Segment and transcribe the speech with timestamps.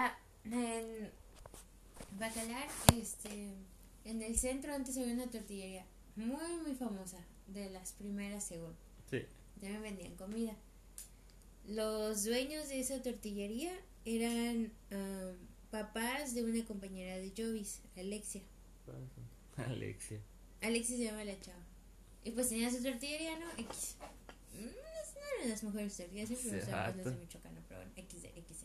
[0.00, 1.10] Ah, en
[2.20, 3.52] Bacalar, este,
[4.04, 8.74] en el centro antes había una tortillería muy, muy famosa, de las primeras según.
[9.10, 9.22] Sí.
[9.60, 10.54] También vendían comida.
[11.66, 13.72] Los dueños de esa tortillería
[14.04, 15.32] eran ah,
[15.72, 18.42] papás de una compañera de Jovis, Alexia.
[19.56, 20.20] Alexia.
[20.62, 21.58] Alexia se llama la chava.
[22.22, 23.46] Y pues tenía su tortillería, ¿no?
[23.58, 23.96] X.
[24.54, 26.96] Mm, No eran las mejores tortillas, siempre me Exacto.
[26.96, 28.57] las de Michoacán, pero bueno, XD, XD.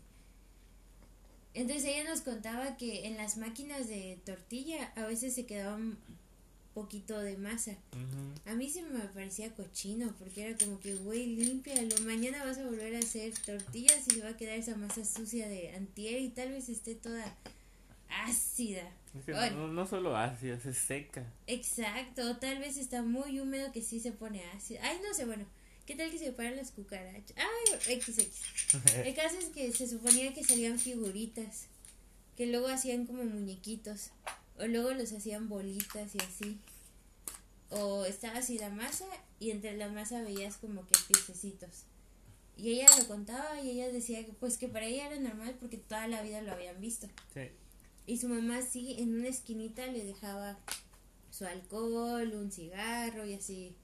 [1.54, 5.98] Entonces ella nos contaba que en las máquinas de tortilla a veces se quedaba un
[6.73, 7.76] poquito de masa.
[8.48, 11.95] A mí se me parecía cochino porque era como que, güey, límpialo.
[12.05, 15.48] Mañana vas a volver a hacer tortillas y se va a quedar esa masa sucia
[15.48, 17.35] de antier y tal vez esté toda
[18.09, 18.90] ácida.
[19.17, 19.67] Es que Bueno.
[19.67, 21.23] no, no solo ácida, es seca.
[21.45, 24.79] Exacto, tal vez está muy húmedo que sí se pone ácido.
[24.84, 25.45] Ay, no sé, bueno,
[25.85, 27.35] ¿qué tal que se paran las cucarachas?
[27.37, 28.27] Ay, XX.
[29.05, 31.67] El caso es que se suponía que salían figuritas,
[32.35, 34.11] que luego hacían como muñequitos,
[34.57, 36.59] o luego los hacían bolitas y así.
[37.70, 39.05] O estaba así la masa
[39.40, 41.85] y entre la masa veías como que piececitos.
[42.55, 45.77] Y ella lo contaba y ella decía que pues que para ella era normal porque
[45.77, 47.07] toda la vida lo habían visto.
[47.34, 47.49] Sí.
[48.05, 50.59] Y su mamá sí, en una esquinita le dejaba
[51.31, 53.75] su alcohol, un cigarro y así,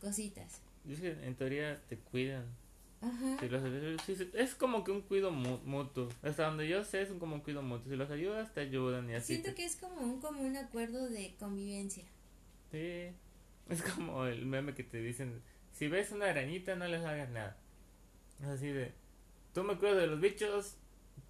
[0.00, 0.60] cositas.
[0.86, 2.44] Que en teoría te cuidan.
[3.00, 3.38] Ajá.
[3.40, 6.08] Si los es como que un cuido mu- mutuo.
[6.22, 7.90] Hasta donde yo sé es como un cuido mutuo.
[7.90, 9.34] Si los ayudas, te ayudan y así.
[9.34, 12.04] Siento te- que es como un común acuerdo de convivencia.
[12.70, 13.10] Sí.
[13.68, 17.56] Es como el meme que te dicen, si ves una arañita no les hagas nada.
[18.40, 18.92] Es así de,
[19.52, 20.76] tú me cuidas de los bichos,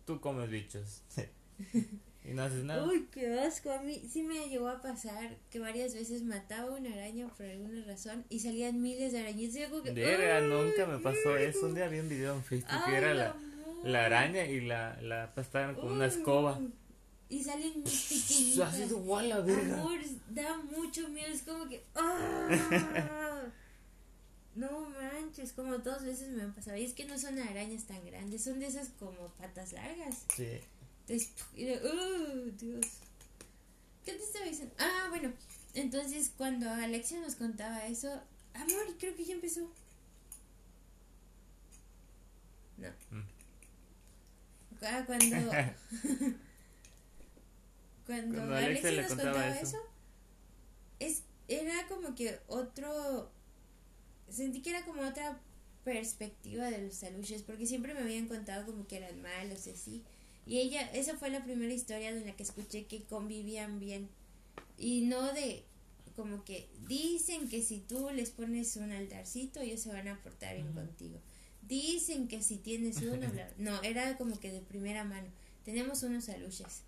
[0.04, 1.02] tú comes bichos.
[2.28, 2.84] y no haces nada.
[2.84, 3.70] Uy, qué asco.
[3.70, 7.84] A mí sí me llegó a pasar que varias veces mataba una araña por alguna
[7.84, 9.56] razón y salían miles de arañitas.
[9.56, 11.66] Y yo como que, ¡ay, nunca me pasó eso.
[11.66, 13.36] Un día vi un video en Facebook Ay, que era la,
[13.84, 15.32] la araña y la, la
[15.76, 16.60] con una escoba.
[17.28, 18.74] Y salen pequeñitas.
[18.74, 19.80] Así de, "Guau, la verga".
[19.80, 19.98] Amor,
[20.30, 21.32] da mucho miedo.
[21.32, 21.84] Es como que.
[21.94, 23.42] ¡ah!
[24.56, 26.78] No manches, como dos veces me han pasado.
[26.78, 30.24] Y es que no son arañas tan grandes, son de esas como patas largas.
[30.34, 30.48] Sí.
[31.08, 32.86] ¡Oh, Dios!
[34.04, 34.74] ¿Qué te estaba diciendo?
[34.78, 35.32] Ah, bueno,
[35.74, 38.08] entonces cuando Alexia nos contaba eso,
[38.54, 39.70] amor, creo que ya empezó.
[42.76, 42.88] No.
[43.10, 43.22] Mm.
[44.82, 45.26] Ah, cuando.
[48.06, 49.66] cuando, Cuando Alexia Alexia le nos contaba contaba, eso.
[49.66, 49.78] eso,
[51.00, 53.30] es, era como que otro.
[54.28, 55.40] Sentí que era como otra
[55.84, 60.04] perspectiva de los aluches, porque siempre me habían contado como que eran malos y así.
[60.46, 64.08] Y ella, esa fue la primera historia en la que escuché que convivían bien.
[64.78, 65.64] Y no de
[66.14, 70.54] como que dicen que si tú les pones un altarcito, ellos se van a portar
[70.54, 71.18] bien contigo.
[71.62, 75.26] Dicen que si tienes uno, bla- no, era como que de primera mano.
[75.64, 76.82] Tenemos unos aluches.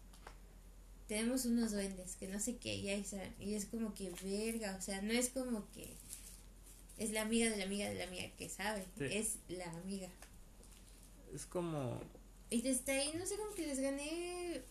[1.09, 3.35] Tenemos unos duendes, que no sé qué, y están.
[3.41, 5.95] Y es como que verga, o sea, no es como que
[6.99, 9.05] es la amiga de la amiga de la amiga que sabe, Sí.
[9.11, 10.09] es la amiga.
[11.35, 12.01] Es como.
[12.51, 14.63] Y desde ahí, no sé, como que les gané,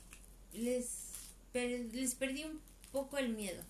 [0.54, 1.12] les,
[1.54, 2.60] per- les perdí un
[2.92, 3.64] poco el miedo.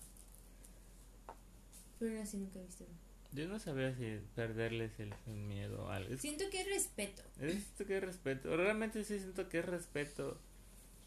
[1.98, 2.84] Pero sé, nunca he visto.
[3.32, 6.16] Yo no sabía si perderles el, miedo o algo.
[6.16, 7.22] Siento que es respeto.
[7.40, 8.56] es que es respeto.
[8.56, 10.38] Realmente sí siento que es respeto.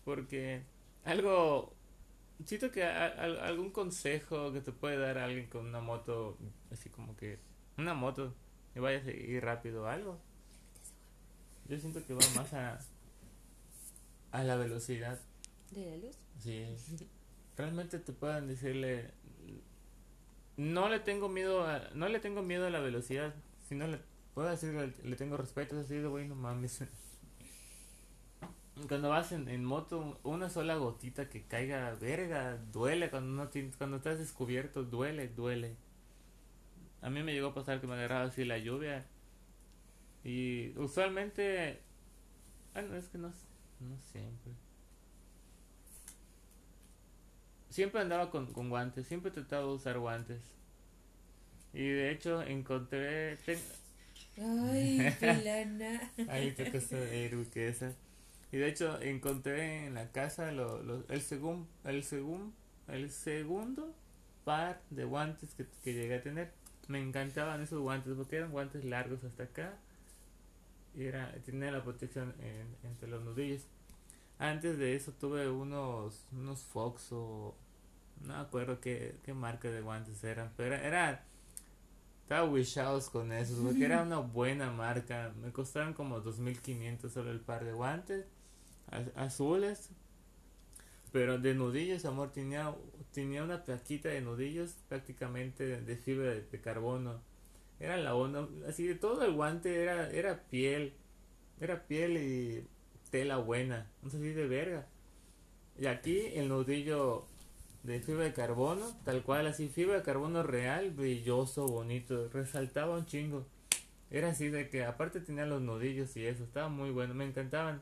[0.06, 0.62] Porque
[1.04, 1.74] algo.
[2.46, 6.38] Siento que a- a- algún consejo que te puede dar alguien con una moto,
[6.72, 7.40] así como que.
[7.78, 8.36] Una moto,
[8.76, 10.20] y vayas a ir rápido o algo.
[11.72, 12.80] Yo siento que va más a.
[14.34, 15.18] a la velocidad.
[15.72, 16.18] ¿De la luz?
[16.38, 16.66] Sí.
[17.56, 19.12] Realmente te pueden decirle
[20.58, 23.34] no le tengo miedo a, no le tengo miedo a la velocidad,
[23.70, 24.00] sino le
[24.34, 26.84] puedo decirle le tengo respeto, es así de güey, no mames.
[28.90, 33.78] Cuando vas en, en moto, una sola gotita que caiga, verga, duele cuando no tienes,
[33.78, 35.78] cuando estás descubierto, duele, duele.
[37.02, 39.06] A mí me llegó a pasar que me agarraba así la lluvia
[40.24, 41.82] y usualmente,
[42.76, 43.30] ah no, es que no,
[43.80, 44.54] no siempre.
[47.70, 50.42] Siempre andaba con, con guantes, siempre trataba de usar guantes.
[51.74, 53.38] Y de hecho encontré...
[53.38, 53.60] ten-
[54.38, 56.12] Ay, pelana.
[56.28, 57.94] Ahí te cosa de Iruquesa.
[58.52, 62.54] Y de hecho encontré en la casa lo, lo- el, segun, el, segun,
[62.88, 63.94] el segundo
[64.44, 66.52] par de guantes que, que llegué a tener.
[66.88, 69.78] Me encantaban esos guantes porque eran guantes largos hasta acá.
[70.98, 73.64] Era, tenía la protección en- entre los nudillos.
[74.40, 77.56] Antes de eso tuve unos, unos Fox o
[78.26, 81.26] no acuerdo qué, qué marca de guantes eran, pero era, era
[82.24, 85.34] estaba wishados con esos porque era una buena marca.
[85.42, 88.26] Me costaron como 2500 solo el par de guantes
[89.16, 89.90] azules,
[91.12, 92.74] pero de nudillos, amor, tenía,
[93.12, 97.22] tenía una plaquita de nudillos prácticamente de, fibra de, carbono.
[97.82, 100.94] Era la onda, así de todo el guante era, era piel,
[101.60, 102.68] era piel y
[103.10, 104.88] tela buena, no sé si de verga.
[105.80, 107.26] Y aquí el nudillo
[107.82, 113.08] de fibra de carbono, tal cual, así, fibra de carbono real, brilloso, bonito, resaltaba un
[113.08, 113.48] chingo.
[114.12, 117.82] Era así de que aparte tenía los nudillos y eso, estaba muy bueno, me encantaban.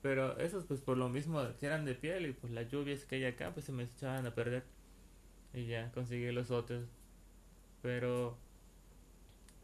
[0.00, 3.16] Pero esos pues por lo mismo que eran de piel y pues las lluvias que
[3.16, 4.64] hay acá pues se me echaban a perder.
[5.52, 6.86] Y ya conseguí los otros.
[7.82, 8.38] Pero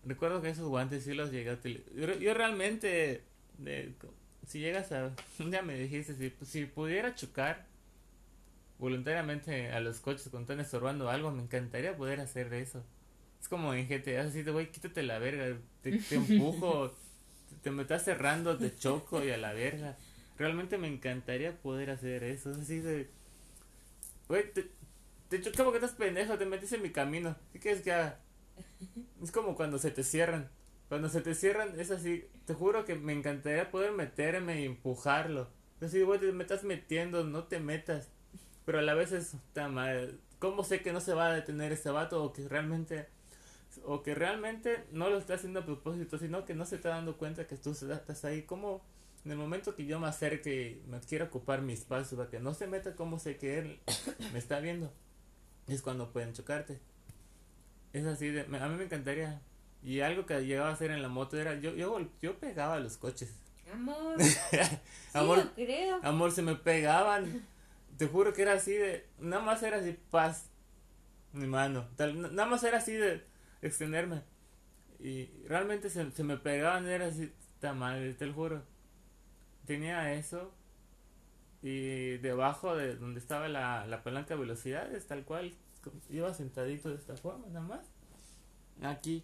[0.06, 2.18] recuerdo que esos guantes sí los llegué a utilizar.
[2.18, 3.22] Yo, realmente,
[4.46, 5.14] si llegas a...
[5.50, 7.66] Ya me dijiste, si, si pudiera chocar
[8.78, 12.84] voluntariamente a los coches cuando están estorbando algo, me encantaría poder hacer eso.
[13.40, 16.94] Es como en GTA, así de, güey, quítate la verga, te, te empujo,
[17.62, 19.96] te me estás cerrando, te choco y a la verga.
[20.38, 22.50] Realmente me encantaría poder hacer eso.
[22.50, 23.08] Así de.
[24.28, 24.70] Güey, te,
[25.28, 27.36] te choco porque estás pendejo, te metiste en mi camino.
[27.52, 28.20] ¿Qué quieres que haga?
[29.22, 30.50] Es como cuando se te cierran.
[30.88, 32.28] Cuando se te cierran, es así.
[32.44, 35.48] Te juro que me encantaría poder meterme y empujarlo.
[35.80, 38.10] Güey, te me estás metiendo, no te metas.
[38.64, 40.20] Pero a la vez es tan mal.
[40.38, 43.08] ¿Cómo sé que no se va a detener ese vato o que realmente
[43.84, 47.16] o que realmente no lo está haciendo a propósito, sino que no se está dando
[47.16, 48.42] cuenta que tú estás ahí?
[48.42, 48.82] ¿Cómo
[49.26, 52.38] en el momento que yo me acerque y me quiera ocupar mi espacio para que
[52.38, 53.80] no se meta como sé que él
[54.32, 54.92] me está viendo,
[55.66, 56.78] es cuando pueden chocarte.
[57.92, 59.40] Es así de, a mí me encantaría.
[59.82, 62.80] Y algo que llegaba a hacer en la moto era, yo, yo, yo pegaba a
[62.80, 63.34] los coches.
[63.72, 64.16] Amor.
[65.14, 66.00] amor, creo.
[66.02, 67.46] amor, se me pegaban.
[67.96, 70.50] Te juro que era así de, nada más era así, paz,
[71.32, 71.88] mi mano.
[71.98, 73.24] nada más era así de
[73.62, 74.22] extenderme.
[74.98, 78.76] Y realmente se, se me pegaban, era así, está mal, te lo juro
[79.66, 80.52] tenía eso
[81.62, 85.52] y debajo de donde estaba la, la palanca de velocidades, tal cual,
[86.10, 87.86] iba sentadito de esta forma, nada más.
[88.82, 89.22] Aquí,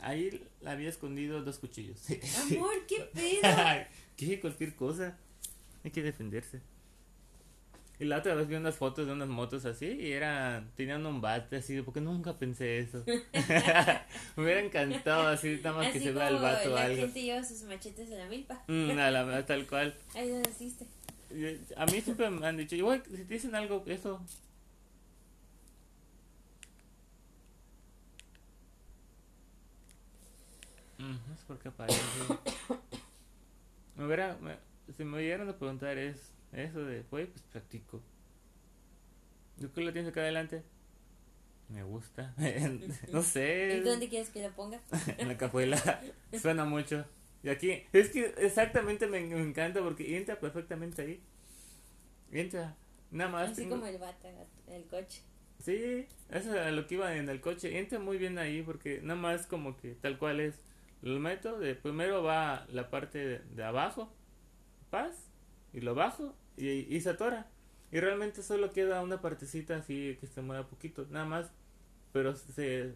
[0.00, 2.00] ahí había escondido dos cuchillos.
[2.52, 3.86] Amor, qué pedo.
[4.16, 4.40] ¿Qué?
[4.40, 5.16] Cualquier cosa.
[5.82, 6.60] Hay que defenderse.
[8.00, 11.20] Y la otra vez vi unas fotos de unas motos así y era, tenían un
[11.20, 13.04] bate así, porque nunca pensé eso.
[14.36, 16.96] Me hubiera encantado así, nada más que se vea el vato o algo.
[16.96, 18.64] La gente lleva sus machetes a la milpa.
[18.66, 19.94] Mm, a la, tal cual.
[20.14, 20.86] Ahí lo naciste.
[21.76, 24.20] A mí siempre me han dicho, igual, si te dicen algo, eso.
[31.12, 32.00] No sé por qué aparece.
[33.96, 34.56] me hubiera, me,
[34.96, 38.00] si me hubieran a preguntar es eso de, güey, pues practico.
[39.60, 40.62] ¿Tú qué lo tienes acá adelante?
[41.68, 42.34] Me gusta.
[43.12, 43.78] no sé.
[43.78, 44.80] ¿Y dónde quieres que lo ponga?
[45.18, 46.02] en la cajuela.
[46.40, 47.04] Suena mucho.
[47.42, 51.20] Y aquí, es que exactamente me, encanta porque entra perfectamente ahí.
[52.32, 52.76] Entra.
[53.10, 53.50] Nada más.
[53.50, 54.28] Así como el bata,
[54.66, 55.22] el coche.
[55.62, 57.78] Sí, eso es lo que iba en el coche.
[57.78, 60.54] Entra muy bien ahí porque nada más como que tal cual es.
[61.04, 64.10] Lo meto, de primero va la parte de, de abajo,
[64.90, 65.28] paz,
[65.74, 67.46] y lo bajo y, y se atora.
[67.92, 71.50] Y realmente solo queda una partecita así que se mueva poquito, nada más.
[72.12, 72.94] Pero se,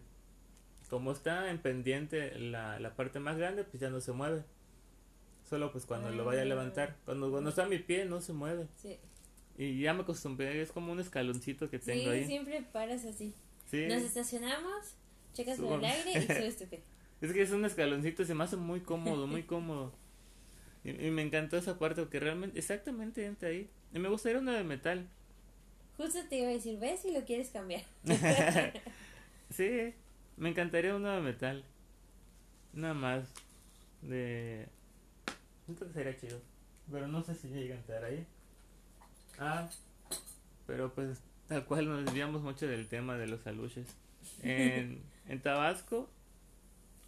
[0.89, 4.43] como está en pendiente la, la parte más grande, pues ya no se mueve.
[5.47, 6.95] Solo pues cuando lo vaya a levantar.
[7.05, 8.67] Cuando, cuando está mi pie no se mueve.
[8.75, 8.97] Sí.
[9.57, 12.25] Y ya me acostumbré, es como un escaloncito que tengo ahí.
[12.25, 13.35] siempre paras así.
[13.71, 14.95] Nos estacionamos,
[15.33, 16.81] checas el aire y subes tu pie.
[17.21, 19.93] Es que es un escaloncito, se me hace muy cómodo, muy cómodo.
[20.83, 23.69] Y, me encantó esa parte porque realmente, exactamente entra ahí.
[23.93, 25.07] Y me gustaría uno de metal.
[25.97, 27.83] Justo te iba a decir, ves si lo quieres cambiar.
[29.49, 29.93] sí,
[30.37, 31.65] me encantaría uno de metal.
[32.71, 33.33] Nada más.
[34.01, 34.67] De.
[35.67, 36.39] Entonces sería chido.
[36.89, 38.25] Pero no sé si llega a entrar ahí.
[39.37, 39.69] Ah,
[40.65, 43.87] pero pues tal cual nos desviamos mucho del tema de los aluches.
[44.41, 46.09] En, en Tabasco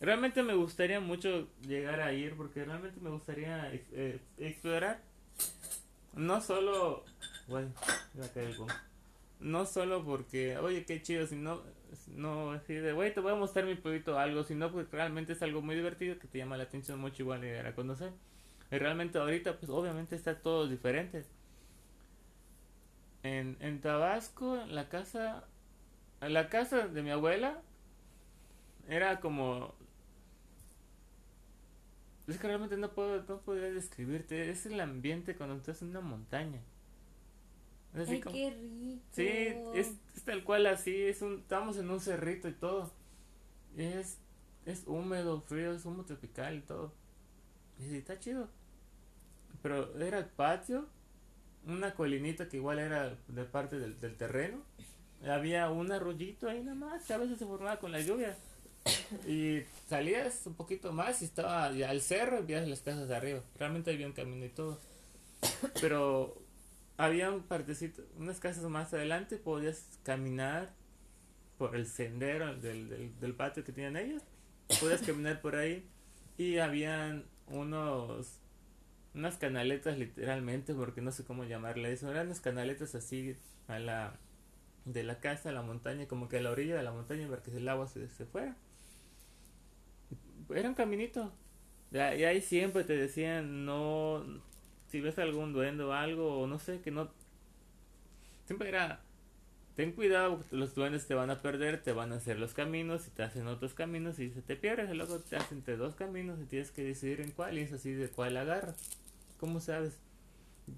[0.01, 4.99] Realmente me gustaría mucho llegar a ir porque realmente me gustaría eh, explorar.
[6.15, 7.05] No solo...
[7.47, 7.71] Bueno,
[9.39, 11.61] No solo porque, oye, qué chido, sino...
[12.07, 15.41] No, así de, güey, te voy a mostrar mi pueblito algo, sino porque realmente es
[15.43, 18.11] algo muy divertido que te llama la atención mucho igual llegar a conocer.
[18.71, 21.25] Y realmente ahorita, pues obviamente está todo diferente.
[23.21, 25.45] En, en Tabasco, la casa...
[26.21, 27.61] La casa de mi abuela
[28.87, 29.73] era como
[32.31, 34.49] es que realmente no puedo, no podría describirte.
[34.49, 36.61] Es el ambiente cuando estás en una montaña.
[37.93, 39.01] Ay, qué rico.
[39.11, 39.27] Sí,
[39.75, 40.95] es, tal cual así.
[40.95, 42.91] Es un, estamos en un cerrito y todo.
[43.77, 44.17] Es,
[44.65, 46.93] es húmedo, frío, es humo tropical y todo.
[47.79, 48.49] Y está chido.
[49.61, 50.87] pero era el patio,
[51.65, 54.63] una colinita que igual era de parte del, del terreno.
[55.27, 58.37] Había un arroyito ahí nada más, que a veces se formaba con la lluvia.
[59.27, 63.15] Y salías un poquito más y estaba ya el cerro y veías las casas de
[63.15, 63.41] arriba.
[63.57, 64.79] Realmente había un camino y todo.
[65.79, 66.41] Pero
[66.97, 70.73] había un partecito, unas casas más adelante, podías caminar
[71.57, 74.23] por el sendero del, del, del patio que tenían ellos.
[74.79, 75.87] Podías caminar por ahí
[76.37, 78.39] y habían unos
[79.13, 83.35] unas canaletas literalmente porque no sé cómo llamarle eso eran unas canaletas así
[83.67, 84.17] a la
[84.85, 87.43] de la casa a la montaña como que a la orilla de la montaña para
[87.43, 88.55] que el agua se, se fuera
[90.53, 91.31] era un caminito
[91.91, 94.23] y ahí siempre te decían no
[94.87, 97.09] si ves algún duende o algo o no sé que no
[98.45, 99.01] siempre era
[99.75, 103.11] ten cuidado los duendes te van a perder te van a hacer los caminos y
[103.11, 106.39] te hacen otros caminos y se te pierdes y luego te hacen entre dos caminos
[106.39, 108.77] y tienes que decidir en cuál y es así de cuál agarras
[109.39, 109.97] ¿cómo sabes?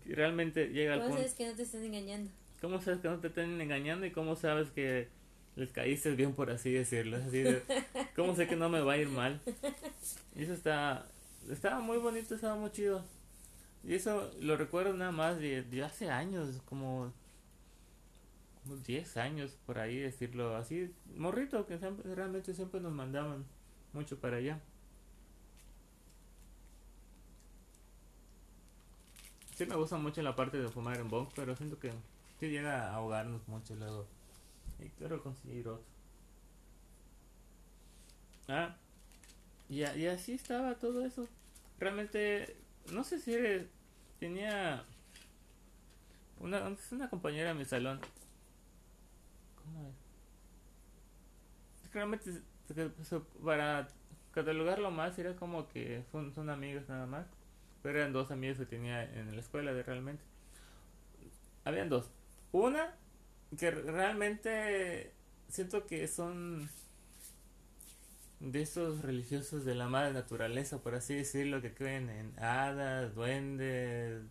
[0.05, 2.31] realmente llega al punto ¿Cómo sabes que no te están engañando?
[2.61, 5.09] ¿Cómo sabes que no te están engañando y cómo sabes que
[5.55, 7.17] les caíste bien por así decirlo?
[7.17, 7.43] Así
[8.15, 9.39] ¿Cómo sé que no me va a ir mal?
[10.35, 11.05] Y eso está,
[11.49, 13.03] estaba muy bonito, estaba muy chido.
[13.83, 17.11] Y eso lo recuerdo nada más de, hace años, como,
[18.63, 20.91] como 10 años por ahí decirlo así.
[21.17, 21.77] Morrito, que
[22.15, 23.45] realmente siempre nos mandaban
[23.91, 24.59] mucho para allá.
[29.55, 31.91] Sí me gusta mucho la parte de fumar en bong, pero siento que
[32.39, 34.07] sí llega a ahogarnos mucho luego.
[34.83, 35.85] Y quiero conseguir otro.
[38.49, 38.75] Ah,
[39.69, 41.27] y, así estaba todo eso.
[41.79, 42.57] Realmente,
[42.91, 43.35] no sé si
[44.19, 44.83] tenía
[46.39, 48.01] una, una compañera en mi salón.
[49.63, 49.95] ¿Cómo es?
[51.93, 52.41] Realmente,
[53.43, 53.87] para
[54.31, 57.25] catalogarlo más, era como que son, son amigos nada más.
[57.81, 60.23] Pero eran dos amigos que tenía en la escuela de realmente.
[61.63, 62.11] Habían dos.
[62.51, 62.95] Una
[63.57, 65.11] que realmente
[65.49, 66.69] siento que son
[68.39, 74.23] de esos religiosos de la madre naturaleza, por así decirlo, que creen en hadas, duendes,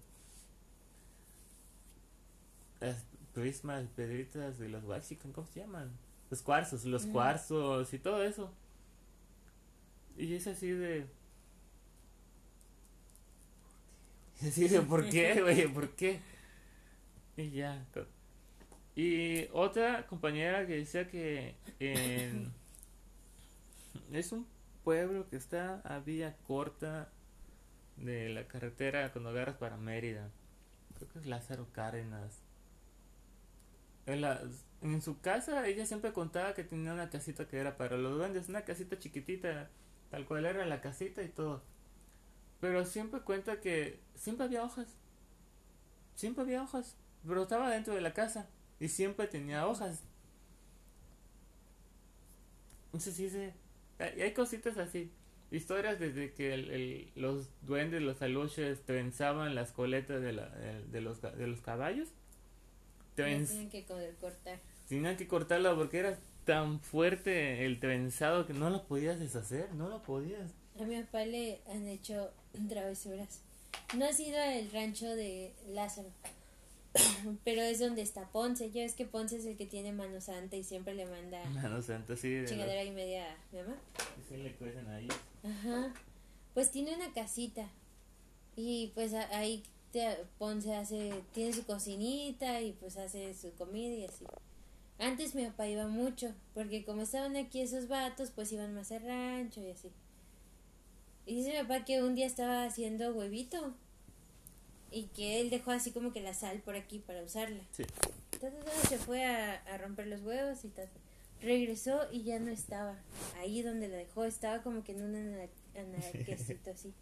[3.32, 5.90] prismas, pedritas de los Waxican, ¿cómo se llaman?
[6.30, 8.52] Los cuarzos, los cuarzos y todo eso.
[10.16, 11.06] Y es así de...
[14.40, 15.68] Así de, ¿por qué, güey?
[15.68, 16.20] ¿Por qué?
[17.36, 17.86] Y ya.
[18.94, 22.52] Y otra compañera que decía que en
[24.12, 24.46] es un
[24.84, 27.10] pueblo que está a vía corta
[27.96, 30.30] de la carretera cuando agarras para Mérida.
[30.96, 32.42] Creo que es Lázaro Cárdenas.
[34.04, 34.40] En, la,
[34.82, 38.48] en su casa ella siempre contaba que tenía una casita que era para los duendes,
[38.48, 39.70] una casita chiquitita,
[40.10, 41.62] tal cual era la casita y todo.
[42.60, 44.88] Pero siempre cuenta que siempre había hojas.
[46.14, 46.96] Siempre había hojas.
[47.26, 48.48] Pero estaba dentro de la casa
[48.82, 50.00] y siempre tenía hojas.
[52.86, 53.54] Entonces dice,
[54.16, 55.12] y hay cositas así.
[55.52, 61.22] Historias desde que el, los duendes, los aluches, trenzaban las coletas de, la, de, los,
[61.22, 62.08] de los caballos.
[63.14, 64.58] Tenían que cortar.
[64.88, 69.88] Tenían que cortarlo porque era tan fuerte el trenzado que no lo podías deshacer, no
[69.88, 70.50] lo podías.
[70.80, 72.32] A mi papá le han hecho
[72.68, 73.42] travesuras.
[73.96, 76.08] No ha sido el rancho de Lázaro.
[77.44, 78.70] Pero es donde está Ponce.
[78.70, 81.42] Ya es que Ponce es el que tiene mano santa y siempre le manda.
[81.50, 82.42] Mano santa, sí.
[82.46, 83.76] Chingadera y media mi mamá.
[84.28, 84.86] Se le cuecen.
[85.42, 85.94] Ajá.
[86.54, 87.68] Pues tiene una casita.
[88.56, 89.62] Y pues ahí
[90.38, 91.22] Ponce hace.
[91.32, 94.26] Tiene su cocinita y pues hace su comida y así.
[94.98, 96.34] Antes mi papá iba mucho.
[96.54, 99.90] Porque como estaban aquí esos vatos, pues iban más al rancho y así.
[101.24, 103.74] Y dice mi papá que un día estaba haciendo huevito
[104.92, 107.62] y que él dejó así como que la sal por aquí para usarla.
[107.72, 107.84] Sí.
[108.32, 110.88] Entonces se fue a, romper los huevos y tal.
[111.40, 112.96] Regresó y ya no estaba
[113.38, 116.92] ahí donde la dejó, estaba como que en un anarquecito así.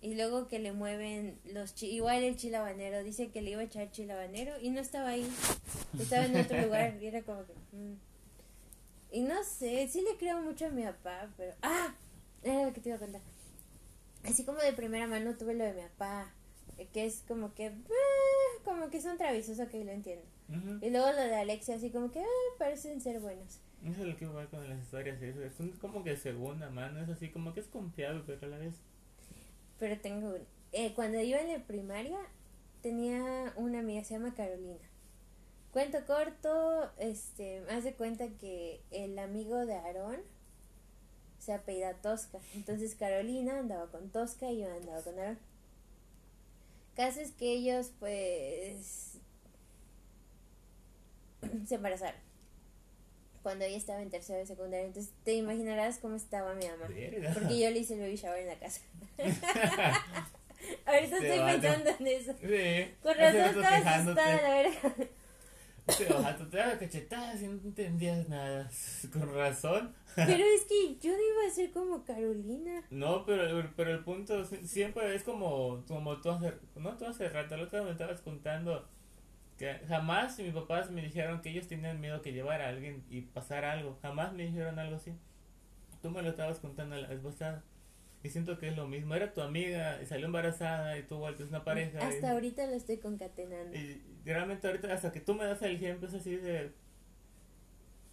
[0.00, 3.90] Y luego que le mueven los igual el chilabanero, dice que le iba a echar
[3.90, 5.26] chilabanero y no estaba ahí,
[5.98, 7.52] estaba en otro lugar y era como que...
[7.72, 7.96] Mm.
[9.12, 11.54] Y no sé, sí le creo mucho a mi papá, pero...
[11.62, 11.94] ¡Ah!
[12.42, 13.22] Era lo que te iba a contar
[14.24, 16.32] así como de primera mano tuve lo de mi papá,
[16.78, 20.26] eh, que es como que, eh, como que son traviesos, ok, lo entiendo.
[20.82, 23.60] Y luego lo de Alexia, así como que, ah, parecen ser buenos.
[23.84, 25.64] Eso es lo que va con las historias, eso.
[25.64, 28.74] es como que segunda mano, es así como que es confiable, pero a la vez.
[29.78, 30.34] Pero tengo,
[30.72, 32.18] eh, cuando iba en la primaria,
[32.82, 34.78] tenía una amiga, se llama Carolina.
[35.72, 40.20] Cuento corto, este, haz de cuenta que el amigo de Aarón
[41.44, 42.38] se apellida Tosca.
[42.54, 45.38] Entonces Carolina andaba con Tosca y yo andaba con Aaron.
[46.96, 49.18] Caso es que ellos, pues,
[51.66, 52.20] se embarazaron.
[53.42, 54.86] Cuando ella estaba en tercero de secundaria.
[54.86, 56.86] Entonces, te imaginarás cómo estaba mi mamá.
[56.88, 57.34] Verga.
[57.34, 58.80] Porque yo le hice el baby shower en la casa.
[60.86, 62.34] Ahorita estoy pensando en eso.
[62.40, 62.94] Sí.
[63.02, 65.08] Con razón estaba asustada, la verdad.
[65.86, 68.70] Pero jato, te daba cachetadas y no entendías nada.
[69.12, 69.92] Con razón.
[70.16, 72.82] Pero es que yo no iba a ser como Carolina.
[72.90, 77.28] No, pero, pero el punto si- siempre es como, como tú hace, no tú hace
[77.28, 78.88] rato, otra vez me estabas contando
[79.58, 83.20] que jamás mis papás me dijeron que ellos tenían miedo que llevara a alguien y
[83.20, 83.98] pasara algo.
[84.02, 85.12] Jamás me dijeron algo así.
[86.02, 87.62] Tú me lo estabas contando la vez pasada.
[88.24, 89.14] Y siento que es lo mismo.
[89.14, 91.98] Era tu amiga y salió embarazada y tú vuelves una pareja.
[92.00, 93.76] y- Hasta ahorita lo estoy concatenando.
[93.76, 96.72] Y realmente ahorita hasta que tú me das el ejemplo es así de...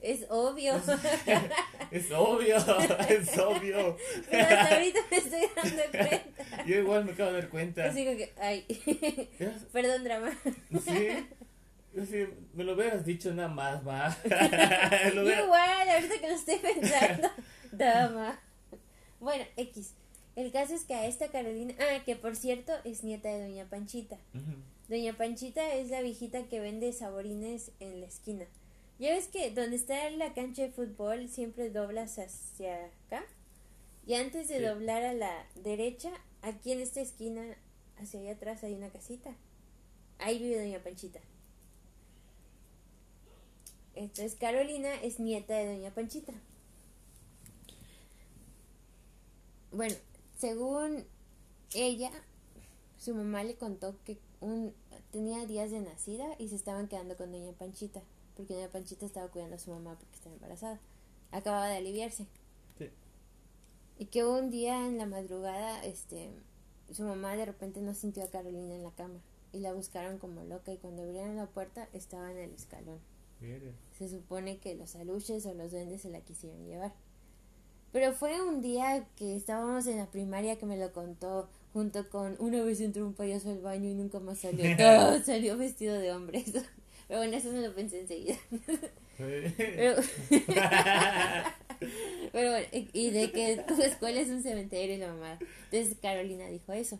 [0.01, 0.73] Es obvio.
[1.91, 2.55] Es obvio,
[3.09, 3.97] es obvio.
[4.29, 6.63] Pero hasta ahorita me estoy dando cuenta.
[6.65, 7.85] Yo igual me acabo de dar cuenta.
[7.85, 8.65] Así que, ay,
[9.39, 10.31] Es- perdón, drama.
[10.85, 11.09] Sí,
[12.05, 17.29] sí, me lo hubieras dicho nada más, hubiera- igual, ahorita que lo estoy pensando.
[17.73, 18.39] Dama.
[19.19, 19.93] Bueno, X.
[20.35, 23.65] El caso es que a esta Carolina, ah, que por cierto es nieta de Doña
[23.69, 24.17] Panchita.
[24.87, 28.45] Doña Panchita es la viejita que vende saborines en la esquina.
[28.99, 33.23] Ya ves que donde está la cancha de fútbol siempre doblas hacia acá.
[34.07, 34.63] Y antes de Sí.
[34.63, 36.11] doblar a la derecha,
[36.41, 37.43] aquí en esta esquina,
[37.97, 39.35] hacia allá atrás hay una casita.
[40.19, 41.19] Ahí vive Doña Panchita.
[43.95, 46.33] Entonces Carolina es nieta de Doña Panchita.
[49.71, 49.95] Bueno,
[50.41, 51.05] según
[51.75, 52.11] ella,
[52.97, 54.73] su mamá le contó que un,
[55.11, 58.01] tenía días de nacida y se estaban quedando con Doña Panchita,
[58.35, 60.79] porque Doña Panchita estaba cuidando a su mamá porque estaba embarazada.
[61.29, 62.25] Acababa de aliviarse.
[62.79, 62.89] Sí.
[63.99, 66.31] Y que un día en la madrugada, este,
[66.91, 69.19] su mamá de repente no sintió a Carolina en la cama
[69.53, 72.99] y la buscaron como loca y cuando abrieron la puerta estaba en el escalón.
[73.97, 76.93] Se supone que los aluches o los duendes se la quisieron llevar.
[77.91, 82.35] Pero fue un día que estábamos en la primaria que me lo contó junto con
[82.39, 84.63] una vez entró un payaso al baño y nunca más salió.
[84.77, 86.43] Todo salió vestido de hombre.
[87.07, 88.37] Pero bueno, eso no lo pensé enseguida.
[89.17, 90.01] Pero,
[92.31, 95.37] pero bueno, y y de que tu escuela es un cementerio y la mamá.
[95.69, 96.99] Entonces Carolina dijo eso.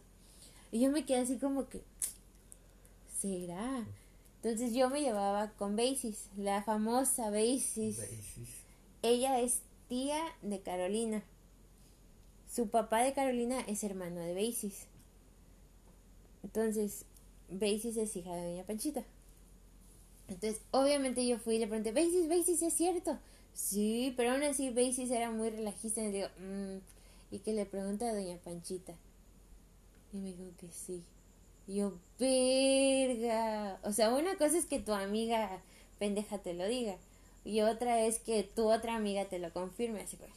[0.69, 1.81] Y yo me quedé así como que,
[3.21, 3.85] ¿será?
[4.43, 7.97] Entonces yo me llevaba con Basis, la famosa Basis.
[7.97, 8.49] Basis.
[9.01, 11.21] Ella es tía de Carolina.
[12.49, 14.87] Su papá de Carolina es hermano de Basis.
[16.43, 17.03] Entonces,
[17.49, 19.03] Basis es hija de Doña Panchita.
[20.29, 23.19] Entonces, obviamente yo fui y le pregunté, Basis, Basis, ¿es cierto?
[23.53, 26.77] Sí, pero aún así Basis era muy relajista y le digo, "Mm",
[27.35, 28.93] y que le pregunta a Doña Panchita.
[30.13, 31.03] Y me dijo que sí.
[31.67, 33.77] Yo, verga.
[33.83, 35.61] O sea, una cosa es que tu amiga
[35.99, 36.97] pendeja te lo diga.
[37.43, 40.01] Y otra es que tu otra amiga te lo confirme.
[40.01, 40.31] Así pues.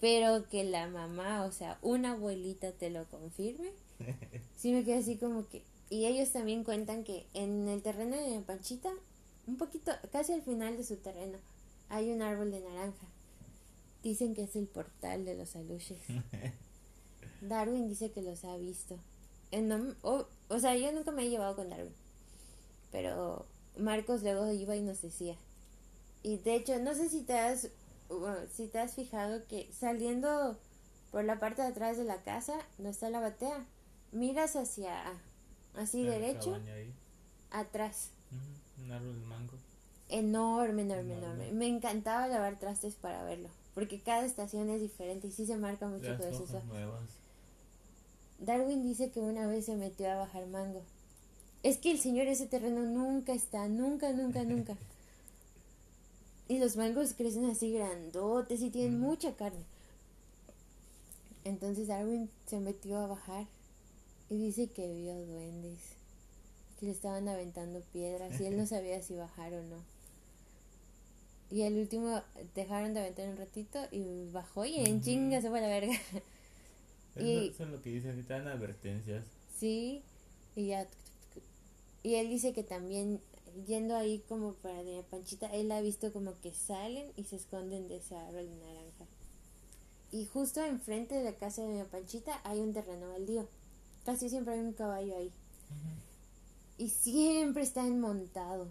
[0.00, 3.70] Pero que la mamá, o sea, una abuelita te lo confirme.
[4.56, 5.62] Sí me quedé así como que...
[5.90, 8.90] Y ellos también cuentan que en el terreno de Panchita,
[9.46, 11.38] un poquito, casi al final de su terreno,
[11.90, 13.06] hay un árbol de naranja.
[14.02, 15.98] Dicen que es el portal de los aluches.
[17.42, 18.98] Darwin dice que los ha visto.
[19.50, 21.94] En no- o, o sea, yo nunca me he llevado con Darwin.
[22.90, 23.46] Pero
[23.78, 25.36] Marcos luego iba y nos decía.
[26.26, 27.68] Y de hecho, no sé si te has,
[28.08, 30.58] bueno, si te has fijado que saliendo
[31.12, 33.64] por la parte de atrás de la casa, no está la batea,
[34.10, 35.04] miras hacia
[35.76, 36.58] así La derecho,
[37.52, 38.10] atrás.
[38.32, 39.52] Ujú, Un árbol de mango.
[40.08, 41.44] Enorme, enorme, Enorme.
[41.44, 41.52] enorme.
[41.52, 43.48] Me encantaba lavar trastes para verlo.
[43.76, 47.02] Porque cada estación es diferente y sí se marca mucho Las con nuevas.
[48.40, 50.82] Darwin dice que una vez se metió a bajar mango.
[51.62, 54.76] Es que el señor ese terreno nunca está, nunca, nunca, nunca.
[56.48, 59.64] Y los mangos crecen así grandotes y tienen mucha carne.
[61.44, 63.46] Entonces Darwin se metió a bajar
[64.30, 65.78] y dice que vio duendes
[66.78, 69.76] que le estaban aventando piedras y él no sabía si bajar o no.
[71.50, 72.20] Y al último
[72.54, 75.94] dejaron de aventar un ratito y bajó y en chinga se fue a la verga.
[77.18, 79.24] Y- eso es lo que dicen, te dan advertencias.
[79.56, 80.02] Sí,
[80.54, 80.86] y ya.
[82.02, 83.20] Y él dice que también,
[83.64, 87.88] yendo ahí como para Doña Panchita, él ha visto como que salen y se esconden
[87.88, 89.06] de ese árbol de naranja.
[90.12, 93.48] Y justo enfrente de la casa de Doña Panchita hay un terreno baldío.
[94.04, 95.32] Casi siempre hay un caballo ahí.
[96.78, 98.68] Y siempre está enmontado.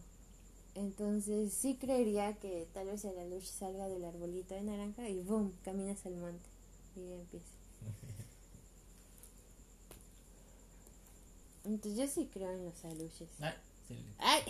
[0.76, 5.54] Entonces sí creería que tal vez la luz salga del arbolito de naranja y ¡boom!
[5.64, 6.50] caminas al monte.
[6.96, 7.52] Y ya empieza.
[11.66, 13.30] Entonces yo sí creo en los aluches.
[13.40, 13.54] Ay,
[13.88, 14.06] sí.
[14.20, 14.42] Ay,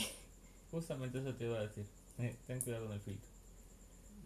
[0.76, 1.88] Justamente eso te iba a decir.
[2.20, 3.30] Eh, ten cuidado con el filtro.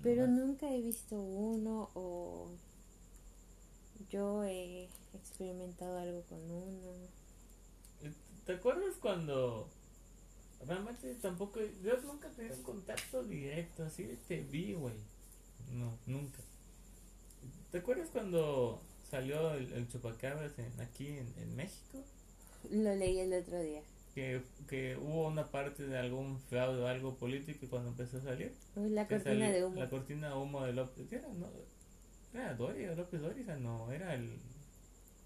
[0.01, 2.57] pero nunca he visto uno o
[4.09, 7.09] yo he experimentado algo con uno.
[8.45, 9.69] ¿Te acuerdas cuando
[10.65, 14.95] realmente tampoco yo nunca tenía un contacto directo así de te vi, güey?
[15.71, 16.43] No, nunca.
[17.71, 22.05] ¿Te acuerdas cuando salió el, el chupacabras en, aquí en, en México?
[22.69, 23.83] Lo leí el otro día.
[24.15, 28.53] Que, que hubo una parte de algún fraude o algo político cuando empezó a salir.
[28.75, 29.79] Uy, La cortina salió- de humo.
[29.79, 31.07] La cortina de humo de López.
[31.09, 31.27] ¿Qué era?
[31.29, 31.47] No,
[32.33, 32.93] ¿Era Doria?
[32.95, 33.55] ¿López Doria?
[33.57, 34.39] No, era el.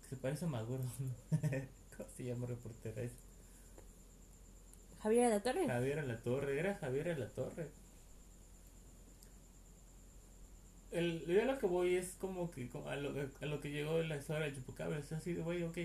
[0.10, 0.84] se parece a Maduro.
[1.98, 3.15] ¿Cómo se llama el reportero ese?
[5.02, 5.67] Javier de la Torre.
[5.67, 7.67] Javier La Torre, era Javier La Torre.
[10.91, 13.10] El, yo a lo que voy es como que como a, lo,
[13.41, 15.78] a lo que llegó la historia del chupacabras, es así de güey, ok.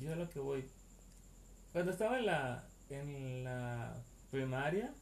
[0.00, 0.64] Yo a lo que voy.
[1.74, 3.96] Cuando estaba en la, en la
[4.30, 4.94] primaria,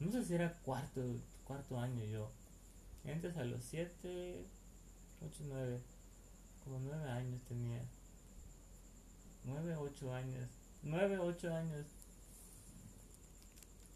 [0.00, 1.02] no sé si era cuarto,
[1.44, 2.30] cuarto año yo.
[3.04, 4.46] Antes a los 7,
[5.20, 5.78] 8, 9,
[6.64, 7.82] como 9 años tenía.
[9.44, 10.48] 9, 8 años.
[10.82, 11.86] 9, 8 años.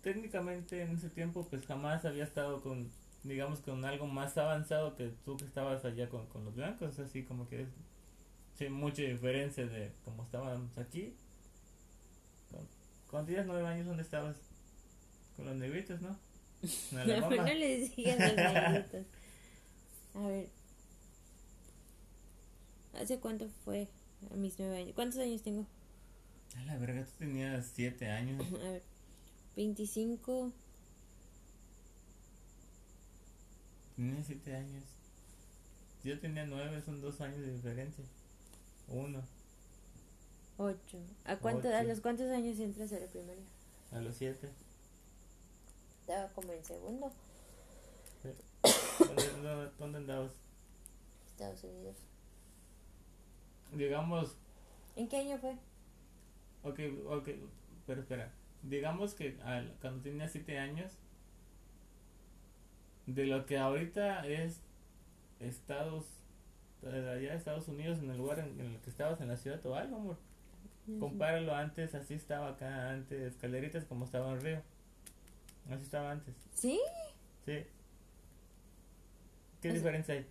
[0.03, 2.93] Técnicamente en ese tiempo pues jamás había estado con,
[3.23, 7.25] digamos, con algo más avanzado que tú que estabas allá con, con los blancos, así
[7.25, 7.67] como que
[8.59, 11.15] sí, mucha diferencia de como estábamos aquí.
[12.51, 12.67] Con-
[13.11, 14.37] Cuando tenías 9 años, ¿dónde estabas?
[15.37, 16.19] Con los negritos, ¿no?
[16.93, 17.37] No, Alabama.
[17.37, 19.07] no le digan los negritos.
[20.15, 20.49] A ver.
[22.95, 23.87] ¿Hace cuánto fue?
[24.33, 24.93] A mis nueve años.
[24.95, 25.65] ¿Cuántos años tengo?
[26.57, 28.45] A la verga, tú tenías 7 años.
[28.55, 28.83] A ver.
[29.55, 30.53] 25.
[33.97, 34.85] Tenía 7 años.
[36.03, 38.05] Yo tenía 9, son 2 años de diferencia.
[38.89, 39.23] Uno,
[40.57, 40.77] 8.
[41.25, 41.89] ¿A, cuánto, ¿A Ocho.
[41.89, 43.43] los cuántos años entras a la primaria?
[43.93, 44.49] a los 7.
[46.01, 47.13] Estaba como en segundo.
[48.99, 50.33] ¿Dónde, dónde- dónde andabas?
[51.33, 51.97] Estados Unidos.
[53.73, 54.35] Digamos,
[54.97, 55.53] ¿En qué año fue?
[56.65, 57.29] ok, ok,
[57.87, 58.33] pero espera.
[58.63, 60.93] Digamos que al- cuando tenía 7 años,
[63.07, 64.61] de lo que ahorita es
[65.41, 66.05] Estados,
[66.87, 69.75] allá Estados Unidos, en el lugar en, en el que estabas, en la ciudad o
[69.75, 70.17] algo, amor.
[70.99, 74.63] Compáralo antes, así estaba acá antes, escaleritas como estaba en Río.
[75.71, 76.35] Así estaba antes.
[76.55, 76.81] ¿Sí?
[77.45, 77.59] Sí.
[79.61, 80.27] ¿Qué diferencia hay?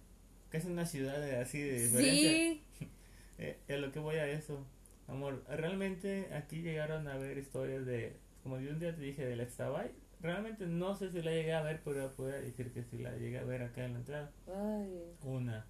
[0.50, 2.30] Que es una ciudad de- así de diferencia.
[2.32, 2.64] Sí.
[3.40, 4.66] Eh, a lo que voy a eso.
[5.08, 9.36] Amor, realmente aquí llegaron a ver historias de, como yo un día te dije, de
[9.36, 9.92] la Extabay.
[10.24, 13.38] Realmente no sé si la llegué a ver, pero puedo decir que sí la llegué
[13.38, 14.32] a ver acá en la entrada.
[14.48, 15.04] Ay.
[15.24, 15.68] Una,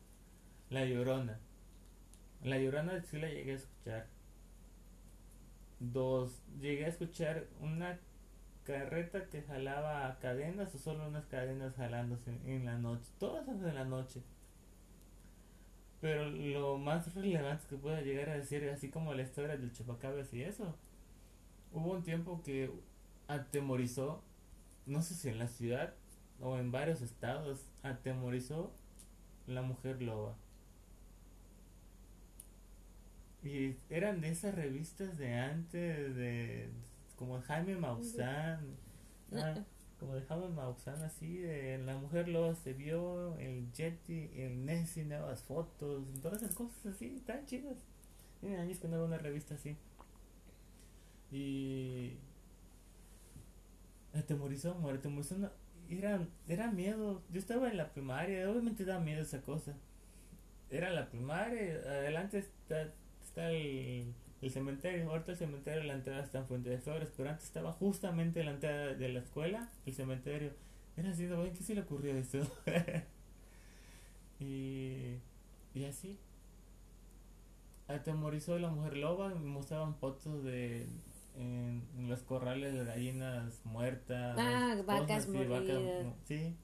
[0.70, 1.40] La Llorona.
[2.44, 4.08] La Llorona sí la llegué a escuchar.
[5.80, 8.00] Dos, llegué a escuchar una
[8.66, 13.10] carreta que jalaba cadenas o solo unas cadenas jalándose en la noche.
[13.18, 14.22] Todas en la noche.
[16.02, 20.34] Pero lo más relevante que pueda llegar a decir, así como la historia del chupacabras
[20.34, 20.76] y eso,
[21.72, 22.70] hubo un tiempo que
[23.28, 24.22] atemorizó,
[24.86, 25.94] no sé si en la ciudad
[26.42, 28.72] o en varios estados, atemorizó
[29.48, 30.36] la mujer loba.
[33.43, 36.69] Y eran de esas revistas de antes, de
[37.15, 38.78] como Jaime Maussan,
[39.34, 39.56] ah,
[40.00, 45.06] como de Jaime Maussan, así, de la mujer loba se vio, el Yeti, el Nessie,
[45.06, 47.78] nuevas fotos, todas esas cosas así, tan chidas.
[48.39, 49.76] Tiene años que no veo una revista así.
[51.32, 52.17] Y
[54.13, 55.50] atemorizó, amor, atemorizó, no,
[55.89, 57.23] era, era miedo.
[57.32, 59.73] Yo estaba en la primaria, obviamente da miedo esa cosa.
[60.69, 62.93] Era la primaria, adelante está,
[63.38, 65.10] está el, el cementerio.
[65.12, 68.47] Ahorita el cementerio, la entrada está en Fuente de Flores, pero antes estaba justamente en
[68.47, 70.52] la entrada de la escuela, el cementerio.
[70.95, 72.39] Era así, güey, ¿qué se le ocurrió esto?
[74.39, 75.19] y,
[75.76, 76.17] y así.
[77.88, 80.88] Atemorizó la mujer loba, me mostraban fotos de
[81.38, 84.36] en, en los corrales de gallinas muertas.
[84.39, 85.38] Ah, vacas así,
[86.26, 86.56] sí,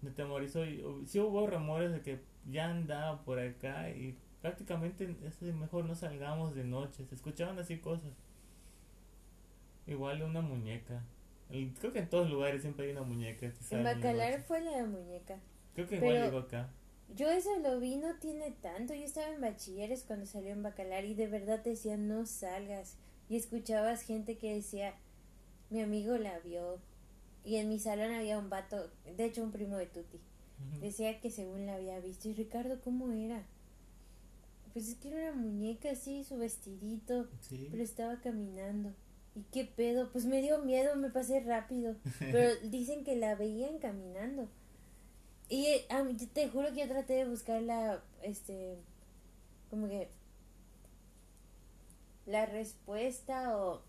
[0.00, 5.40] me atemorizó y sí hubo rumores de que ya andaba por acá y prácticamente es
[5.54, 7.04] mejor no salgamos de noche.
[7.06, 8.12] Se escuchaban así cosas.
[9.86, 11.02] Igual una muñeca.
[11.50, 13.46] El- creo que en todos lugares siempre hay una muñeca.
[13.70, 15.38] En Bacalar fue la muñeca.
[15.74, 16.70] Creo que igual pero- llegó acá.
[17.16, 18.92] Yo eso lo vi, no tiene tanto.
[18.94, 22.98] Yo estaba en bachilleres cuando salió en Bacalar y de verdad decían no salgas.
[23.30, 24.94] Y escuchabas gente que decía,
[25.70, 26.80] mi amigo la vio.
[27.44, 30.20] Y en mi salón había un vato, de hecho un primo de Tuti.
[30.82, 32.28] Decía que según la había visto.
[32.28, 33.42] Y Ricardo, ¿cómo era?
[34.72, 37.68] Pues es que era una muñeca así, su vestidito, Sí.
[37.70, 38.92] pero estaba caminando.
[39.34, 40.10] ¿Y qué pedo?
[40.12, 41.96] Pues me dio miedo, me pasé rápido.
[42.18, 44.48] Pero dicen que la veían caminando.
[45.48, 48.76] Y a mí- te juro que yo traté de buscar la, este,
[49.70, 50.08] como que,
[52.26, 53.80] la respuesta o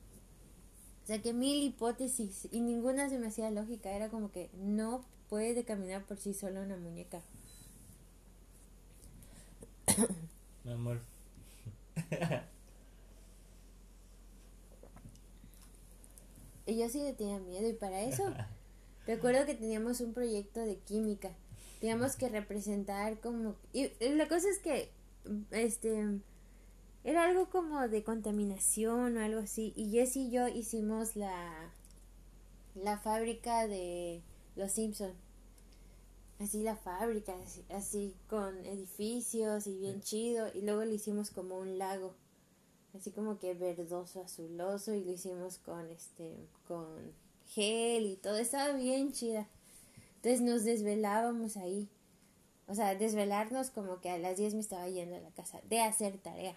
[1.05, 3.91] saqué mil hipótesis y ninguna se me hacía lógica.
[3.91, 7.21] Era como que no puede caminar por sí sola una muñeca.
[10.63, 10.99] Mi amor.
[16.69, 18.31] Y yo sí le tenía miedo y para eso
[19.07, 21.31] recuerdo que teníamos un proyecto de química.
[21.79, 23.55] Teníamos que representar como...
[23.73, 24.91] Y la cosa es que,
[25.49, 26.19] este,
[27.03, 29.73] era algo como de contaminación o algo así.
[29.75, 31.71] Y Jess y yo hicimos la,
[32.75, 34.21] la fábrica de
[34.55, 35.13] Los Simpson.
[36.39, 40.47] Así la fábrica, así, así con edificios y bien chido.
[40.53, 42.15] Y luego le hicimos como un lago
[42.95, 46.35] así como que verdoso azuloso y lo hicimos con este
[46.67, 47.13] con
[47.49, 49.47] gel y todo estaba bien chida
[50.15, 51.87] entonces nos desvelábamos ahí
[52.67, 55.81] o sea desvelarnos como que a las 10 me estaba yendo a la casa de
[55.81, 56.55] hacer tarea.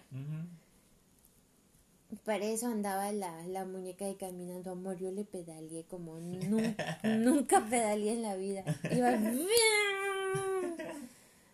[2.25, 7.65] Para eso andaba la, la muñeca de caminando amor yo le pedaleé como nunca nunca
[7.65, 9.17] pedaleé en la vida iba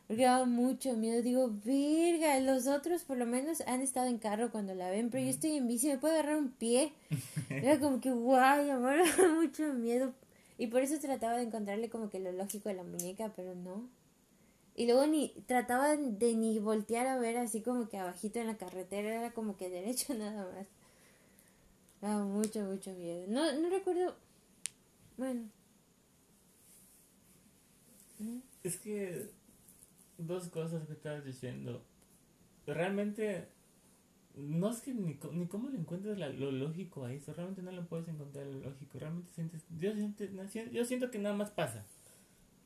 [0.09, 1.21] porque daba mucho miedo.
[1.21, 5.23] Digo, verga, los otros por lo menos han estado en carro cuando la ven, pero
[5.23, 6.93] yo estoy en bici, me puedo agarrar un pie.
[7.51, 8.95] Era como que, guay, amor,
[9.35, 10.11] mucho miedo.
[10.57, 13.87] Y por eso trataba de encontrarle como que lo lógico de la muñeca, pero no.
[14.79, 18.57] Y luego ni trataba de ni voltear a ver así como que abajito en la
[18.57, 20.67] carretera, era como que derecho nada más.
[22.01, 23.25] Daba mucho, mucho miedo.
[23.27, 24.15] No, no recuerdo.
[25.17, 25.49] Bueno.
[28.63, 29.29] Es que
[30.17, 31.83] dos cosas que estabas diciendo.
[32.67, 33.47] Realmente
[34.35, 37.33] no es que ni, ni cómo le encuentras la- lo lógico a eso.
[37.33, 38.99] Realmente no le puedes encontrar lo lógico.
[38.99, 39.63] Realmente sientes.
[39.79, 40.25] Yo, siento,
[40.71, 41.85] yo siento que nada más pasa.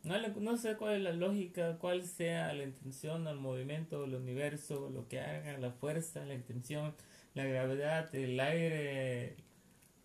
[0.04, 4.90] No, no sé cuál es la lógica, cuál sea la intención, el movimiento, el universo,
[4.90, 6.94] lo que haga, la fuerza, la intención,
[7.34, 9.38] la gravedad, el aire,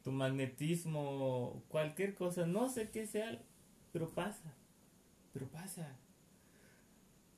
[0.05, 2.47] tu magnetismo, cualquier cosa.
[2.47, 3.43] No sé qué sea,
[3.93, 4.55] pero pasa.
[5.33, 5.97] Pero pasa.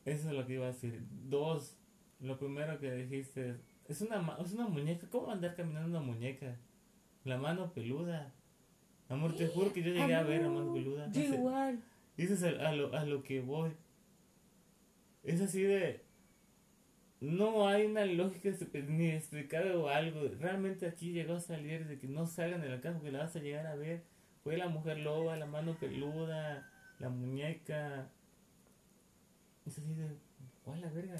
[0.04, 1.02] Eso es lo que iba a decir.
[1.28, 1.78] Dos,
[2.20, 3.56] lo primero que dijiste,
[3.88, 5.08] es una, es una muñeca.
[5.08, 6.58] ¿Cómo a andar caminando una muñeca?
[7.24, 8.34] La mano peluda.
[9.08, 11.10] Amor, te juro que yo llegué a ver la mano peluda.
[11.10, 11.82] Yo igual.
[12.24, 13.72] Eso es a, lo, a lo que voy.
[15.22, 16.04] Es así de...
[17.20, 18.50] No hay una lógica
[18.88, 20.28] ni explicada o algo.
[20.38, 23.36] Realmente aquí llegó a salir de que no salgan de la casa porque la vas
[23.36, 24.04] a llegar a ver.
[24.42, 28.10] Fue la mujer loba, la mano peluda, la muñeca.
[29.66, 30.16] Es así de...
[30.64, 31.16] ¿Cuál la verga?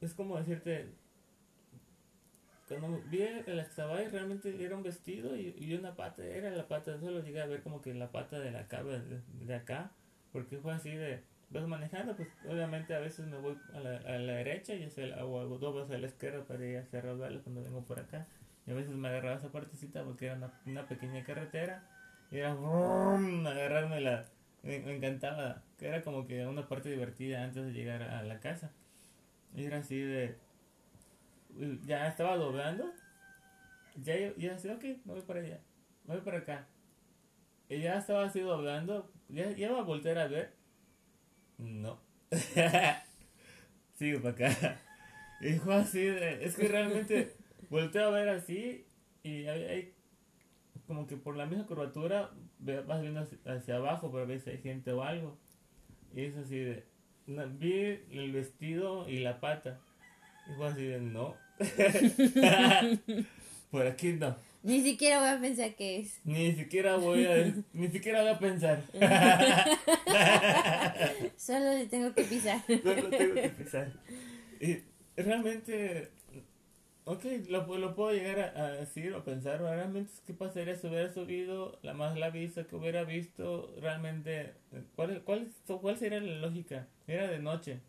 [0.00, 1.01] Es como decirte...
[2.78, 6.98] Cuando vi el Axabay realmente era un vestido y, y una pata, era la pata,
[6.98, 9.90] solo llegué a ver como que la pata de la cabra de, acá,
[10.32, 14.18] porque fue así de, vas manejando, pues obviamente a veces me voy a la, a
[14.18, 17.62] la derecha y la, hago dos veces a la izquierda para ir hacia Raudales cuando
[17.62, 18.26] vengo por acá,
[18.66, 21.88] y a veces me agarraba esa partecita porque era una, pequeña carretera,
[22.30, 24.26] y era brum, agarrármela,
[24.62, 28.40] me, me encantaba, que era como que una parte divertida antes de llegar a la
[28.40, 28.70] casa,
[29.54, 30.36] y era así de
[31.84, 32.92] ya estaba doblando.
[33.96, 35.60] Ya, ya así, ok, me voy para allá.
[36.04, 36.66] Me voy para acá.
[37.68, 39.10] Y ya estaba así doblando.
[39.28, 40.54] Ya, ya iba a voltear a ver.
[41.58, 41.98] No.
[43.94, 44.80] Sigo para acá.
[45.40, 47.34] Y fue así de, Es que realmente
[47.68, 48.86] volteo a ver así.
[49.24, 49.92] Y hay,
[50.86, 54.58] como que por la misma curvatura vas viendo hacia, hacia abajo para ver si hay
[54.58, 55.36] gente o algo.
[56.14, 56.86] Y es así de.
[57.26, 59.80] vi el vestido y la pata.
[60.50, 61.36] Y fue así de no.
[63.70, 64.36] Por aquí no.
[64.62, 66.20] Ni siquiera voy a pensar que es.
[66.24, 67.52] Ni siquiera voy a.
[67.72, 68.82] ni siquiera voy a pensar.
[71.36, 72.60] Solo le tengo que pisar.
[72.68, 73.92] No lo tengo que pensar.
[74.60, 74.78] Y
[75.20, 76.10] realmente.
[77.04, 79.60] Ok, lo, lo puedo llegar a, a decir o pensar.
[79.60, 83.74] Realmente, ¿qué pasaría si hubiera subido la más la vista que hubiera visto?
[83.80, 84.52] Realmente,
[84.94, 86.86] ¿cuál, cuál, ¿cuál sería la lógica?
[87.08, 87.80] Era de noche.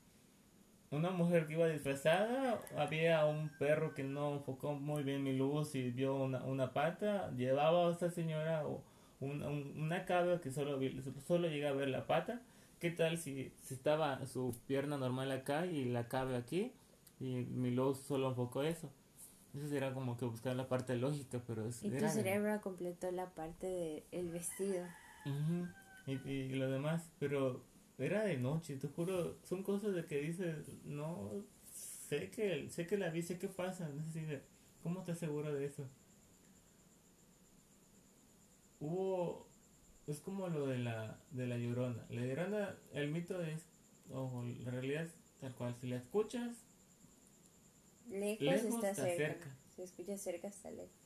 [0.94, 5.74] Una mujer que iba disfrazada, había un perro que no enfocó muy bien mi luz
[5.74, 8.84] y vio una, una pata, llevaba a esta señora o
[9.20, 10.80] un- un- una cabra que solo,
[11.28, 12.42] solo llega a ver la pata.
[12.80, 16.72] ¿Qué tal si, si estaba su pierna normal acá y la cabra aquí
[17.20, 18.90] y mi luz solo enfocó eso?
[19.56, 23.10] Eso sería como que buscar la parte lógica, pero es, Y tu de- cerebro completó
[23.12, 24.86] la parte del vestido.
[25.26, 25.68] Ujú,
[26.06, 27.62] y, y lo demás, pero
[27.98, 32.98] era de noche, te juro, son cosas de que dices, no sé que, sé que
[32.98, 33.88] la vi, sé qué pasa.
[33.90, 34.26] No sé si,
[34.84, 35.88] ¿Cómo estás seguro de eso?
[38.80, 39.48] Hubo.
[40.08, 42.06] Es como lo de la, de la llorona.
[42.10, 43.66] La llorona, el mito es.
[44.12, 45.08] O la realidad
[45.40, 45.76] tal cual.
[45.80, 46.66] Si la escuchas.
[48.10, 49.56] Lejos, está, cerca.
[49.74, 51.03] Si escuchas cerca, está lejos.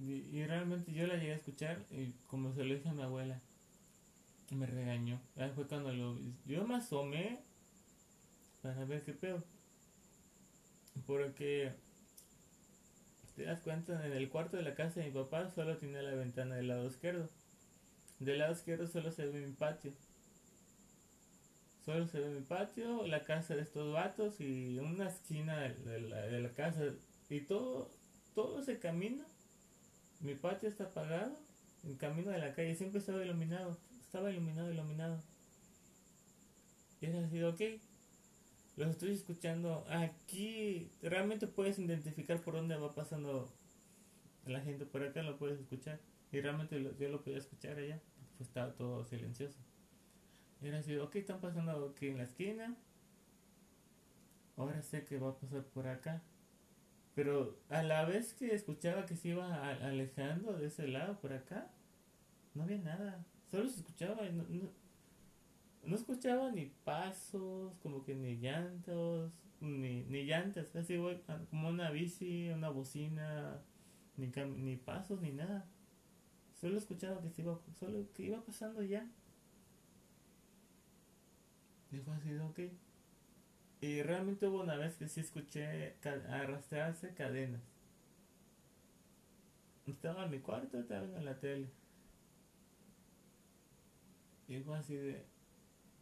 [0.00, 3.38] Y, realmente yo la llegué a escuchar y como se lo dije a mi abuela,
[4.50, 5.20] me regañó.
[5.36, 7.40] Ahí fue cuando lo yo me asomé
[8.62, 9.44] para ver qué pedo.
[11.06, 11.74] Porque
[13.36, 16.14] te das cuenta, en el cuarto de la casa de mi papá solo tenía la
[16.14, 17.28] ventana del lado izquierdo.
[18.20, 19.92] Del lado izquierdo solo se ve mi patio.
[21.84, 26.22] Solo se ve mi patio, la casa de estos vatos y una esquina de la,
[26.22, 26.84] de la casa.
[27.28, 27.90] Y todo,
[28.34, 29.24] todo ese camino
[30.20, 31.36] mi patio está apagado,
[31.84, 35.22] el camino de la calle siempre estaba iluminado, estaba iluminado, iluminado.
[37.00, 37.60] Y es así, ok,
[38.76, 43.50] los estoy escuchando aquí, realmente puedes identificar por dónde va pasando
[44.46, 45.98] la gente por acá, lo puedes escuchar.
[46.32, 48.00] Y realmente yo lo podía escuchar allá,
[48.36, 49.58] pues estaba todo silencioso.
[50.62, 52.76] Y era así, ok, están pasando aquí en la esquina.
[54.56, 56.22] Ahora sé que va a pasar por acá.
[57.14, 61.70] Pero a la vez que escuchaba que se iba alejando de ese lado por acá,
[62.54, 63.24] no había nada.
[63.50, 64.44] Solo se escuchaba no,
[65.82, 70.96] no, escuchaba ni pasos, como que ni llantos, ni, ni llantas, así
[71.50, 73.60] como una bici, una bocina,
[74.16, 75.66] ni, ni pasos, ni nada.
[76.60, 79.10] Solo escuchaba que se iba, solo que iba pasando ya.
[81.90, 82.60] Dijo así, ok.
[83.80, 85.94] Y realmente hubo una vez que sí escuché
[86.28, 87.62] arrastrarse cadenas.
[89.86, 91.68] Estaba en mi cuarto, estaba en la tele.
[94.48, 95.24] Y fue así de...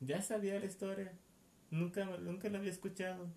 [0.01, 1.13] Ya sabía la historia.
[1.71, 3.29] Nunca, nunca la había escuchado.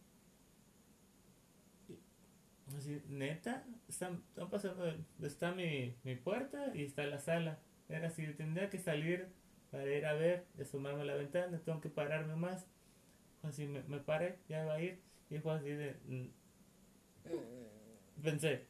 [2.76, 7.60] así, neta, están, pasando, está mi, mi puerta y está la sala.
[7.90, 9.28] Era así, tendría que salir
[9.70, 12.66] para ir a ver, asomarme a la ventana, tengo que pararme más
[13.44, 15.96] así me, me paré, ya iba a ir, y fue así de...
[16.08, 16.28] Mm,
[18.22, 18.66] pensé.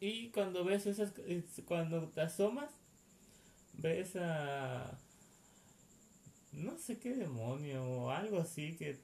[0.00, 1.12] Y cuando ves esas,
[1.64, 2.70] cuando te asomas,
[3.74, 4.98] ves a...
[6.52, 8.98] No sé qué demonio o algo así que...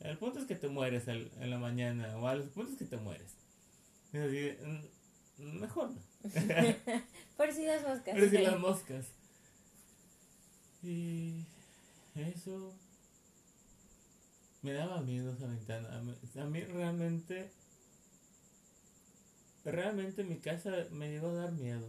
[0.00, 2.96] El punto es que te mueres en la mañana o al punto es que te
[2.96, 3.36] mueres.
[4.12, 4.52] Así,
[5.38, 6.00] mm, mejor no.
[7.36, 8.18] Por si las moscas.
[8.18, 9.06] Por si las moscas.
[10.82, 11.46] Y
[12.14, 12.74] eso
[14.64, 16.02] me daba miedo esa ventana.
[16.38, 17.52] A mí realmente,
[19.62, 21.86] realmente mi casa me llegó a dar miedo.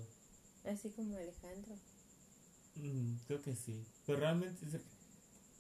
[0.66, 1.76] Así como Alejandro.
[2.76, 3.86] Mm, creo que sí.
[4.06, 4.82] Pero realmente,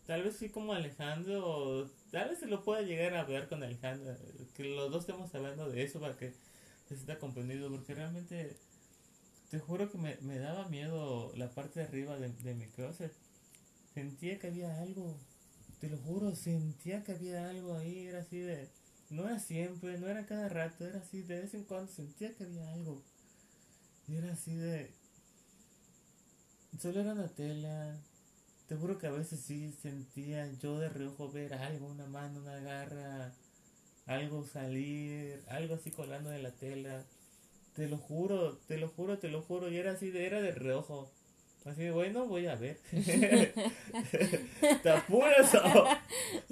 [0.06, 4.14] tal vez sí como Alejandro, tal vez se lo pueda llegar a ver con Alejandro.
[4.54, 6.34] Que los dos estemos hablando de eso para que
[6.90, 7.70] se sienta comprendido.
[7.72, 8.58] Porque realmente,
[9.50, 13.14] te juro que me, me daba miedo la parte de arriba de, de mi closet.
[13.94, 15.18] Sentía que había algo
[15.80, 18.70] te lo juro, sentía que había algo ahí, era así de...
[19.10, 22.44] No era siempre, no era cada rato, era así, de vez en cuando sentía que
[22.46, 23.04] había algo.
[24.08, 24.92] Y era así de...
[26.80, 27.98] Solo era una tela.
[28.68, 32.60] Te juro que a veces sí sentía yo de reojo ver algo, una mano, una
[32.60, 33.34] garra,
[34.06, 37.06] algo salir, algo así colando de la tela.
[37.76, 39.70] Te lo juro, te lo juro, te lo juro.
[39.70, 41.12] Y era así, de, era de reojo.
[41.66, 42.80] Así, bueno, voy a ver.
[44.84, 45.88] ¿Te apuras o?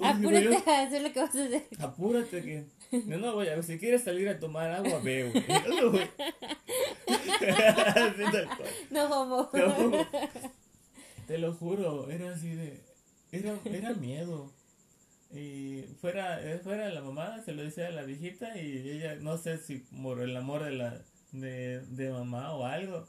[0.04, 1.62] Apúrate a hacer lo que vas a hacer.
[1.78, 2.64] Apúrate que...
[3.06, 3.62] No, no, voy a ver.
[3.62, 5.32] Si quieres salir a tomar agua, veo.
[8.90, 9.48] no, homo.
[11.28, 12.80] Te lo juro, era así de...
[13.30, 14.52] Era, era miedo.
[15.32, 19.58] Y fuera, fuera la mamá, se lo decía a la viejita y ella, no sé
[19.58, 23.06] si por el amor de la de, de mamá o algo,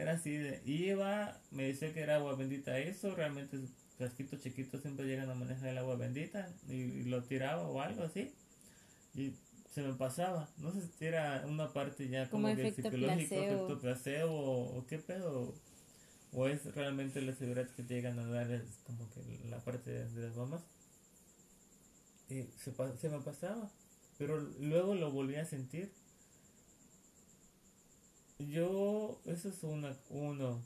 [0.00, 3.58] era así de, iba, me decía que era agua bendita eso, realmente
[3.96, 8.32] frasquitos chiquitos siempre llegan a manejar el agua bendita y, lo tiraba o algo así.
[9.14, 9.34] Y
[9.72, 10.48] se me pasaba.
[10.58, 14.98] No sé si era una parte ya como, que psicológico, efecto placebo o, o, qué
[14.98, 15.54] pedo.
[16.32, 19.90] O es realmente la seguridad que te llegan a dar, es como que la parte
[19.90, 20.62] de, las mamás.
[22.28, 23.70] Y se, se me pasaba.
[24.18, 25.92] Pero luego lo volví a sentir
[28.38, 30.62] yo, eso es una, uno.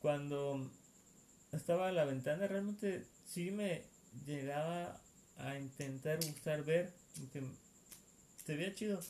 [0.00, 0.70] Cuando
[1.52, 3.84] estaba a la ventana, realmente sí me
[4.26, 5.00] llegaba
[5.38, 6.92] a intentar buscar ver,
[7.32, 7.42] que
[8.44, 9.00] se veía chido.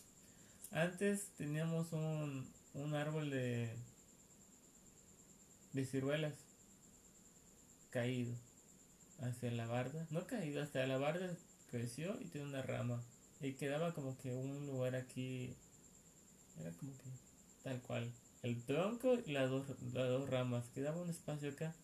[0.73, 3.71] Antes teníamos un, un árbol de,
[5.73, 6.35] de ciruelas
[7.91, 8.35] caído.
[9.21, 10.07] hacia la barda.
[10.11, 11.37] No caído, hasta la barda
[11.71, 13.03] creció y tiene una rama.
[13.41, 15.55] Y quedaba como que un lugar aquí.
[16.61, 17.30] Era como que
[17.63, 18.13] tal cual.
[18.43, 20.65] El tronco y las dos, las dos ramas.
[20.75, 21.75] Quedaba un espacio acá.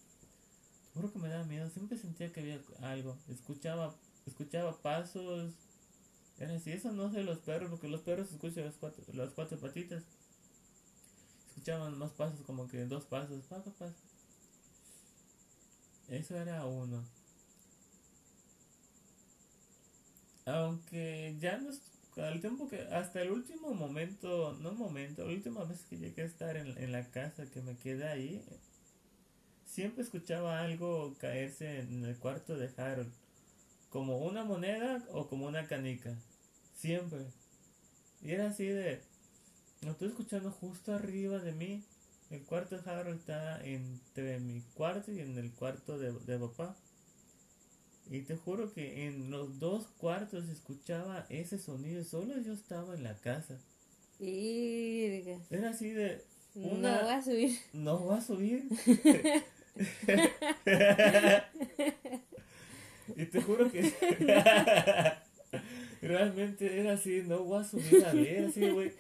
[0.95, 1.69] Juro que me daba miedo.
[1.71, 3.17] Siempre sentía que había algo.
[3.29, 3.95] Escuchaba,
[4.27, 5.53] escuchaba pasos.
[6.39, 6.73] Era así.
[6.73, 10.05] Eso no sé los perros, porque los perros escuchan las cuatro, las cuatro patitas.
[11.49, 13.45] Escuchaban más pasos, como que dos pasos.
[13.45, 13.93] Pa, pa.
[16.09, 17.05] Eso era uno.
[20.47, 21.71] Aunque ya no
[22.17, 26.27] al tiempo que hasta el último momento, no momento, la última vez que llegué a
[26.27, 28.43] estar en, en la casa que me quedé ahí,
[29.67, 33.13] siempre escuchaba algo caerse en el cuarto de Harold,
[33.91, 36.15] como una moneda o como una canica,
[36.75, 37.27] siempre.
[38.23, 39.03] Y era así de,
[39.83, 41.85] lo estoy escuchando justo arriba de mí.
[42.31, 46.75] El cuarto de Harold está entre mi cuarto y en el cuarto de, de papá.
[48.11, 53.03] Y te juro que en los dos cuartos escuchaba ese sonido, solo yo estaba en
[53.03, 53.59] la casa.
[54.21, 55.39] Virga.
[55.51, 56.23] Era así de...
[56.55, 57.59] No va a subir.
[57.73, 58.65] No va a subir.
[63.17, 63.83] y te juro que
[66.03, 68.93] realmente era así, no voy a subir a ver, así, güey.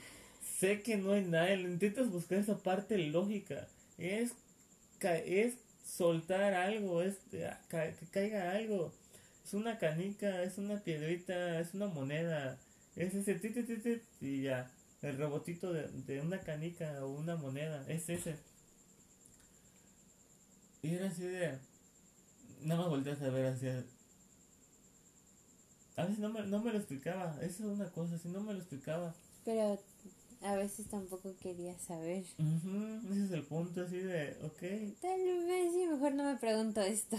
[0.59, 3.68] Sé que no hay nada, intentas buscar esa parte lógica.
[3.98, 4.32] Es,
[4.98, 5.54] ca- es
[5.87, 7.18] soltar algo, es
[7.68, 8.93] ca- que caiga algo.
[9.45, 12.59] Es una canica, es una piedrita, es una moneda.
[12.97, 14.70] Es ese tit, tit, y ya.
[15.03, 18.37] El robotito de, de una canica o una moneda, es ese.
[20.82, 21.59] Y era así de.
[22.62, 23.84] Nada más volteas a ver hacia.
[25.97, 27.37] A veces no me, no me lo explicaba.
[27.43, 29.14] Eso es una cosa, si no me lo explicaba.
[29.45, 29.78] Pero
[30.47, 32.24] a veces tampoco quería saber.
[32.38, 34.36] Ujú, ese es el punto, así de.
[34.42, 35.01] Ok.
[35.01, 37.16] Tal vez sí, mejor no me pregunto esto.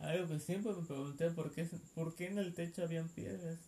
[0.00, 3.58] Algo que siempre me pregunté: ¿por qué, ¿por qué en el techo habían piedras?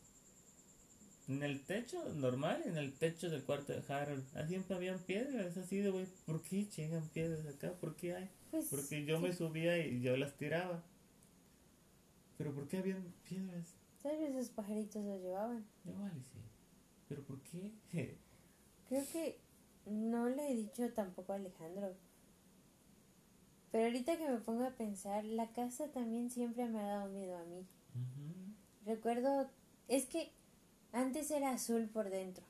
[1.28, 5.56] En el techo normal, en el techo del cuarto de Harold, ah, siempre habían piedras.
[5.58, 7.72] Así de, güey, ¿por qué llegan piedras acá?
[7.72, 8.30] ¿Por qué hay?
[8.50, 10.82] Pues, Porque yo me subía y yo las tiraba.
[12.38, 13.74] Pero ¿por qué habían piedras?
[14.02, 15.66] Tal vez los pajaritos los llevaban.
[15.84, 16.47] Igual y sí.
[17.08, 17.72] ¿Pero por qué?
[18.88, 19.38] Creo que
[19.86, 21.94] no le he dicho tampoco a Alejandro.
[23.70, 27.36] Pero ahorita que me pongo a pensar, la casa también siempre me ha dado miedo
[27.36, 27.66] a mí.
[28.86, 29.50] Recuerdo,
[29.88, 30.32] es que
[30.92, 32.44] antes era azul por dentro.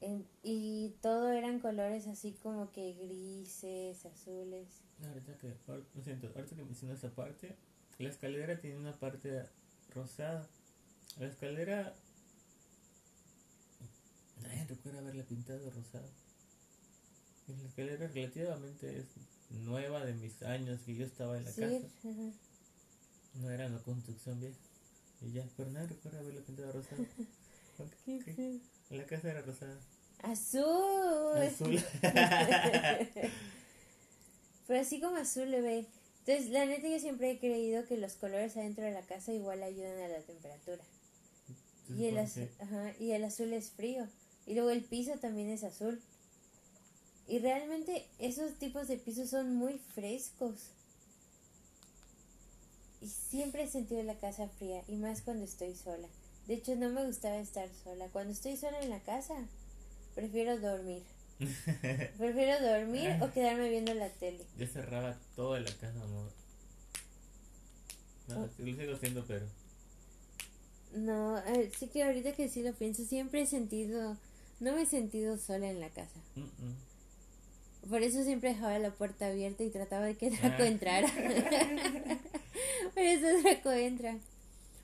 [0.00, 4.84] En- y todo eran colores así como que grises, azules.
[5.04, 7.56] Ahorita que, lo siento, ahorita que mencionas esa parte,
[7.98, 9.42] la escalera tiene una parte
[9.92, 10.46] rosada.
[11.18, 11.94] La escalera...
[14.42, 16.08] Nadie recuerda haberla pintado rosada.
[17.48, 19.06] Y la escalera relativamente es
[19.50, 21.86] nueva de mis años que yo estaba en la Sí, casa.
[23.34, 24.56] No era una construcción vieja.
[25.22, 27.04] Y ya, pero nadie recuerda haberla pintado rosada.
[28.06, 28.58] Qué feo.
[28.90, 29.78] La casa era rosada.
[30.22, 31.36] Azul.
[31.36, 31.82] Azul.
[34.66, 35.86] Pero así como azul le ve.
[36.26, 39.62] Entonces, la neta yo siempre he creído que los colores adentro de la casa igual
[39.62, 40.82] ayudan a la temperatura.
[41.98, 42.50] Y el, azul, Sí.
[42.62, 44.08] ajá, y el azul es frío.
[44.46, 46.00] Y luego el piso también es azul.
[47.26, 50.70] Y realmente esos tipos de pisos son muy frescos.
[53.00, 56.08] Y siempre he sentido la casa fría, y más cuando estoy sola.
[56.46, 58.08] De hecho, no me gustaba estar sola.
[58.08, 59.34] Cuando estoy sola en la casa,
[60.14, 61.02] prefiero dormir.
[62.18, 64.44] Prefiero dormir o quedarme viendo la tele.
[64.56, 66.30] Yo cerraba toda la casa, amor.
[68.28, 68.48] No, Oh.
[68.58, 69.46] lo sigo haciendo, pero.
[70.94, 74.16] No, eh, sí que ahorita que sí lo pienso, siempre he sentido,
[74.60, 76.20] no me he sentido sola en la casa.
[76.36, 77.88] mm, mm.
[77.90, 80.66] Por eso siempre dejaba la puerta abierta y trataba de que Draco Ah.
[80.66, 81.06] entrara.
[82.94, 84.16] Por eso Draco entra.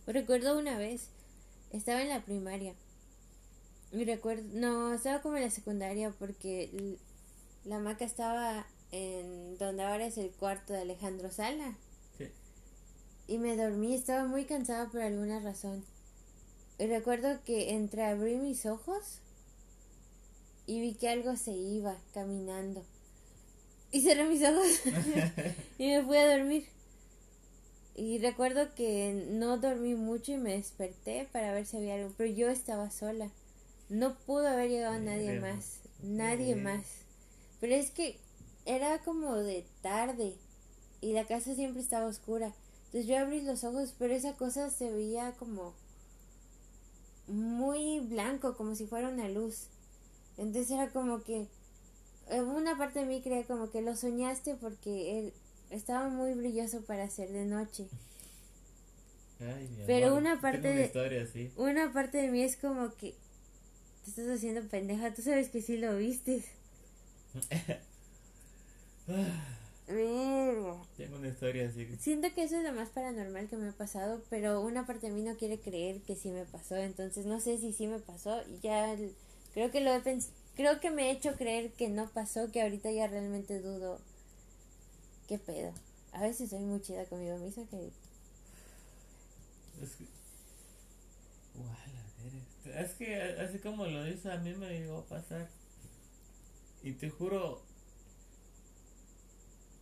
[0.07, 1.09] Recuerdo una vez,
[1.73, 2.75] estaba en la primaria.
[3.93, 6.97] Y recuerdo, no, estaba como en la secundaria porque
[7.65, 11.75] la hamaca estaba en donde ahora es el cuarto de Alejandro Sala.
[12.19, 12.27] Sí.
[13.29, 15.85] Y me dormí, estaba muy cansada por alguna razón.
[16.79, 19.21] Y recuerdo que entreabrí mis ojos
[20.71, 22.85] y vi que algo se iba caminando.
[23.91, 24.69] Y cerré mis ojos
[25.79, 26.65] y me fui a dormir.
[27.97, 32.33] Y recuerdo que no dormí mucho y me desperté para ver si había algo, pero
[32.33, 33.33] yo estaba sola.
[33.89, 36.85] No pudo haber llegado nadie más, nadie más.
[37.59, 38.21] Pero es que
[38.65, 40.37] era como de tarde
[41.01, 42.55] y la casa siempre estaba oscura.
[42.85, 45.75] Entonces yo abrí los ojos, pero esa cosa se veía como
[47.27, 49.67] muy blanco, como si fuera una luz.
[50.41, 51.47] Entonces era como que
[52.31, 55.33] eh, una parte de mí creía como que lo soñaste porque él
[55.71, 57.87] estaba muy brilloso para ser de noche.
[59.41, 61.51] Ay, mi Pero amor, una tengo parte una de- historia así.
[61.57, 63.15] Una parte de mí es como que
[64.05, 66.43] te estás haciendo pendeja, tú sabes que sí lo viste.
[70.97, 71.87] Tengo una historia así.
[71.99, 75.13] Siento que eso es lo más paranormal que me ha pasado, pero una parte de
[75.13, 78.41] mí no quiere creer que sí me pasó, entonces no sé si sí me pasó
[78.49, 78.97] y ya
[79.55, 82.63] creo que lo he pens- creo que me he hecho creer que no pasó, que
[82.63, 84.01] ahorita ya realmente dudo
[85.29, 85.73] qué pedo.
[86.13, 87.91] A veces soy muy chida conmigo misma que
[89.83, 90.05] Es que.
[92.65, 95.49] Es que así como lo dices, a mí me llegó a pasar.
[96.83, 97.63] Y te juro.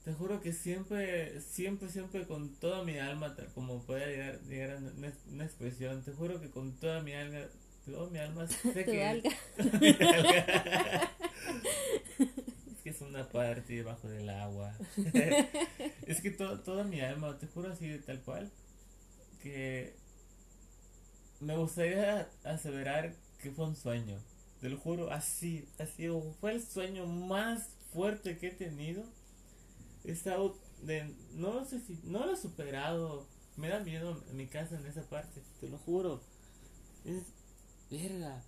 [0.04, 4.70] Te juro que siempre, siempre, siempre con toda mi alma, tal como pueda llegar, llegar
[4.70, 7.40] a una expresión, te juro que con toda mi alma,
[7.92, 9.04] toda mi alma tu que.
[9.04, 9.30] alga.
[12.66, 14.74] Es que es una parte debajo del agua.
[16.06, 18.50] es que to- toda mi alma, te juro así de tal cual,
[19.42, 19.94] que
[21.40, 24.18] me gustaría aseverar que fue un sueño.
[24.60, 26.08] Te lo juro, así, así,
[26.40, 29.04] fue el sueño más fuerte que he tenido.
[30.04, 33.26] He estado de, no sé si, no lo he superado.
[33.56, 36.22] Me da miedo en mi casa en esa parte, te lo juro.
[37.04, 37.22] Es,
[37.90, 38.42] verga.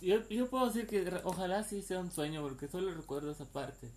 [0.00, 3.90] Yo, yo puedo decir que ojalá sí sea un sueño porque solo recuerdo esa parte.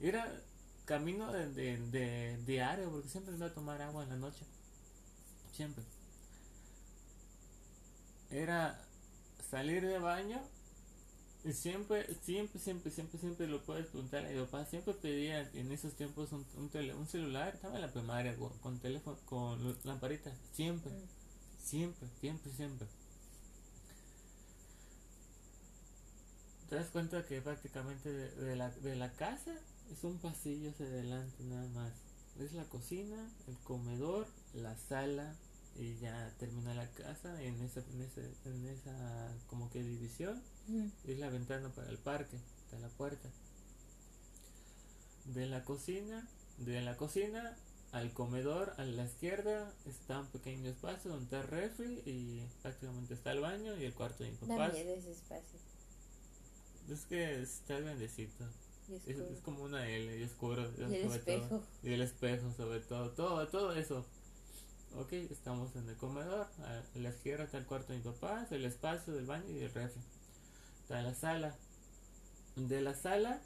[0.00, 0.42] Era
[0.84, 4.44] camino de, de, de diario porque siempre iba a tomar agua en la noche.
[5.52, 5.84] Siempre.
[8.30, 8.80] Era
[9.50, 10.40] salir de baño
[11.44, 14.64] y siempre, siempre, siempre, siempre, siempre lo puedes preguntar a mi papá.
[14.66, 17.54] Siempre pedía en esos tiempos un, un, tele- un celular.
[17.54, 20.32] Estaba en la primaria con, teléfono, con lamparita.
[20.52, 20.92] Siempre,
[21.66, 22.86] siempre, siempre, siempre.
[26.68, 29.52] te das cuenta que prácticamente de, de la, de la casa
[29.92, 31.92] es un pasillo hacia adelante nada más.
[32.40, 33.16] Es la cocina,
[33.48, 35.34] el comedor, la sala
[35.78, 40.88] y ya termina la casa en esa, en esa, en esa como que división Mm.
[41.04, 43.28] es la ventana para el parque, está la puerta.
[45.26, 46.26] De la cocina,
[46.58, 47.56] de la cocina
[47.96, 53.14] al comedor a la izquierda está un pequeño espacio donde está el refri y prácticamente
[53.14, 54.68] está el baño y el cuarto de mi papá.
[54.68, 55.58] ese espacio.
[56.90, 58.44] Es que está grandecito.
[58.88, 60.70] Y Es, es como una L y oscuro.
[60.76, 61.34] Y el sobre todo.
[61.36, 61.62] espejo.
[61.82, 63.10] Y el espejo, sobre todo.
[63.12, 64.04] Todo, todo eso.
[64.94, 66.48] Ok, estamos en el comedor.
[66.64, 69.72] A la izquierda está el cuarto de mi papá, el espacio del baño y el
[69.72, 70.02] refri.
[70.82, 71.56] Está la sala.
[72.56, 73.40] De la sala,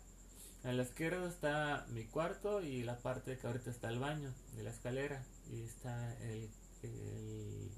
[0.65, 4.63] a la izquierda está mi cuarto y la parte que ahorita está el baño, de
[4.63, 5.25] la escalera.
[5.51, 6.49] Y está el,
[6.83, 7.71] el,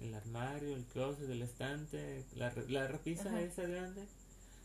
[0.00, 3.40] el armario, el closet, el estante, la, la repisa Ajá.
[3.42, 4.06] esa grande.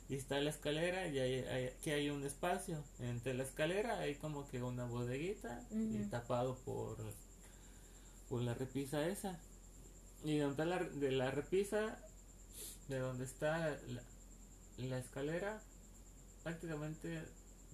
[0.09, 2.81] Y está la escalera y hay, hay- aquí hay un espacio.
[2.99, 6.97] Entre la escalera hay como que una bodeguita y tapado por,
[8.29, 9.37] por la repisa esa.
[10.23, 11.99] Y donde está la, de la repisa,
[12.87, 14.01] de donde está la,
[14.77, 15.61] la escalera,
[16.47, 17.25] prácticamente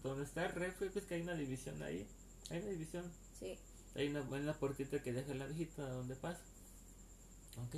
[0.02, 2.08] donde está el refri, pues que hay una división ahí.
[2.50, 3.04] Hay una división.
[3.40, 3.60] Sí.
[3.94, 6.42] Hay una buena puertita que deja la visita donde pasa.
[7.68, 7.76] Ok.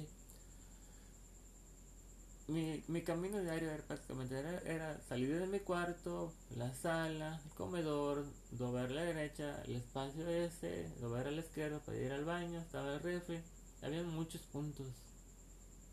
[2.48, 7.52] Mi, mi camino diario era prácticamente era, era salir de mi cuarto, la sala, el
[7.56, 12.24] comedor, doblar a la derecha, el espacio ese, doblar a la izquierda para ir al
[12.24, 13.42] baño, estaba el refri.
[13.82, 14.88] Había muchos puntos.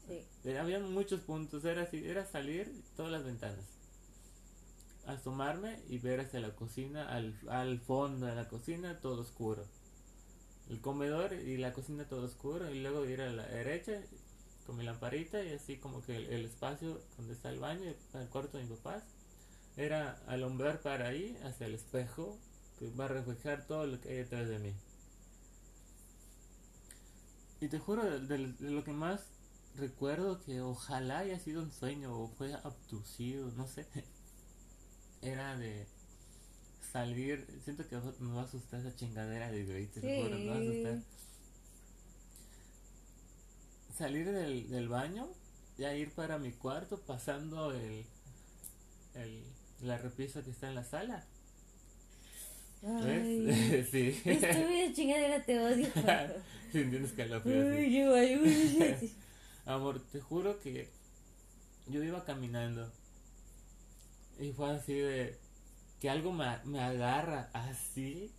[0.07, 0.55] Sí.
[0.57, 1.65] Había muchos puntos.
[1.65, 3.82] Era así, era salir todas las ventanas.
[5.07, 9.65] Asomarme y ver hacia la cocina, al, al fondo de la cocina, todo oscuro.
[10.69, 12.69] El comedor y la cocina todo oscuro.
[12.71, 13.93] Y luego ir a la derecha
[14.67, 18.59] con mi lamparita y así como que el, espacio donde está el baño, el cuarto
[18.59, 19.05] de mis papás.
[19.77, 22.39] Era alumbrar para ahí, hacia el espejo,
[22.79, 24.75] que va a reflejar todo lo que hay detrás de mí.
[27.61, 29.23] Y te juro, de, de- de lo que más
[29.75, 33.87] recuerdo que ojalá haya sido un sueño o fue abducido, no sé.
[35.23, 35.87] Era de
[36.93, 40.47] salir, siento que me va a asustar esa chingadera de güey, te lo juro, me
[40.47, 40.99] va a asustar.
[40.99, 41.05] Sí.
[43.97, 45.29] Salir del, del baño,
[45.79, 48.05] ya ir para mi cuarto pasando el,
[49.15, 49.45] el
[49.83, 51.25] la repisa que está en la sala.
[52.83, 53.87] Ay.
[53.91, 54.21] Sí.
[54.25, 55.89] Estúpida chingadera, te odio.
[56.73, 58.39] Sí, entiendes escalofríos, sí.
[58.39, 59.13] Uy.
[59.67, 60.89] Amor, te juro que
[61.87, 62.91] yo iba caminando
[64.43, 65.39] y fue así de
[66.01, 68.33] que algo me, me agarra así,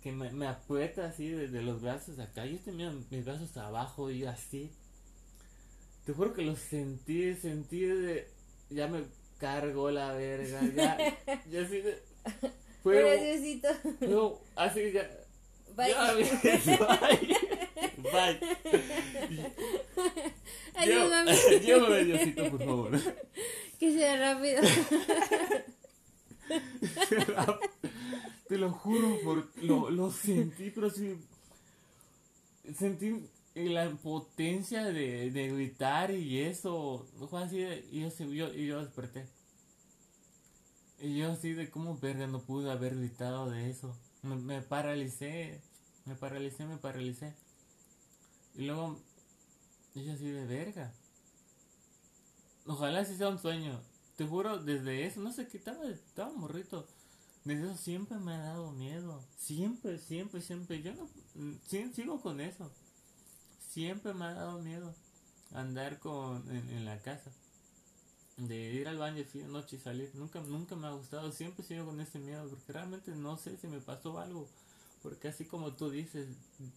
[0.00, 2.46] que me, me aprieta así desde los brazos acá.
[2.46, 4.70] Yo tenía mis brazos abajo y así.
[6.04, 8.30] Te juro que lo sentí, sentí de.
[8.70, 9.04] Ya me
[9.38, 10.96] cargó la verga, ya,
[11.50, 12.02] ya así de.
[12.84, 13.68] Graciosito.
[13.98, 15.10] pero así ya.
[15.74, 15.90] Bye.
[15.90, 17.36] Ya, bye.
[18.12, 18.40] Bye.
[20.84, 21.32] Llévame,
[21.64, 22.90] llévame, Diosito, por favor.
[23.78, 24.62] Que sea rápido.
[28.48, 31.16] Te lo juro, por, lo, lo sentí, pero sí.
[32.76, 37.06] Sentí la potencia de, de gritar y eso.
[37.28, 37.84] Fue así de.
[37.90, 39.26] Y yo, yo, y yo desperté.
[41.00, 43.96] Y yo así de cómo verga no pude haber gritado de eso.
[44.22, 45.60] Me, me paralicé.
[46.04, 47.34] Me paralicé, me paralicé.
[48.54, 49.00] Y luego.
[49.94, 50.92] Yo así de verga.
[52.66, 53.80] Ojalá sí sea un sueño.
[54.16, 56.86] Te juro, desde eso, no sé qué estaba, estaba morrito.
[57.44, 59.22] Desde eso siempre me ha dado miedo.
[59.36, 60.82] Siempre, siempre, siempre.
[60.82, 61.08] Yo no.
[61.94, 62.72] sigo con eso.
[63.70, 64.94] Siempre me ha dado miedo
[65.52, 67.30] andar con en, la casa.
[68.36, 70.10] De ir al baño de noche y salir.
[70.14, 71.30] Nunca, nunca me ha gustado.
[71.30, 72.48] Siempre sigo con ese miedo.
[72.48, 74.48] Porque realmente no sé si me pasó algo.
[75.06, 76.26] Porque así como tú dices,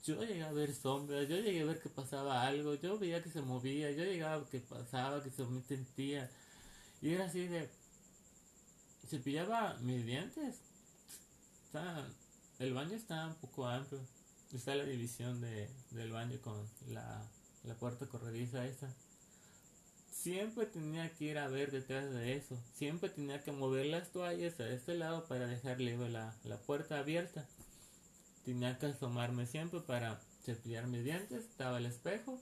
[0.04, 3.32] yo llegué a ver sombras, yo llegué a ver que pasaba algo, yo veía que
[3.32, 6.30] se movía, yo llegaba a que pasaba, que se me sentía.
[7.02, 7.68] Y era así de...
[9.08, 10.62] Cepillaba mis dientes.
[12.60, 14.00] El baño está un poco amplio.
[14.54, 17.28] Está la división de, del baño con la,
[17.64, 18.94] la puerta corrediza esa.
[20.12, 22.62] Siempre tenía que ir a ver detrás de eso.
[22.76, 27.00] Siempre tenía que mover las toallas a este lado para dejar libre la, la puerta
[27.00, 27.48] abierta.
[28.46, 31.46] Tenía que asomarme siempre para cepillar mis dientes.
[31.46, 32.40] Estaba el espejo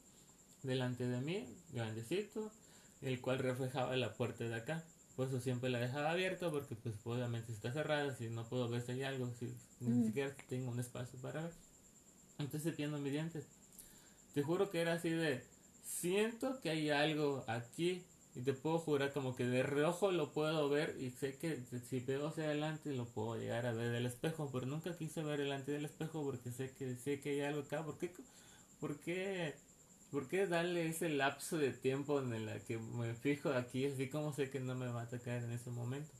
[0.64, 2.52] delante de mí, grandecito,
[3.02, 4.84] el cual reflejaba la puerta de acá.
[5.16, 8.84] Por eso siempre la dejaba abierta porque pues obviamente está cerrada, si no puedo ver
[8.84, 11.54] si hay algo, si ni siquiera tengo un espacio para ver.
[12.38, 13.46] Entonces cepillando mis dientes.
[14.34, 15.44] Te juro que era así de,
[15.84, 18.04] siento que hay algo aquí
[18.38, 21.60] y te puedo jurar como que de reojo lo puedo ver y sé que
[21.90, 25.40] si veo hacia adelante lo puedo llegar a ver del espejo, pero nunca quise ver
[25.40, 27.84] delante del espejo porque sé que sé que hay algo acá.
[27.84, 28.12] ¿Por qué?
[28.80, 29.56] ¿Por qué?
[30.12, 34.32] ¿Por qué darle ese lapso de tiempo en el que me fijo aquí así como
[34.34, 36.12] sé que no me va a atacar en ese momento?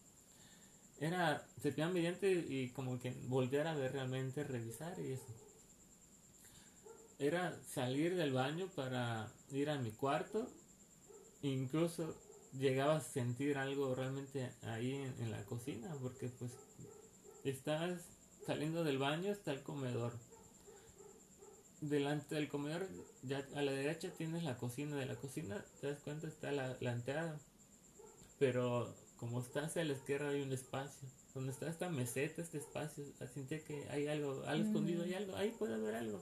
[1.00, 5.48] Era cepillar mi diente y como que volver a ver realmente, revisar y eso
[7.20, 10.48] era salir del baño para ir a mi cuarto.
[11.42, 12.16] Incluso
[12.54, 16.52] llegaba a sentir algo realmente ahí en, en la cocina, porque pues
[17.44, 18.02] estás
[18.46, 20.14] saliendo del baño, está el comedor.
[21.82, 22.88] Delante del comedor,
[23.22, 24.96] ya a la derecha tienes la cocina.
[24.96, 27.40] De la cocina, te das cuenta, está la, la entrada.
[28.40, 31.08] Pero como está hacia la izquierda hay un espacio.
[31.36, 34.68] Donde está esta meseta, este espacio, sentía que hay algo, algo Mm.
[34.68, 36.20] escondido, hay algo, ahí puede haber algo.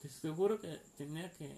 [0.00, 1.54] Te seguro que tenía que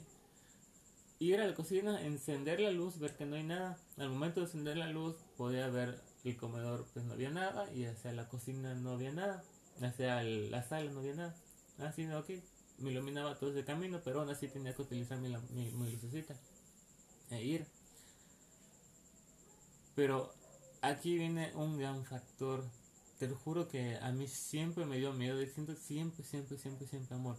[1.23, 3.79] ir a la cocina, encender la luz, ver que no hay nada.
[3.97, 7.85] Al momento de encender la luz, podía ver el comedor, pues no había nada, y
[7.85, 9.45] hacia la cocina no había nada,
[9.81, 11.37] hacia la sala no había nada.
[11.79, 12.31] Así, ok,
[12.79, 16.35] me iluminaba todo ese camino, pero aún así tenía que utilizar mi, mi, mi lucecita
[17.31, 17.67] e ir.
[19.95, 20.33] Pero
[20.81, 22.65] aquí viene un gran factor.
[23.19, 26.87] Te lo juro que a mí siempre me dio miedo y siento siempre, siempre, siempre,
[26.89, 27.37] siempre amor.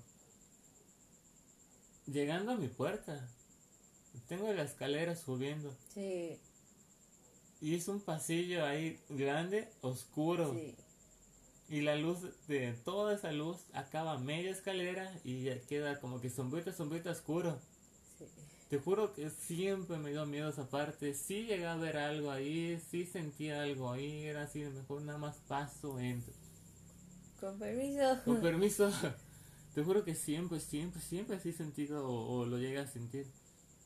[2.06, 3.30] Llegando a mi puerta,
[4.28, 6.39] tengo la escalera subiendo Sí,
[7.61, 10.53] y es un pasillo ahí grande, oscuro.
[10.53, 10.76] sí.
[11.68, 16.30] Y la luz de toda esa luz acaba media escalera y ya queda como que
[16.30, 17.59] sombrita, sombrita oscuro.
[18.18, 18.26] sí.
[18.68, 21.14] Te juro que siempre me dio miedo esa parte.
[21.14, 25.38] Sí llegué a ver algo ahí, sí sentía algo ahí, era así, mejor nada más
[25.47, 26.34] paso, entro.
[27.39, 28.24] Con permiso.
[28.26, 28.91] Con permiso,
[29.74, 33.28] te juro que siempre, siempre, siempre así sentido o, o lo llegué a sentir.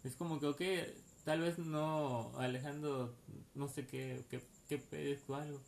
[0.03, 0.61] Es como que, ok,
[1.23, 3.15] tal vez no alejando,
[3.55, 5.59] no sé qué, qué, qué pedes o algo.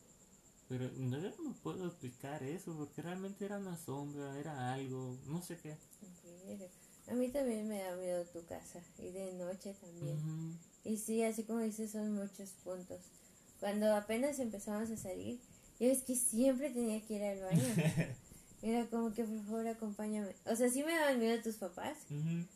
[0.69, 5.41] Pero no, yo no puedo explicar eso porque realmente era una sombra, era algo, no
[5.41, 5.75] sé qué.
[7.07, 10.57] A mí también me da miedo tu casa y de noche también.
[10.83, 13.01] Y sí, así como dices, son muchos puntos.
[13.59, 15.39] Cuando apenas empezamos a salir,
[15.79, 17.63] ya ves que siempre tenía que ir al baño.
[18.61, 20.35] Era como que por favor acompáñame.
[20.45, 21.97] O sea, sí me daban miedo tus papás,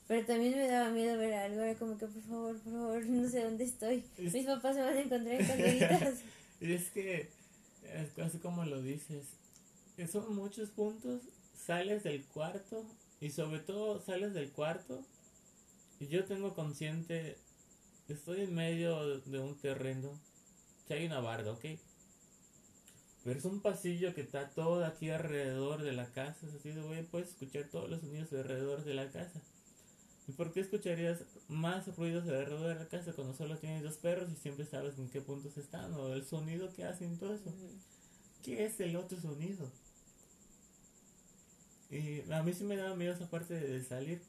[0.07, 1.61] pero también me daba miedo ver algo.
[1.61, 4.03] Era como que por favor, por favor, no sé dónde estoy.
[4.17, 6.17] Es- Mis papás me van a encontrar en
[6.71, 7.29] es que,
[7.93, 9.25] es casi como lo dices,
[10.11, 11.21] son muchos puntos,
[11.55, 12.85] sales del cuarto
[13.21, 15.05] y sobre todo sales del cuarto
[15.99, 17.37] y yo tengo consciente,
[18.09, 20.19] estoy en medio de un terreno,
[20.87, 21.63] que hay una barda, ¿ok?
[23.23, 26.81] Pero es un pasillo que está todo aquí alrededor de la casa, es así de,
[26.81, 29.41] güey, puedes escuchar todos los sonidos alrededor de la casa.
[30.27, 34.31] ¿Y por qué escucharías más ruidos alrededor de la casa cuando solo tienes dos perros
[34.31, 37.51] y siempre sabes en qué puntos están o el sonido que hacen todo eso?
[38.43, 39.69] ¿qué es el otro sonido?
[41.89, 44.21] Y a mí sí me daba miedo esa parte de salir.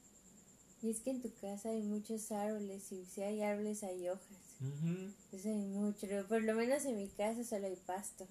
[0.82, 4.38] Y es que en tu casa hay muchos árboles y si hay árboles hay hojas.
[5.30, 8.26] Pues hay mucho, por lo menos en mi casa solo hay pasto.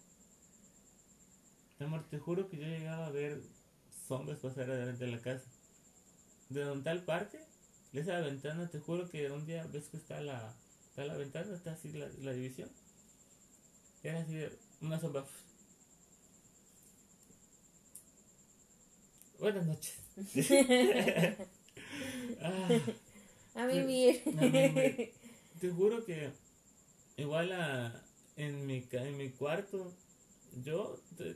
[1.83, 3.41] Amor, te juro que yo llegaba a ver
[4.07, 5.45] sombras pasar adelante de la casa.
[6.49, 7.39] De donde está el parque,
[7.93, 10.53] esa ventana, te juro que un día ves que está la,
[10.89, 12.69] está la ventana, está así la, la división.
[14.03, 15.25] Era así de una sombra.
[19.39, 19.95] Buenas noches.
[22.41, 22.69] ah,
[23.55, 24.21] a mí
[25.59, 26.31] Te juro que
[27.17, 28.03] igual a,
[28.37, 29.93] en, mi, en mi cuarto,
[30.63, 31.35] yo puede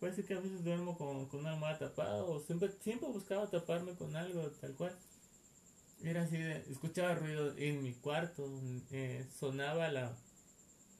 [0.00, 3.94] ser que a veces duermo con, con una almohada tapada o siempre, siempre buscaba taparme
[3.94, 4.96] con algo tal cual.
[6.02, 8.48] Era así de, escuchaba ruido en mi cuarto,
[8.90, 10.16] eh, sonaba la,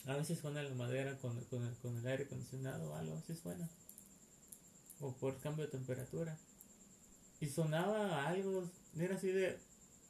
[0.07, 3.35] a veces suena la madera con, con, el, con el aire acondicionado o algo, así
[3.35, 3.69] suena.
[5.01, 6.37] O por cambio de temperatura.
[7.41, 9.59] Y sonaba algo, era así de,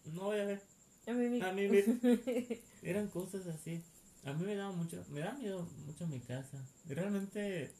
[0.06, 0.62] no voy a ver.
[1.06, 1.68] A mí, a mí
[2.82, 3.82] Eran cosas así.
[4.24, 6.64] A mí me daba mucho, me da miedo mucho mi casa.
[6.86, 7.72] Realmente,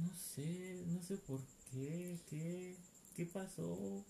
[0.00, 1.40] no sé, no sé por
[1.70, 2.76] qué, qué,
[3.16, 4.04] qué pasó.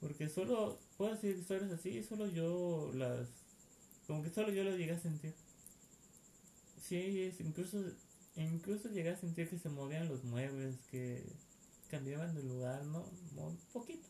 [0.00, 3.28] Porque solo, puedo decir historias así, solo yo las
[4.10, 5.32] como que solo yo lo llegué a sentir.
[6.82, 7.78] Sí, incluso,
[8.34, 11.22] incluso llegué a sentir que se movían los muebles, que
[11.88, 13.04] cambiaban de lugar, ¿no?
[13.36, 14.08] Un poquito.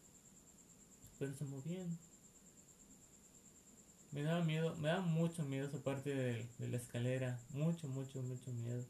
[1.19, 1.99] Pero se movían.
[4.13, 7.39] Me daba miedo, me da mucho miedo esa parte de, de la escalera.
[7.51, 8.83] Mucho, mucho, mucho miedo.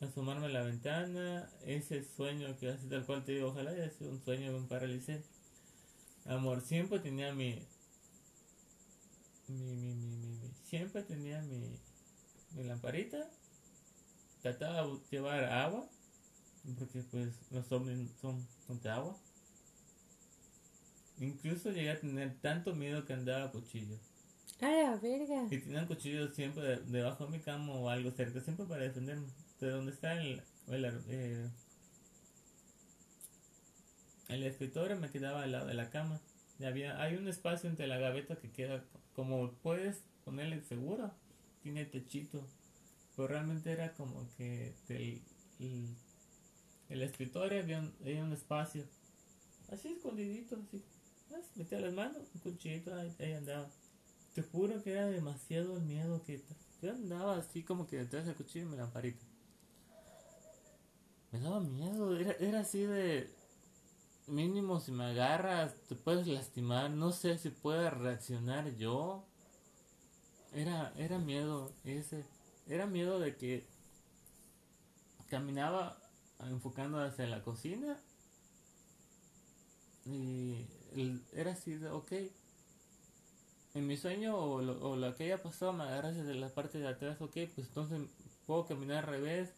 [0.00, 4.10] Asomarme a la ventana, ese sueño que hace tal cual te digo, ojalá haya sido
[4.10, 5.22] un sueño de un paralicé.
[6.24, 7.66] Amor, siempre tenía mi,
[9.48, 11.78] mi, mi, mi, mi, siempre tenía mi,
[12.56, 13.30] mi lamparita.
[14.40, 15.86] Trataba de llevar agua,
[16.78, 18.46] porque pues los hombres son
[18.82, 19.18] de agua.
[21.18, 23.98] Incluso llegué a tener tanto miedo que andaba cuchillo.
[24.62, 25.46] ¡A la verga!
[25.50, 29.28] Y tenía cuchillos siempre debajo de mi cama o algo cerca, siempre para defenderme.
[29.60, 31.50] De donde está el, el, eh,
[34.28, 36.20] el escritorio me quedaba al lado de la cama.
[36.58, 38.84] Y había, hay un espacio entre la gaveta que queda
[39.14, 41.10] como puedes ponerle seguro,
[41.62, 42.46] tiene techito,
[43.16, 45.20] pero realmente era como que el,
[46.88, 48.84] el, escritorio había un, espacio,
[49.70, 50.82] así escondidito, así,
[51.56, 53.68] metía las manos, un cuchillito, ahí, andaba.
[54.34, 56.42] Te juro que era demasiado el miedo que
[56.80, 59.29] yo andaba así como que detrás del cuchillo y me lamparita.
[61.32, 63.30] Me daba miedo, era, era así de
[64.26, 69.24] mínimo si me agarras te puedes lastimar, no sé si pueda reaccionar yo.
[70.52, 72.24] Era, era miedo ese,
[72.68, 73.66] era miedo de que
[75.28, 75.96] caminaba
[76.48, 78.00] enfocando hacia la cocina
[80.04, 80.66] y
[81.32, 82.12] era así de, ok,
[83.74, 86.78] en mi sueño o lo, o lo que haya pasado me agarras desde la parte
[86.78, 88.00] de atrás, ok, pues entonces
[88.46, 89.54] puedo caminar al revés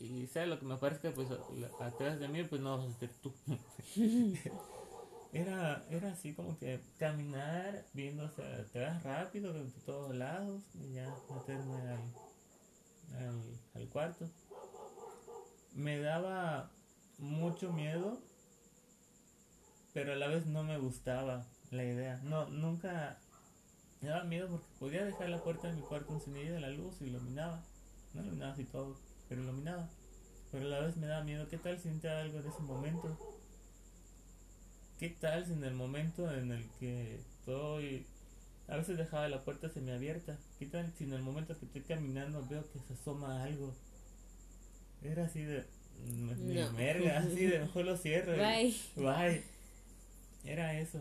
[0.00, 1.28] y sea lo que me parezca pues
[1.80, 3.32] atrás de mí pues no vas a ser tú.
[5.30, 11.14] Era era así como que caminar viendo hacia atrás rápido de todos lados y ya
[11.34, 11.74] meterme
[13.18, 13.42] al,
[13.74, 14.30] al, cuarto.
[15.74, 16.70] Me daba
[17.18, 18.22] mucho miedo
[19.92, 22.20] pero a la vez no me gustaba la idea.
[22.22, 23.18] No nunca
[24.00, 27.62] me daba miedo porque podía dejar la puerta de mi cuarto encendida la luz iluminaba.
[28.14, 28.96] No iluminaba así todo
[29.28, 29.88] pero iluminaba.
[30.50, 33.16] Pero a la vez me da miedo, ¿qué tal si entra algo de ese momento?
[34.98, 38.06] ¿Qué tal si en el momento en el que estoy...
[38.66, 40.38] A veces dejaba la puerta semiabierta.
[40.58, 43.74] ¿Qué tal si en el momento que estoy caminando veo que se asoma algo?
[45.02, 45.64] Era así de...
[46.06, 46.72] No.
[46.72, 48.36] merga, así de mejor lo cierro.
[48.36, 48.74] Bye.
[48.96, 49.44] Bye.
[50.44, 51.00] Era eso.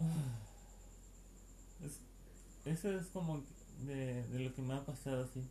[2.64, 3.44] eso es como
[3.86, 5.42] de, de lo que me ha pasado así.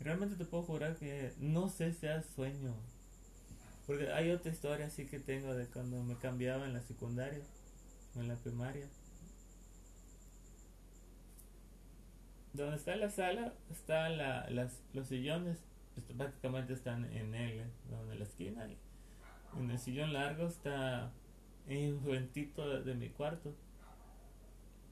[0.00, 2.74] Realmente te puedo jurar que no sé si es sueño.
[3.86, 7.42] Porque hay otra historia así que tengo de cuando me cambiaba en la secundaria
[8.14, 8.86] o en la primaria.
[12.52, 15.58] Donde está la sala, están la, las, los sillones,
[15.94, 18.68] pues, prácticamente están en L, donde la esquina.
[19.58, 21.10] en el sillón largo está
[21.66, 23.54] en de, de mi cuarto.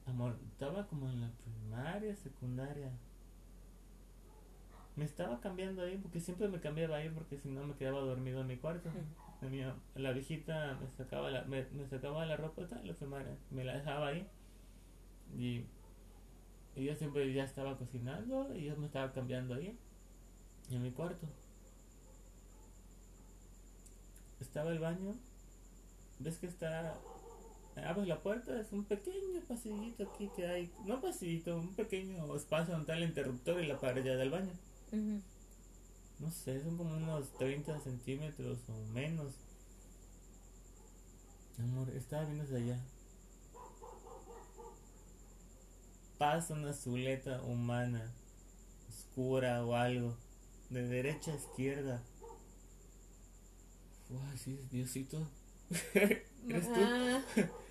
[0.07, 2.89] Amor, estaba como en la primaria, secundaria.
[4.95, 8.41] Me estaba cambiando ahí porque siempre me cambiaba ahí porque si no me quedaba dormido
[8.41, 8.89] en mi cuarto.
[9.95, 14.25] La, viejita me sacaba la, me, sacaba la ropa, la primaria, me la dejaba ahí.
[15.37, 15.65] Y
[16.75, 19.77] Y yo siempre ya estaba cocinando y yo me estaba cambiando ahí,
[20.71, 21.27] en mi cuarto.
[24.39, 25.15] Estaba el baño.
[26.19, 26.95] ¿Ves que está...
[27.85, 30.71] Abres la puerta, es un pequeño pasillito aquí que hay.
[30.85, 34.51] No pasillito, un pequeño espacio donde está el interruptor y la pared ya del baño.
[36.19, 39.33] No sé, son como unos 30 centímetros o menos.
[41.59, 42.79] Amor, estaba viendo desde allá.
[46.17, 48.11] Pasa una zuleta humana,
[48.89, 50.15] oscura o algo,
[50.69, 52.01] de derecha a izquierda.
[54.09, 55.27] Uy, sí, Diosito.
[55.93, 57.47] ¿Eres tú?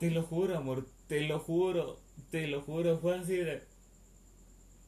[0.00, 1.98] Te lo juro, amor, te lo juro,
[2.30, 2.98] te lo juro.
[2.98, 3.62] Fue así de.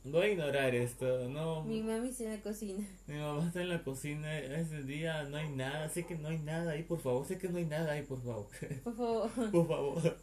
[0.05, 1.65] Voy a ignorar esto, no.
[1.65, 2.87] mi mami está en la cocina.
[3.09, 6.39] Mi mamá está en la cocina ese día, no hay nada, sé que no hay
[6.39, 8.47] nada ahí, por favor, sé que no hay nada ahí, por favor,
[8.85, 9.51] Por favor.
[9.51, 10.17] por favor.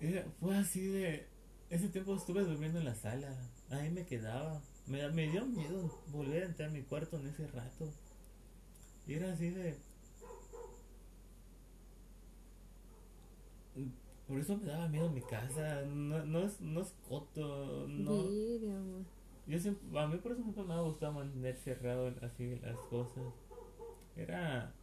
[0.00, 1.26] Era- fue así de,
[1.70, 3.32] ese tiempo estuve durmiendo en la sala,
[3.70, 7.28] ahí me quedaba, me, da- me dio miedo volver a entrar a mi cuarto en
[7.28, 7.88] ese rato.
[9.06, 9.76] Y era así de...
[14.28, 18.24] Por eso me daba miedo mi casa, no, no, es, no es coto, no...
[19.46, 23.24] Yo siempre, a mí por eso siempre me ha gustado mantener cerrado así las cosas.
[24.14, 24.74] Era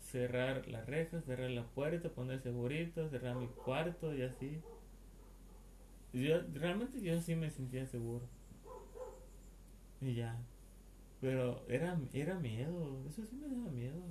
[0.00, 4.60] cerrar las rejas, cerrar la puerta, poner segurito, cerrar mi cuarto y así.
[6.12, 8.24] Yo, realmente yo sí me sentía seguro.
[10.00, 10.36] Y ya.
[11.20, 14.02] Pero era, era miedo, eso sí me daba miedo.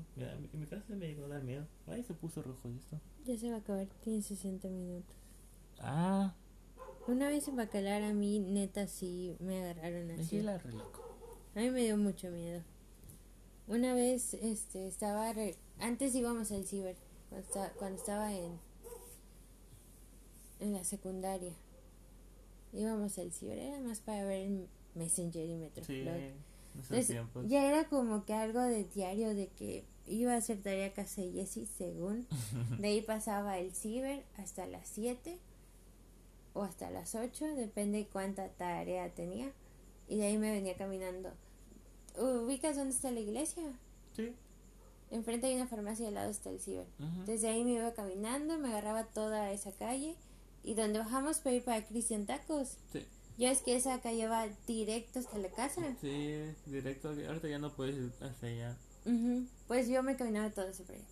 [1.42, 1.68] Me da- me a miedo.
[1.88, 3.00] Ay, se puso rojo esto.
[3.26, 5.16] Ya se va a acabar, tiene 60 minutos.
[5.80, 6.34] Ah,
[7.08, 10.24] Una vez en Bacalar a mí, neta, sí me agarraron así.
[10.26, 11.02] sí la reloco.
[11.56, 12.62] A mí me dio mucho miedo.
[13.68, 15.32] Una vez, este, estaba...
[15.34, 16.96] re- Antes íbamos al ciber,
[17.30, 18.60] cuando estaba, cuando estaba en...
[20.60, 21.54] En la secundaria.
[22.74, 25.84] Íbamos al ciber, era más para ver el Messenger y Metro.
[25.86, 26.04] Sí,
[26.76, 27.16] Entonces,
[27.48, 31.32] ya era como que algo de diario de que iba a hacer tarea casa de
[31.32, 32.28] Jessie, según.
[32.80, 35.38] De ahí pasaba el ciber hasta las 7
[36.54, 39.52] o hasta las 8, depende cuánta tarea tenía.
[40.08, 41.32] Y de ahí me venía caminando.
[42.18, 43.64] ¿Ubicas dónde está la iglesia?
[44.16, 44.34] Sí.
[45.12, 46.88] Enfrente hay una farmacia y al lado está el ciber.
[47.00, 47.26] ujú.
[47.26, 50.16] Desde ahí me iba caminando, me agarraba toda esa calle.
[50.64, 52.78] Y donde bajamos para ir para Cristian Tacos.
[52.92, 53.06] Sí.
[53.38, 55.96] Ya es que esa calle va directo hasta la casa.
[56.02, 56.36] Sí,
[56.66, 57.10] directo.
[57.10, 58.78] Ahorita ya no puedes ir hasta allá.
[59.06, 59.48] Ujú.
[59.68, 61.06] Pues yo me caminaba todo allá.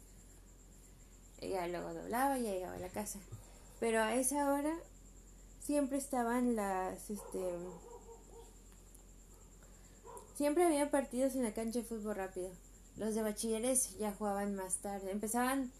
[1.39, 3.19] Y ya luego doblaba y llegaba a la casa.
[3.79, 4.75] Pero a esa hora
[5.59, 7.39] siempre estaban las, este...
[10.35, 12.51] Siempre había partidos en la cancha de fútbol rápido.
[12.95, 15.11] Los de bachilleres ya jugaban más tarde.
[15.11, 15.71] Empezaban,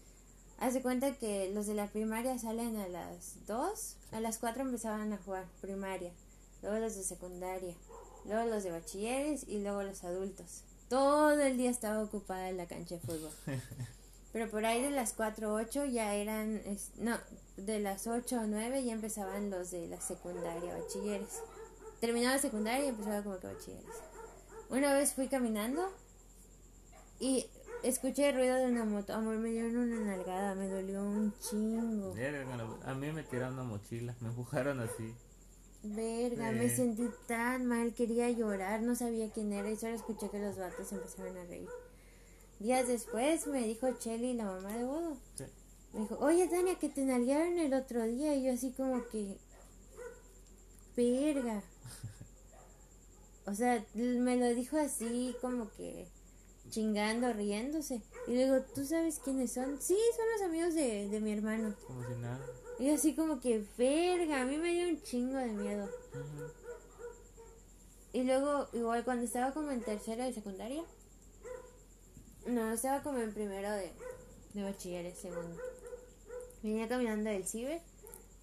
[0.58, 4.62] haz de cuenta que los de la primaria salen a las 2, a las 4
[4.62, 6.12] empezaban a jugar primaria.
[6.62, 7.74] Luego los de secundaria,
[8.24, 10.64] luego los de bachilleres y luego los adultos.
[10.88, 13.30] Todo el día estaba ocupada en la cancha de fútbol.
[14.32, 16.62] Pero por ahí de las 4 o 8 ya eran,
[16.98, 17.16] no,
[17.56, 21.42] de las 8 o 9 ya empezaban los de la secundaria, bachilleres.
[22.00, 23.96] Terminaba la secundaria y empezaba como que bachilleres.
[24.70, 25.90] Una vez fui caminando
[27.18, 27.46] y
[27.82, 29.14] escuché el ruido de una moto.
[29.14, 32.14] Amor, me dieron una nalgada, me dolió un chingo.
[32.84, 35.14] A mí me tiraron una mochila, me empujaron así.
[35.82, 40.38] Verga, me sentí tan mal, quería llorar, no sabía quién era y solo escuché que
[40.40, 41.68] los vatos empezaron a reír.
[42.58, 45.44] Días después me dijo Chelly, la mamá de Bodo, Sí.
[45.92, 49.36] me dijo, oye Tania, que te nalguearon el otro día y yo así como que,
[50.96, 51.62] verga.
[53.46, 56.06] O sea, me lo dijo así como que
[56.68, 58.02] chingando, riéndose.
[58.26, 59.80] Y le digo, ¿tú sabes quiénes son?
[59.80, 61.74] Sí, son los amigos de, de mi hermano.
[61.86, 62.44] Como si nada.
[62.78, 65.88] Y así como que, verga, a mí me dio un chingo de miedo.
[68.12, 70.82] Y luego, igual cuando estaba como en tercero de secundaria,
[72.46, 73.92] no, estaba como en primero de,
[74.54, 75.60] de bachilleres, segundo.
[76.62, 77.80] Venía caminando del ciber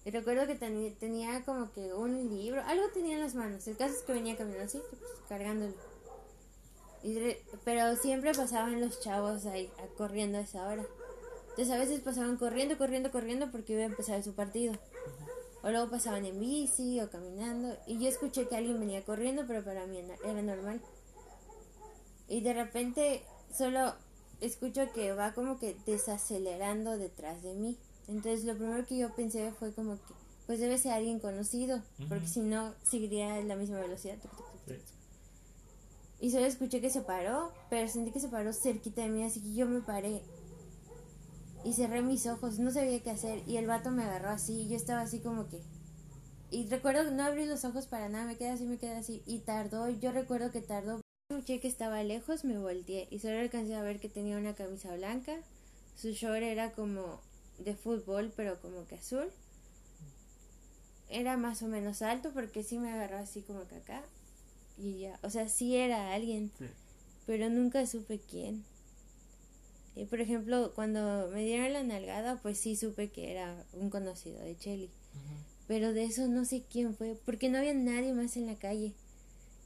[0.04, 3.66] y recuerdo que teni- tenía como que un libro, algo tenía en las manos.
[3.66, 5.74] El caso es que venía caminando así, pues, cargándolo.
[7.02, 7.18] Y
[7.64, 10.84] pero siempre pasaban los chavos ahí corriendo a esa hora.
[11.56, 14.74] Entonces a veces pasaban corriendo, corriendo, corriendo porque iba a empezar su partido.
[15.62, 17.74] O luego pasaban en bici o caminando.
[17.86, 20.82] Y yo escuché que alguien venía corriendo, pero para mí era normal.
[22.28, 23.22] Y de repente
[23.56, 23.94] solo
[24.42, 27.78] escucho que va como que desacelerando detrás de mí.
[28.06, 30.12] Entonces lo primero que yo pensé fue como que,
[30.46, 32.34] pues debe ser alguien conocido, porque Ujú.
[32.34, 34.16] si no, seguiría a la misma velocidad.
[34.68, 34.74] Sí.
[36.20, 39.40] Y solo escuché que se paró, pero sentí que se paró cerquita de mí, así
[39.40, 40.22] que yo me paré.
[41.66, 43.42] Y cerré mis ojos, no sabía qué hacer.
[43.48, 45.60] Y el vato me agarró así, y yo estaba así como que...
[46.52, 49.20] Y recuerdo que no abrí los ojos para nada, me quedé así, me quedé así.
[49.26, 51.00] Y tardó, yo recuerdo que tardó.
[51.28, 54.94] Escuché que estaba lejos, me volteé y solo alcancé a ver que tenía una camisa
[54.94, 55.32] blanca.
[55.96, 57.20] Su short era como
[57.58, 59.26] de fútbol, pero como que azul.
[61.08, 64.02] Era más o menos alto porque sí me agarró así como que acá.
[64.78, 66.66] Y ya, o sea, sí era alguien, Sí.
[67.26, 68.64] pero nunca supe quién.
[69.96, 74.38] Y por ejemplo, cuando me dieron la nalgada, pues sí supe que era un conocido
[74.40, 74.90] de Chelly.
[75.66, 78.92] Pero de eso no sé quién fue, porque no había nadie más en la calle.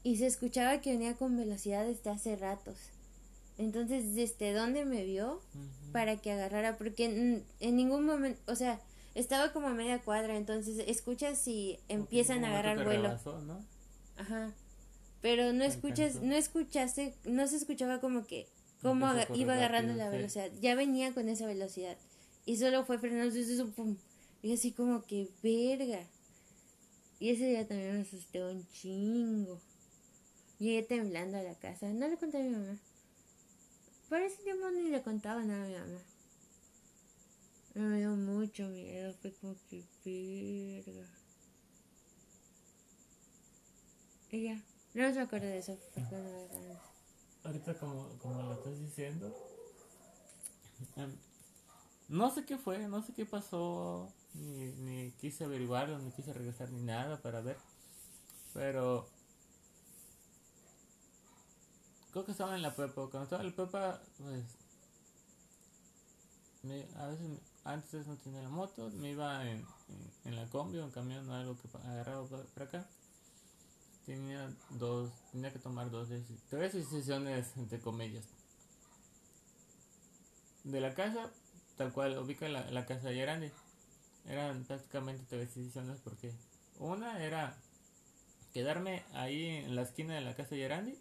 [0.04, 2.76] Y se escuchaba que venía con velocidad desde hace ratos.
[3.58, 5.42] Entonces, ¿desde dónde me vio?
[5.92, 8.80] Para que agarrara, porque en, en ningún momento, o sea,
[9.14, 13.02] estaba como a media cuadra, entonces escuchas si empiezan a agarrar vuelo.
[13.02, 13.62] rebasó, ¿no?
[14.16, 14.52] Ajá.
[15.20, 18.48] Pero no escuchas, no escuchaste, no se escuchaba como que
[18.82, 20.16] cómo aga- iba agarrando rápido, la sí.
[20.16, 20.50] velocidad.
[20.60, 21.96] Ya venía con esa velocidad.
[22.46, 23.34] Y solo fue frenando.
[24.42, 26.06] Y así como que verga.
[27.18, 29.60] Y ese día también me asusté un chingo.
[30.58, 31.88] Llegué temblando a la casa.
[31.92, 32.78] No le conté a mi mamá.
[34.08, 36.00] Por ese tiempo ni le contaba nada a mi mamá.
[37.74, 39.14] Me dio mucho miedo.
[39.20, 41.06] Fue como que verga.
[44.30, 44.54] Y ya.
[44.94, 45.78] No me acuerdo de eso.
[45.94, 46.89] porque no me.
[47.44, 49.34] Ahorita como, como lo estás diciendo.
[50.96, 51.12] em,
[52.08, 54.08] no sé qué fue, no sé qué pasó.
[54.34, 57.58] Ni, ni quise averiguarlo, ni quise regresar ni nada para ver.
[58.54, 59.08] Pero...
[62.12, 62.94] Creo que estaba en la prepa.
[63.08, 64.44] Cuando estaba en la prepa, pues...
[66.62, 69.64] me- a veces, antes no tenía la moto, me iba en,
[70.24, 72.88] en, la combi o en camión o algo que agarraba para acá.
[74.06, 76.08] Tenía dos, tenía que tomar dos,
[76.48, 78.24] tres decisiones entre comillas.
[80.64, 81.30] De la casa,
[81.76, 83.50] tal cual, ubica la, la casa de Yarandi.
[84.26, 86.32] Eran prácticamente tres decisiones porque
[86.78, 87.56] una era
[88.52, 90.98] quedarme ahí en la esquina de la casa de Yarandi,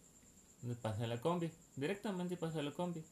[0.61, 3.03] donde pasa la combi, directamente pasa la combi.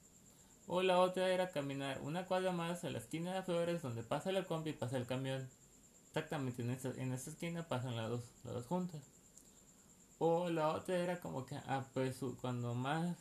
[0.68, 4.34] O la otra era caminar una cuadra más a la esquina de Flores, donde pasa
[4.34, 5.50] la combi y pasa el camión.
[6.10, 9.02] Exactamente en esa, en esa esquina pasan las dos, las dos juntas.
[10.20, 13.15] O la otra era como que, ah, pues cuando más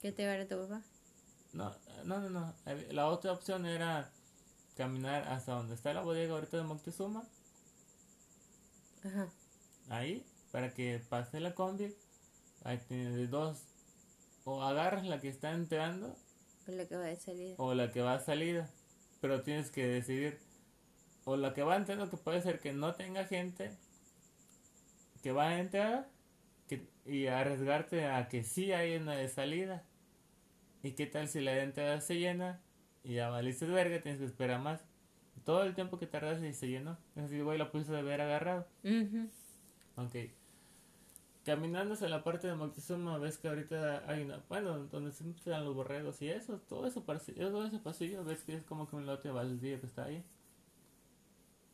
[0.00, 0.82] ¿Qué te va a dar tu papá?
[1.52, 2.54] no, no, no, no.
[2.92, 4.10] La otra opción era
[4.76, 7.24] caminar hasta donde está la bodega ahorita de Moctezuma,
[9.04, 9.28] Ajá.
[9.88, 11.94] ahí, para que pase la combi.
[12.64, 13.58] Ahí tienes dos.
[14.44, 16.14] O agarras la que está entrando
[16.64, 17.54] Por lo que va de salida.
[17.58, 18.70] o la que va a salida.
[19.20, 20.38] Pero tienes que decidir.
[21.24, 23.76] O la que va entrando, que puede ser que no tenga gente
[25.22, 26.08] que va a entrar
[26.68, 29.84] que, y arriesgarte a que sí hay una de salida.
[30.82, 32.60] ¿Y qué tal si la de entrada se llena
[33.02, 34.00] y ya valiste de verga?
[34.00, 34.84] Tienes que esperar más.
[35.44, 36.98] Todo el tiempo que tardas y se llenó.
[37.14, 38.66] Es decir, güey, la pudiste haber agarrado.
[38.84, 39.28] Ujú.
[39.96, 40.14] Ok.
[41.44, 44.42] Caminando hacia la parte de Moctezuma, ves que ahorita hay una.
[44.48, 48.42] Bueno, donde se dan los borregos y eso, todo eso pasillo, todo ese pasillo, ves
[48.42, 50.24] que es como que un lote baldío que está ahí.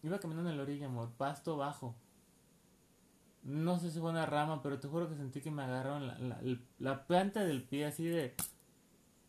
[0.02, 1.94] Iba caminando en la orilla, amor, pasto bajo.
[3.42, 6.18] No sé si fue una rama, pero te juro que sentí que me agarraron la,
[6.18, 6.40] la,
[6.78, 8.34] la planta del pie así de.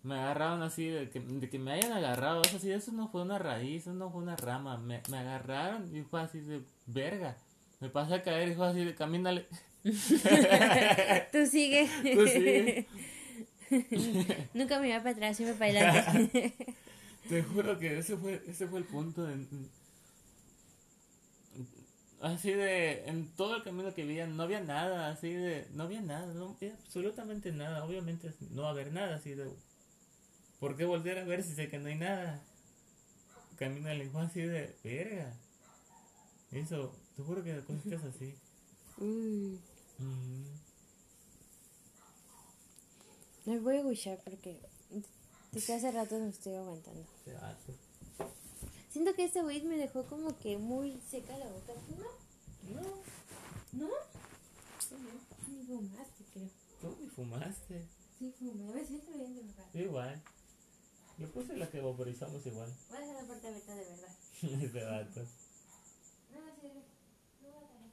[0.04, 2.42] Me agarraron así de que, de que me hayan agarrado.
[2.44, 4.78] Eso sí, eso no fue una raíz, eso no fue una rama.
[4.78, 7.38] Me, me agarraron y fue así de verga.
[7.80, 9.48] Me pasé a caer y fue así de camínale.
[9.84, 11.90] Tú sigue.
[12.14, 12.88] Tú sigue.
[14.54, 16.54] Nunca me iba para atrás, siempre para adelante.
[17.30, 19.28] Te juro que ese fue, ese fue el punto.
[22.24, 26.02] Así de, en todo el camino que veía, no había nada, así de, no había
[26.02, 27.86] nada, no había absolutamente nada.
[27.86, 29.52] Obviamente no va a haber nada, así de,
[30.60, 32.42] ¿por qué volver a ver si sé que no hay nada?
[33.58, 35.34] Camina el fue así de, verga.
[36.52, 38.34] Eso, te juro que cositas así.
[38.98, 39.60] Uy.
[40.00, 40.64] Ujú.
[43.46, 44.60] Me voy a guchar porque
[45.52, 47.06] desde hace rato no estoy aguantando.
[48.94, 51.74] Siento que este weed me dejó como que muy seca la boca.
[51.74, 52.80] ¿Tú no?
[52.80, 53.90] No, ¿No?
[55.48, 56.50] Ni fumaste, creo.
[56.80, 57.88] tú ni fumaste.
[58.20, 58.70] Sí, fumé.
[58.70, 59.66] A ver, siento bien de verdad.
[59.74, 60.22] Igual.
[61.18, 62.72] Yo puse la que vaporizamos igual.
[62.92, 64.16] A dejar la puerta abierta de verdad.
[64.44, 65.22] Este vato.
[65.22, 66.68] No, sí,
[67.42, 67.84] no voy a dejar.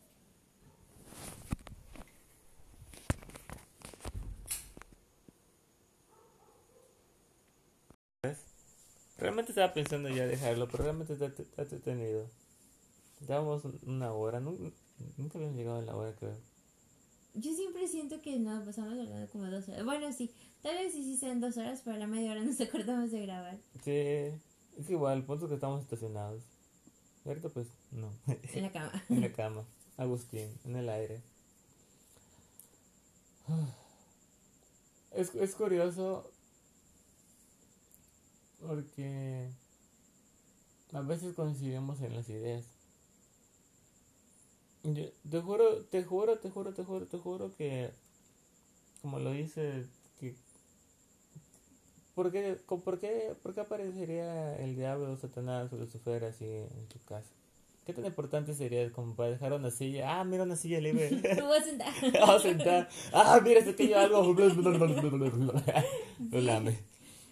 [9.21, 12.27] Realmente estaba pensando ya dejarlo, pero realmente está, está entretenido.
[13.21, 14.73] Dábamos una hora, nu-
[15.19, 16.37] nunca habíamos llegado a la hora, creo.
[17.35, 19.85] Yo siempre siento que no, pasamos hablando como dos horas.
[19.85, 20.31] Bueno, sí,
[20.63, 23.21] tal vez sí, sí sean dos horas, pero a la media hora nos acordamos de
[23.27, 23.59] grabar.
[23.85, 26.43] Sí, es igual, el punto es que estamos estacionados.
[27.27, 28.11] Ahorita pues no.
[28.55, 29.05] En la cama.
[29.11, 29.65] en la cama.
[29.99, 31.21] Agustín, en el aire.
[35.13, 36.30] Es, es curioso
[38.67, 39.51] porque
[40.93, 42.65] a veces coincidimos en las ideas.
[44.83, 47.91] Yo, te juro, te juro, te juro, te juro, te juro que,
[49.03, 49.85] como lo dice,
[50.19, 50.35] que
[52.15, 56.99] ¿por qué, por qué, por qué aparecería el diablo, Satanás o Lucifer así en tu
[57.05, 57.29] casa?
[57.85, 60.21] ¿Qué tan importante sería como para dejar una silla?
[60.21, 61.09] Ah, mira una silla libre.
[61.39, 61.93] Tú vas a sentar.
[62.21, 62.89] Vamos a sentar.
[63.13, 64.23] Ah, mira, se cayó algo.
[66.31, 66.79] Lo lame.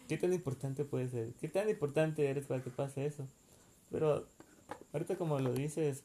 [0.09, 1.35] ¿Qué tan importante puede ser?
[1.35, 3.29] ¿Qué tan importante eres para que pase eso?
[3.91, 4.27] Pero
[4.93, 6.03] ahorita como lo dices,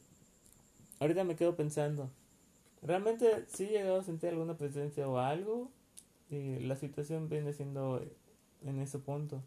[1.00, 2.10] ahorita me quedo pensando.
[2.82, 5.70] ¿Realmente sí he llegado a sentir alguna presencia o algo?
[6.28, 8.02] Y la situación viene siendo
[8.62, 9.42] en ese punto.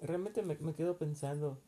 [0.00, 1.58] Realmente me, me quedo pensando.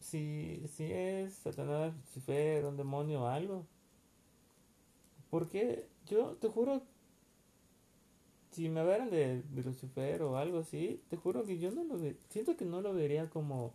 [0.00, 3.66] Si, si es Satanás, Lucifer, un demonio o algo.
[5.30, 5.91] ¿Por qué?
[6.08, 6.82] Yo te juro,
[8.52, 11.98] si me hablaran de, de Lucifer o algo así, te juro que yo no lo
[11.98, 13.74] ve, siento que no lo vería como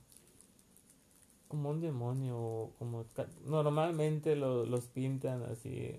[1.47, 3.05] como un demonio o como
[3.45, 5.95] normalmente lo- los pintan así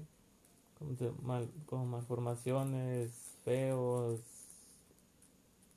[0.78, 3.12] como, de mal, como malformaciones
[3.44, 4.20] feos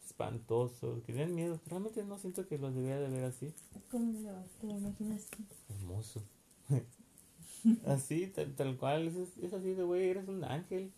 [0.06, 3.54] espantosos que den miedo realmente no siento que los debería de ver así.
[3.92, 5.28] ¿Cómo lo, te lo imaginas?
[5.70, 6.22] hermoso
[7.88, 10.92] así tal, tal cual es, es así de güey eres un ángel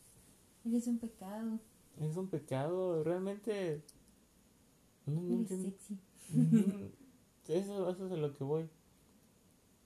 [0.65, 1.59] Eres un pecado.
[1.99, 3.81] es un pecado realmente
[5.05, 5.97] no, no Eres entiendo sexy.
[7.47, 8.69] Eso, eso es a lo que voy.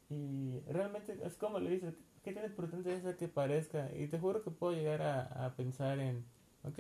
[0.10, 3.90] Y realmente es como le dices, ¿qué tan importante es que parezca?
[3.96, 6.24] Y te juro que puedo llegar a, a pensar en,
[6.64, 6.80] ok,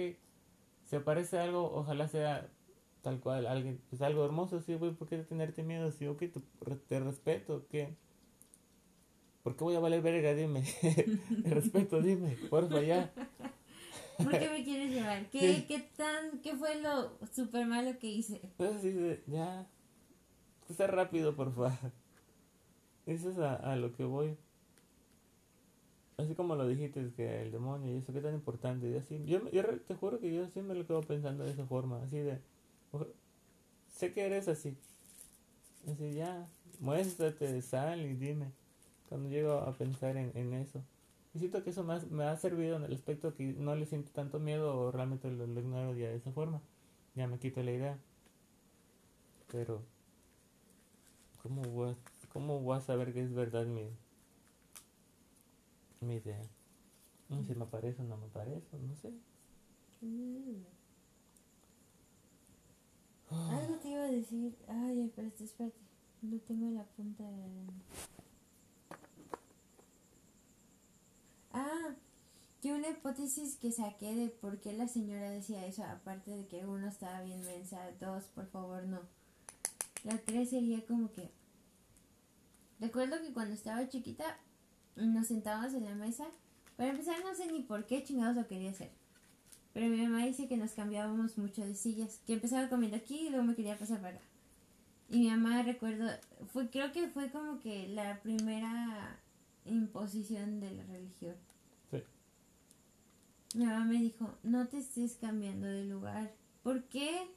[0.85, 2.49] si aparece algo, ojalá sea
[3.01, 5.91] tal cual, alguien, pues algo hermoso, sí, güey, ¿por qué tenerte miedo?
[5.91, 6.41] Sí, ok, te,
[6.87, 7.95] te respeto, ¿qué?
[9.47, 10.33] ¿Por qué voy a valer verga?
[10.33, 10.61] Dime.
[11.45, 13.13] Respeto, dime, porfa, ya.
[14.17, 15.29] ¿Por qué me quieres llevar?
[15.29, 15.65] ¿Qué, Sí.
[15.69, 18.41] qué tan, qué fue lo súper malo que hice?
[18.43, 19.65] Entonces dice, ya,
[20.69, 21.71] está rápido, por favor.
[23.05, 24.35] Eso es a, a lo que voy.
[26.17, 28.89] Así como lo dijiste, es que el demonio y eso, qué tan importante.
[28.89, 32.03] Y así, yo, yo te juro que yo siempre lo quedo pensando de esa forma,
[32.03, 32.41] así de,
[33.95, 34.75] sé que eres así.
[35.89, 36.49] Así ya,
[36.81, 38.51] muéstrate, sal y dime.
[39.09, 40.81] Cuando llego a pensar en, en eso.
[41.33, 43.85] Y siento que eso me ha, me ha servido en el aspecto que no le
[43.85, 46.61] siento tanto miedo o realmente lo, lo ignoro ya de esa forma.
[47.15, 47.99] Ya me quito la idea.
[49.51, 49.81] Pero,
[51.41, 51.95] ¿cómo voy a,
[52.33, 53.89] cómo voy a saber que es verdad mi,
[56.01, 56.41] mi idea?
[57.29, 59.11] No sé si me parece o no me parece, no sé.
[60.01, 60.63] Mm.
[63.29, 64.55] Algo te iba a decir.
[64.67, 65.77] Ay, espérate, espérate.
[66.21, 67.67] Lo tengo en la punta de
[71.57, 71.95] Ah,
[72.61, 76.67] que una hipótesis que saqué de por qué la señora decía eso, aparte de que
[76.67, 78.99] uno estaba bien mensa, dos, por favor, no.
[80.03, 81.31] La tres sería como que.
[82.79, 84.37] Recuerdo que cuando estaba chiquita
[84.95, 86.27] nos sentábamos en la mesa.
[86.75, 88.91] Para empezar, no sé ni por qué chingados lo quería hacer.
[89.73, 92.21] Pero mi mamá dice que nos cambiábamos mucho de sillas.
[92.27, 94.25] Que empezaba comiendo aquí y luego me quería pasar para acá.
[95.09, 96.07] Y mi mamá, recuerdo,
[96.53, 99.19] fue, creo que fue como que la primera
[99.67, 101.35] imposición de la religión.
[101.91, 102.03] Sí.
[103.55, 106.33] Mi mamá me dijo, no te estés cambiando de lugar.
[106.63, 107.27] ¿Por qué?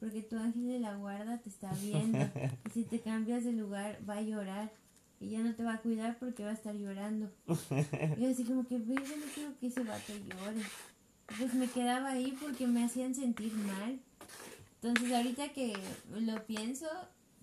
[0.00, 2.18] Porque tu ángel de la guarda te está viendo.
[2.66, 4.72] y si te cambias de lugar, va a llorar.
[5.20, 7.30] Y ya no te va a cuidar porque va a estar llorando.
[8.18, 10.62] y así como que, ve, yo no quiero que ese vato llore.
[11.38, 14.00] Pues me quedaba ahí porque me hacían sentir mal.
[14.82, 15.74] Entonces ahorita que
[16.10, 16.86] lo pienso,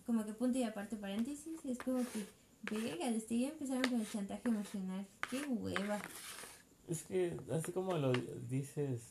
[0.06, 2.26] como que punto y aparte paréntesis, es como que,
[2.64, 5.08] verga, desde ya empezaron con el chantaje emocional.
[5.30, 6.02] Qué hueva.
[6.88, 8.12] Es que, así como lo
[8.50, 9.02] dices,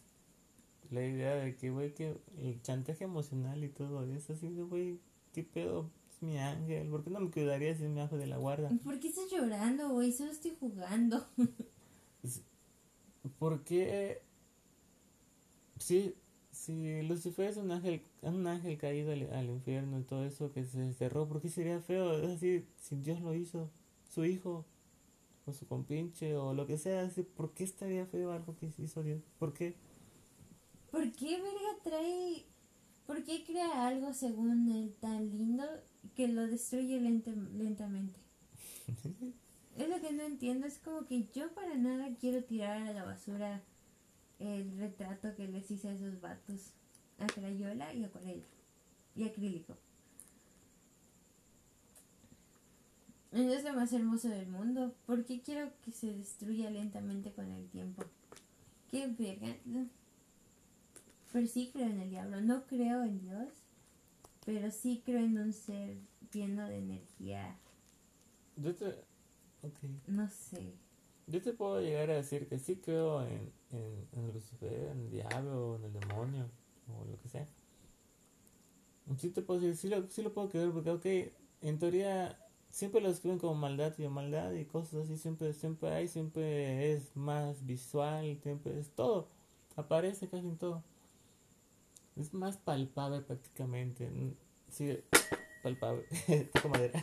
[0.90, 4.98] la idea de que, güey, que el chantaje emocional y todo eso, así de, güey,
[5.32, 5.90] ¿qué pedo?
[6.10, 8.70] Es mi ángel, ¿por qué no me cuidaría si es mi ángel de la guarda?
[8.82, 10.12] ¿Por qué estás llorando, güey?
[10.12, 11.28] Solo estoy jugando.
[13.38, 14.22] ¿Por qué?
[15.78, 16.14] Sí,
[16.64, 20.64] si Lucifer es un ángel, un ángel caído al, al infierno y todo eso que
[20.64, 22.18] se desterró, ¿por qué sería feo?
[22.18, 23.70] Es así, si Dios lo hizo,
[24.08, 24.64] su hijo,
[25.46, 29.02] o su compinche, o lo que sea, así, ¿por qué estaría feo algo que hizo
[29.02, 29.22] Dios?
[29.38, 29.74] ¿Por qué?
[30.90, 32.44] ¿Por qué verga trae...
[33.06, 35.64] ¿Por qué crea algo según él tan lindo
[36.14, 38.20] que lo destruye lenta- lentamente?
[39.76, 43.04] es lo que no entiendo, es como que yo para nada quiero tirar a la
[43.04, 43.62] basura
[44.38, 46.72] el retrato que les hice a esos vatos.
[47.18, 48.44] a crayola y acuarela
[49.16, 49.76] y acrílico.
[53.32, 54.94] Y es lo más hermoso del mundo.
[55.06, 58.04] ¿Por qué quiero que se destruya lentamente con el tiempo?
[58.90, 59.54] Qué verga.
[61.32, 62.40] Pero sí creo en el diablo.
[62.40, 63.48] No creo en Dios,
[64.46, 65.98] pero sí creo en un ser
[66.32, 67.56] lleno de energía.
[68.56, 69.04] Yo te.
[70.06, 70.72] No sé.
[71.28, 75.76] Yo te puedo llegar a decir que sí creo en, en, Lucifer, en el diablo,
[75.76, 76.50] en el demonio,
[76.88, 77.46] o lo que sea.
[79.18, 81.06] Sí te puedo decir, sí lo, sí lo puedo creer, porque, ok,
[81.62, 82.38] en teoría
[82.70, 87.14] siempre lo escriben como maldad y maldad y cosas así, siempre, siempre hay, siempre es
[87.16, 89.28] más visual, siempre es todo,
[89.76, 90.82] aparece casi en todo.
[92.16, 94.10] Es más palpable prácticamente,
[94.68, 94.98] sí,
[95.62, 96.06] palpable,
[96.62, 97.02] como madera,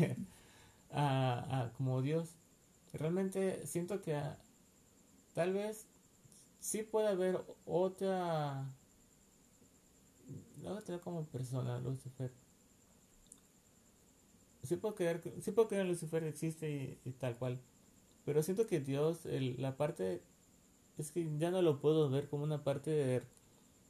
[0.90, 2.36] a, como Dios.
[2.92, 4.20] Realmente siento que
[5.34, 5.86] tal vez
[6.60, 8.64] sí puede haber otra,
[10.64, 12.30] otra como persona, Lucifer
[14.68, 17.58] sí puedo creer, sí puedo creer Lucifer existe y, tal cual.
[18.24, 20.22] Pero siento que Dios, el, la parte,
[20.98, 23.22] es que ya no lo puedo ver como una parte de,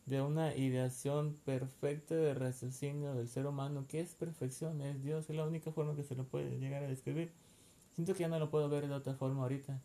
[0.06, 3.86] de una ideación perfecta de raciocinio del ser humano.
[3.88, 4.80] que es perfección?
[4.82, 7.32] Es Dios, es la única forma que se lo puede llegar a describir.
[7.98, 9.82] Siento que ya no lo puedo ver de otra forma ahorita.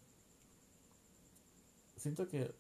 [1.95, 2.53] Siento que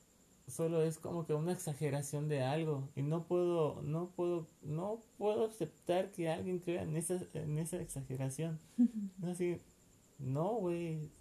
[0.47, 5.45] solo es como que una exageración de algo y no puedo no puedo no puedo
[5.45, 8.57] aceptar que alguien crea en esa en esa exageración.
[9.23, 9.61] Así
[10.17, 11.11] no güey.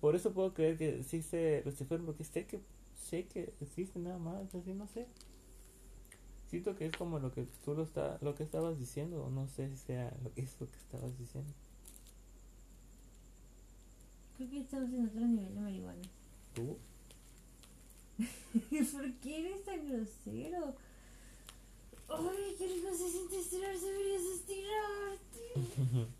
[0.00, 2.62] Por eso puedo creer que existe Lucifer porque sé que
[2.94, 5.06] sé que existe nada más así no sé.
[6.46, 9.46] Siento que es como lo que tú lo está lo que estabas diciendo o no
[9.46, 11.52] sé si sea lo que es lo que estabas diciendo
[14.38, 16.08] creo que estamos en otro nivel de marihuana
[16.54, 16.78] tú
[18.92, 20.74] ¿Por qué eres tan grosero?
[22.08, 26.08] Ay, qué rico se siente estirarse, deberías estirarte.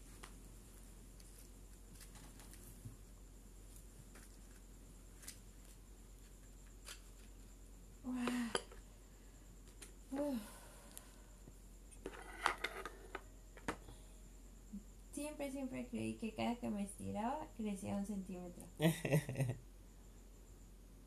[15.50, 18.64] Siempre, siempre creí que cada que me estiraba crecía un centímetro.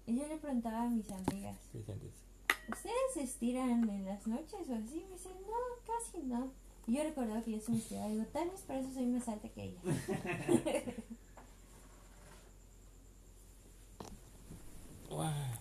[0.07, 5.05] Y yo le preguntaba a mis amigas, ¿ustedes se estiran en las noches o así?
[5.07, 6.51] Me dicen, no, casi no.
[6.88, 8.09] Y yo recordaba que yo se me estiraba.
[8.09, 9.80] Digo, tal vez por eso soy más alta que ella.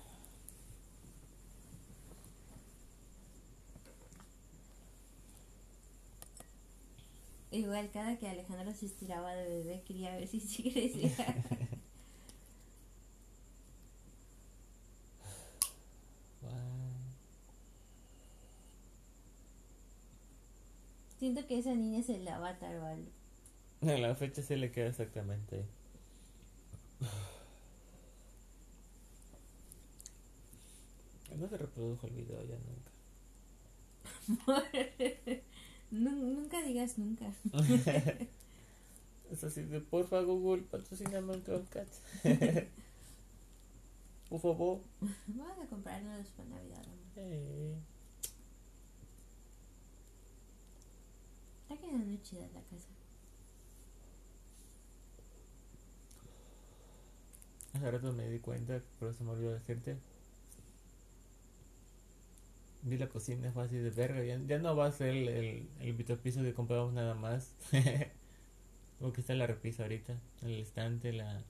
[7.53, 11.11] Igual cada que Alejandro se estiraba de bebé quería ver si sí crecía.
[21.19, 23.11] Siento que esa niña es el avatar o algo.
[23.83, 25.67] En la fecha se le queda exactamente.
[31.37, 32.91] No se reprodujo el video ya nunca.
[35.91, 37.33] nunca digas nunca.
[39.31, 41.89] es así de porfa Google, patrociname un Cat.
[44.29, 44.81] Por favor.
[45.27, 46.85] Vamos a comprarnos para Navidad.
[47.17, 47.75] Eh.
[51.63, 52.89] Está quedando chida la casa.
[57.73, 59.97] Hace rato me di cuenta, pero se me olvidó decirte.
[62.83, 64.23] Vi la cocina, fue así de verga.
[64.25, 67.55] Ya, no va a ser el, el, el piso que compramos nada más.
[69.01, 70.19] Porque está la repisa ahorita.
[70.43, 71.43] El estante, la.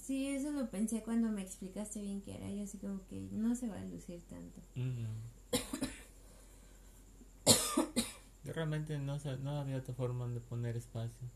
[0.00, 2.50] Sí, eso lo pensé cuando me explicaste bien que era.
[2.50, 4.60] Yo así como que no se va a lucir tanto.
[8.44, 11.28] realmente no, no había otra forma de poner espacio.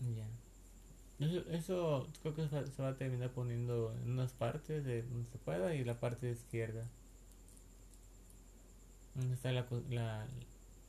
[0.00, 0.26] Ya.
[1.50, 5.74] Eso, creo que se va a terminar poniendo en unas partes de donde se pueda
[5.74, 6.88] y la parte izquierda.
[9.14, 10.26] Donde está la, la,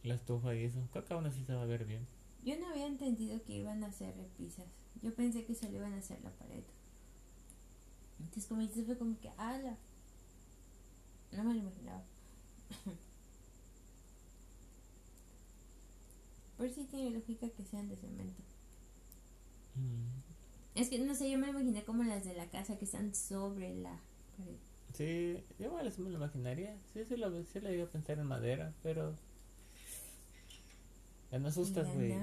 [0.03, 0.79] la estufa y eso.
[0.91, 2.07] Creo que aún así se va a ver bien.
[2.43, 4.65] Yo no había entendido que iban a hacer repisas.
[5.01, 6.63] Yo pensé que solo iban a hacer la pared.
[8.19, 9.77] Entonces como dices fue como que, ala.
[11.31, 12.03] No me lo imaginaba.
[16.57, 18.41] Por si tiene lógica que sean de cemento.
[19.75, 20.79] Mm.
[20.79, 23.75] Es que no sé, yo me imaginé como las de la casa que están sobre
[23.75, 23.99] la
[24.37, 24.57] pared.
[24.93, 26.75] Sí, yo igual me lo imaginaría.
[26.93, 29.13] Sí, sí, lo, sí lo iba a pensar en madera, pero.
[31.31, 32.13] Ya no asustas, güey.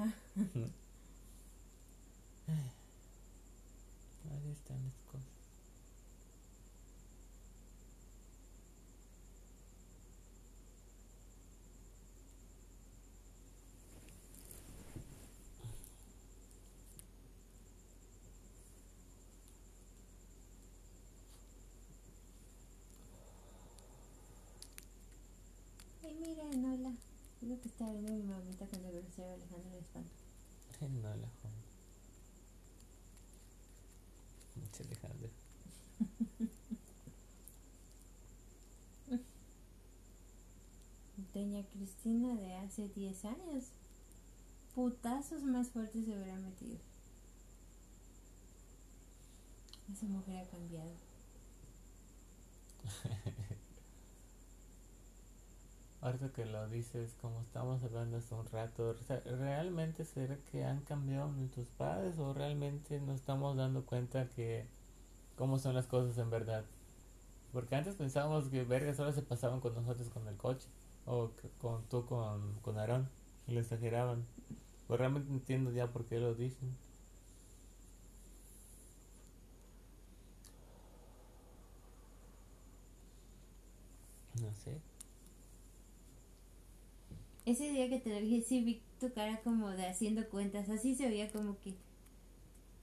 [4.31, 5.40] Ahí están las cosas.
[28.01, 30.11] Viendo mi mamita cuando el grosero Alejandro el espanto.
[30.81, 31.61] No, la joven.
[34.57, 35.29] Mucho Alejandro.
[41.35, 43.73] Doña Cristina de hace 10 años.
[44.75, 46.79] Putazos más fuertes se hubiera metido.
[49.93, 50.95] Esa mujer ha cambiado.
[56.03, 58.95] Ahorita que lo dices, como estamos hablando hace un rato,
[59.39, 64.67] ¿realmente será que han cambiado nuestros padres o realmente nos estamos dando cuenta que
[65.37, 66.65] cómo son las cosas en verdad?
[67.53, 70.69] Porque antes pensábamos que vergas solo se pasaban con nosotros con el coche
[71.07, 73.09] o con tú con, con Aarón
[73.47, 74.25] y lo exageraban.
[74.89, 76.77] Pues realmente entiendo ya por qué lo dicen.
[84.41, 84.90] No sé.
[87.47, 90.69] Ese día que te lo dije, sí vi tu cara como de haciendo cuentas.
[90.69, 91.75] Así se veía como que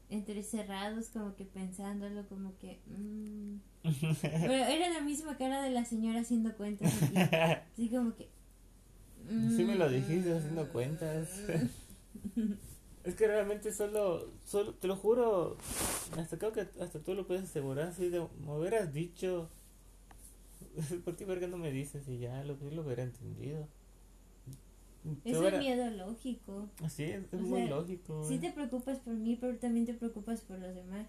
[0.10, 2.80] entre cerrados, como que pensándolo, como que.
[2.88, 3.60] mm.
[4.22, 6.92] Pero era la misma cara de la señora haciendo cuentas.
[6.94, 8.30] Así, así como que.
[9.56, 11.30] Sí me lo mm, dijiste haciendo cuentas.
[13.04, 15.58] es que realmente solo, solo, te lo juro,
[16.18, 19.50] hasta creo que hasta tú lo puedes asegurar, si de, me hubieras dicho,
[21.06, 22.08] ¿por qué verga no me dices?
[22.08, 23.68] Y ya, lo hubiera entendido.
[25.24, 26.70] Es un miedo lógico.
[26.84, 28.24] Así es, es O muy sea, lógico.
[28.28, 28.40] Sí eh.
[28.40, 31.08] te preocupas por mí, pero también te preocupas por los demás.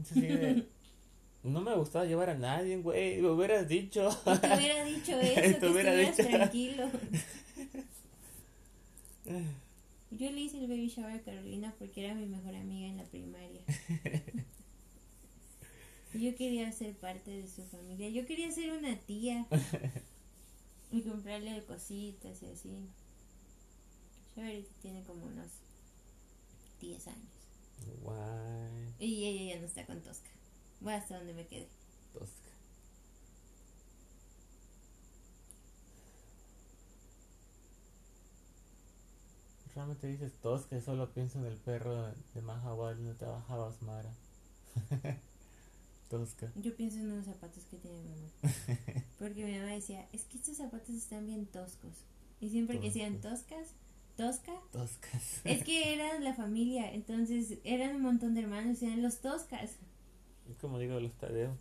[0.00, 0.66] Es así de,
[1.44, 4.08] no me gustaba llevar a nadie, güey, me hubieras dicho.
[4.26, 6.28] Y te hubiera dicho eso, Te que hubiera estuvieras dicho.
[6.28, 6.90] tranquilo.
[10.10, 13.04] Yo le hice el baby shower a Carolina porque era mi mejor amiga en la
[13.04, 13.62] primaria.
[16.14, 18.08] Yo quería ser parte de su familia.
[18.10, 19.46] Yo quería ser una tía.
[20.94, 22.88] Y comprarle cositas y así.
[24.36, 25.48] Yo ahorita tiene como unos
[26.80, 27.32] 10 años.
[28.00, 30.30] Guay, Y ella ya no está con Tosca.
[30.80, 31.68] Voy hasta donde me quede.
[32.12, 32.50] tosca.
[39.74, 44.14] Realmente dices tosca, solo pienso en el perro de Mahahual donde trabajabas, Mara.
[46.08, 46.52] tosca.
[46.56, 48.30] Yo pienso en unos zapatos que tiene mi mamá.
[49.18, 51.92] Porque mi mamá decía, es que estos zapatos están bien toscos.
[52.40, 53.68] Y siempre que decían toscas,
[54.16, 55.40] tosca, Toscas.
[55.44, 56.92] es que eran la familia.
[56.92, 59.72] Entonces eran un montón de hermanos y eran los toscas.
[60.50, 61.56] Es como digo los Tadeo.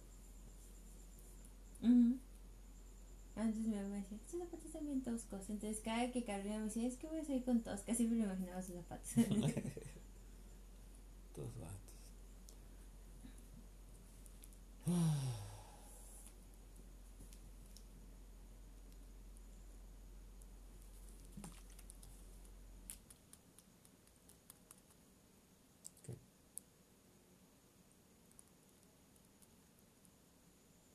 [3.35, 5.49] Entonces mi mamá decía, estos zapatos están bien toscos.
[5.49, 7.95] Entonces cada que Carolina me decía, es que voy a salir con tosca.
[7.95, 9.09] Siempre me imaginaba sus zapatos.
[11.33, 11.82] Tus gatos.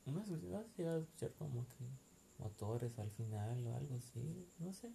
[0.07, 1.85] No has, no has llegado a escuchar como que
[2.39, 4.91] motores al final o algo así, no sé.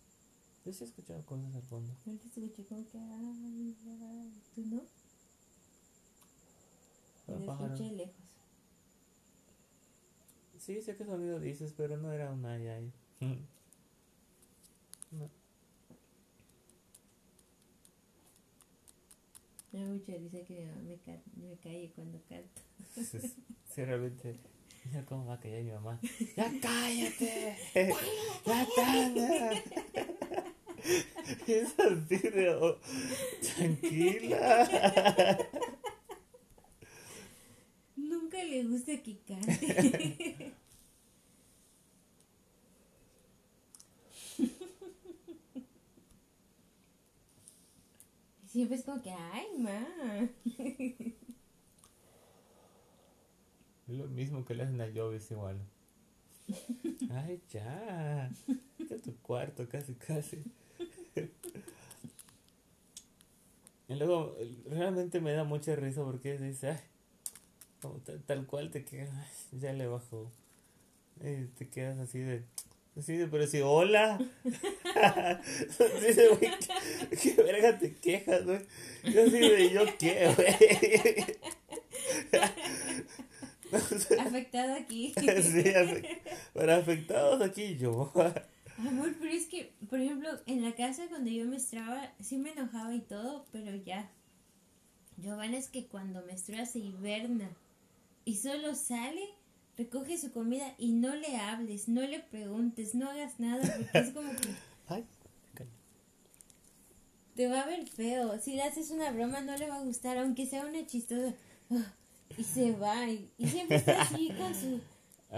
[0.65, 1.93] Yo sí he escuchado cosas al fondo.
[2.05, 4.81] Ahorita se escuché como que, ay, ay, ¿tú no?
[7.25, 7.73] Pero Lo pájaro.
[7.73, 8.22] escuché lejos.
[10.65, 12.91] Sí, sé qué sonido dices, pero no era un ay ay.
[15.11, 15.29] No.
[19.71, 22.61] Da mucha risa que mi mamá me, ca- me calle cuando canto.
[23.73, 24.39] Sí, realmente.
[24.85, 25.99] Mira cómo va a callar mi mamá.
[26.37, 27.57] ¡Ya cállate!
[28.45, 29.63] ¡Ya cállate!
[31.47, 32.49] Es así de.
[32.55, 32.77] oh,
[33.55, 35.39] tranquila.
[38.33, 40.53] Nunca le gusta que cante.
[48.47, 49.85] Siempre es como que, ay, ma.
[53.87, 55.59] Es lo mismo que le hacen a Jovis igual.
[57.11, 58.25] Ay, ya.
[58.25, 58.31] A
[59.03, 60.43] tu cuarto, casi, casi.
[63.87, 64.35] Y luego,
[64.65, 66.79] realmente me da mucha risa porque dice, ay,
[67.83, 70.31] como tal, cual te quedas, ay, ya le bajó.
[71.21, 72.45] Y te quedas así de,
[72.97, 74.19] así de, pero si, hola.
[74.95, 76.51] así de, güey,
[77.09, 78.61] ¿qué, qué verga te quejas, güey?
[79.03, 81.25] Yo así de, ¿yo qué, güey?
[84.19, 85.13] Afectado aquí.
[85.41, 85.63] Sí,
[86.53, 88.13] para afectados aquí yo.
[88.77, 92.95] Amor, pero es que, por ejemplo, en la casa cuando yo menstruaba, sí me enojaba
[92.95, 94.09] y todo, pero ya.
[95.17, 97.49] Giovanna es que cuando menstrua se hiberna
[98.25, 99.21] y solo sale
[99.77, 104.13] recoge su comida y no le hables, no le preguntes, no hagas nada, porque es
[104.13, 104.49] como que
[104.87, 105.05] Ay,
[107.35, 108.39] te va a ver feo.
[108.39, 111.33] Si le haces una broma no le va a gustar, aunque sea una chistosa.
[112.35, 114.81] Y se va, y, y siempre está así con su...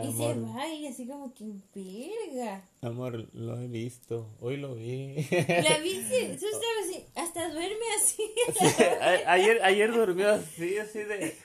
[0.02, 1.44] Y se va, y así como que
[1.74, 2.70] verga.
[2.80, 4.30] amor, lo he visto.
[4.40, 5.16] Hoy lo vi.
[5.16, 6.46] La viste, tú
[6.84, 8.24] así, hasta duerme así.
[9.28, 11.36] Ayer, ayer durmió así, así de.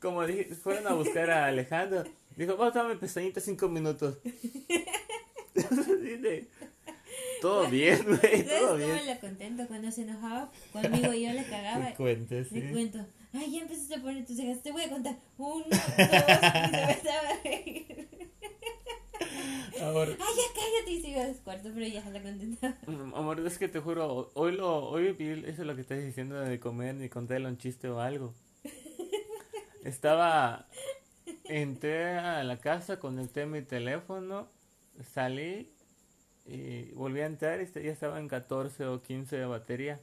[0.00, 2.04] Como dije, fueron a buscar a Alejandro.
[2.36, 4.18] Dijo, vamos a darme pestañita cinco minutos.
[7.40, 9.18] Todo bien, güey, ¿Sabes todo bien.
[9.20, 9.66] contento?
[9.66, 11.92] Cuando se enojaba conmigo y yo le cagaba.
[11.96, 12.72] Cuentes, Le sí.
[12.72, 12.98] cuento,
[13.32, 15.16] ay, ya empezaste a poner tus cejas, te voy a contar.
[15.38, 18.08] Uno, dos, y se empezaba a reír.
[19.82, 22.76] Amor, Ay, ya cállate y se iba a su cuarto, pero ya la contentaba.
[22.86, 26.04] mm, amor, es que te juro, hoy lo, hoy vi eso es lo que estás
[26.04, 28.34] diciendo de comer ni contarle un chiste o algo.
[29.84, 30.66] Estaba,
[31.44, 34.48] entré a la casa, conecté mi teléfono,
[35.12, 35.72] salí
[36.46, 40.00] y volví a entrar y ya estaba en 14 o 15 de batería.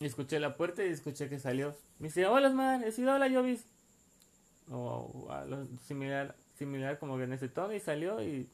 [0.00, 1.74] Y escuché la puerta y escuché que salió.
[1.98, 3.66] Me dice, hola, he sido hola, Jovis.
[4.70, 8.48] O algo similar, similar como que en ese tono y salió y,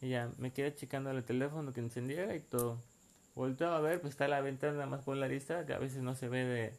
[0.00, 2.82] y ya me quedé checando el teléfono que encendiera y todo.
[3.34, 6.44] Volteo a ver, pues está la ventana más polarizada que a veces no se ve
[6.44, 6.72] de,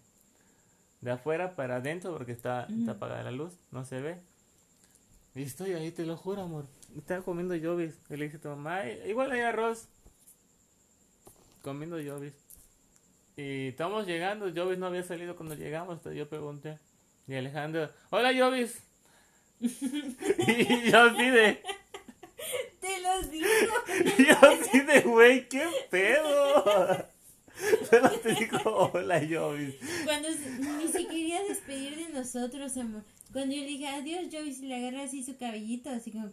[1.01, 4.17] de afuera para adentro porque está, está apagada la luz, no se ve.
[5.35, 6.65] Y estoy ahí, te lo juro, amor.
[6.97, 7.93] Estaba comiendo Jovis.
[8.09, 9.87] Y le dije a tu mamá, "Ay, igual hay arroz.
[11.61, 12.33] Comiendo Jovis.
[13.37, 16.77] Y estamos llegando, Jovis no había salido cuando llegamos, entonces yo pregunté.
[17.27, 18.81] Y Alejandro, hola Jovis.
[19.59, 21.61] y yo así de,
[22.81, 23.47] Te los digo.
[24.17, 27.05] y yo así de, güey, qué pedo.
[27.89, 29.75] Solo te dijo, hola Jovis.
[30.05, 33.03] Cuando ni se quería despedir de nosotros, amor.
[33.31, 36.31] Cuando yo le dije adiós, y le agarré así su cabellito, así como,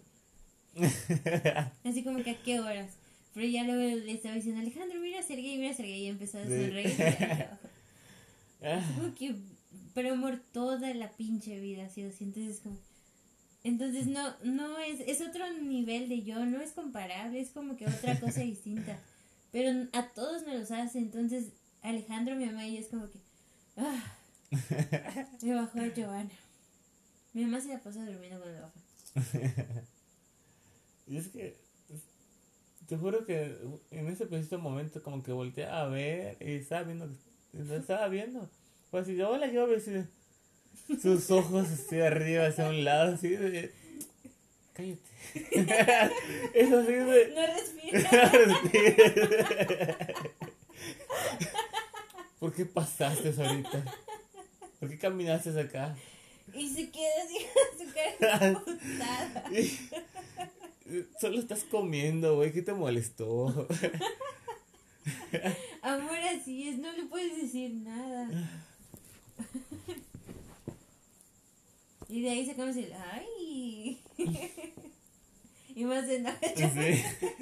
[1.85, 2.93] así como que a qué horas.
[3.35, 6.39] Pero ya luego le estaba diciendo, Alejandro, mira a Sergey, mira a Sergey, y empezó
[6.39, 6.97] a sonreír.
[9.16, 9.36] Que,
[9.94, 12.24] pero amor, toda la pinche vida ha sido así.
[12.24, 12.78] Entonces, como,
[13.62, 17.86] entonces no, no es, es otro nivel de yo, no es comparable, es como que
[17.86, 18.98] otra cosa distinta.
[19.57, 20.99] Pero a todos nos los hace.
[20.99, 21.47] Entonces,
[21.81, 23.19] Alejandro, mi mamá, y es como que,
[23.78, 24.05] ah,
[25.43, 26.35] me bajó a Giovanna.
[27.33, 28.61] Mi mamá se la pasa durmiendo cuando
[29.15, 29.83] baja.
[31.07, 31.57] Y es que,
[32.87, 33.57] te juro que
[33.93, 37.09] en ese preciso momento como que volteé a ver y estaba viendo,
[37.55, 38.51] estaba viendo.
[38.91, 40.07] Pues así, de, hola Jovis, y de-
[41.01, 43.73] sus ojos así arriba, hacia un lado, así de,
[44.77, 45.01] cállate.
[46.55, 48.11] Eso así de, No respira.
[52.39, 53.85] ¿por qué pasaste ahorita?
[54.78, 55.97] ¿Por qué caminaste acá?
[56.55, 58.62] Y se queda así con su cara.
[61.20, 63.66] Solo estás comiendo, güey, ¿qué te molestó?
[65.82, 68.28] Amor, así es, no le puedes decir nada.
[72.09, 74.01] Y de ahí sacamos el ¡ay!
[75.74, 76.39] y más de nada.
[76.55, 77.03] Sí.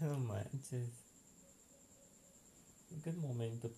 [0.00, 0.88] No manches.
[2.92, 3.68] ¿En qué momento?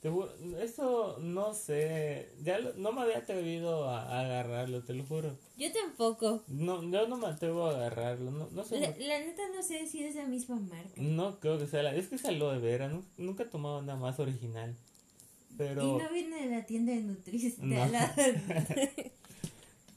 [0.00, 0.30] Te juro,
[0.60, 2.32] eso no sé.
[2.42, 5.36] Ya lo- no me había atrevido a, a agarrarlo, te lo juro.
[5.56, 6.44] Yo tampoco.
[6.46, 8.30] No, yo no me atrevo a agarrarlo.
[8.30, 8.78] No, no sé.
[8.80, 10.92] La, la neta no sé si es la misma marca.
[10.96, 11.94] No creo que sea la.
[11.94, 12.88] Es que es aloe vera.
[12.88, 14.76] nu- nunca he tomado nada más original.
[15.58, 15.82] Pero.
[15.82, 17.86] Y no viene de la tienda de Nutris de No.
[17.86, 18.14] lado.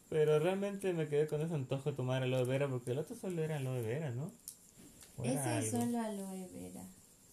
[0.10, 3.42] Pero realmente me quedé con ese antojo de tomar aloe vera porque el otro solo
[3.42, 4.30] era aloe vera, ¿no?
[5.16, 6.84] ¿O era Ese es solo aloe vera.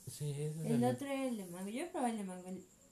[0.07, 1.71] Sí, ese es El otro era el de mango.
[1.71, 2.49] Yo probé el de mango.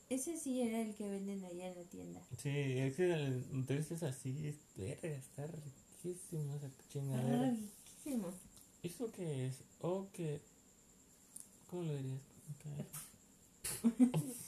[0.08, 2.20] Ese sí era el que venden allá en la tienda.
[2.38, 7.50] Sí, es que el es así, es verga, está riquísimo esa chingadera.
[7.50, 8.32] Riquísimo.
[8.82, 9.56] ¿Eso qué es?
[9.80, 10.40] ¿O qué?
[11.68, 12.20] ¿Cómo lo dirías?
[13.84, 14.24] Ok.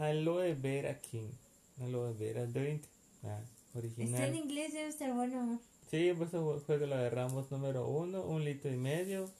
[0.00, 1.30] Aloe Vera King.
[1.78, 2.82] Aloe Vera Drink.
[3.22, 3.38] Ah,
[3.74, 4.34] Está en original.
[4.34, 5.60] inglés, debe estar bueno.
[5.90, 9.30] Sí, fue que lo agarramos número uno, un litro y medio.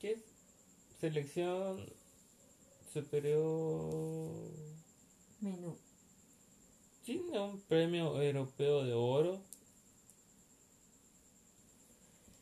[0.00, 0.18] ¿Qué es?
[1.00, 1.84] Selección
[2.92, 4.50] superior.
[5.40, 5.76] Menú.
[7.04, 9.42] Tiene un premio europeo de oro.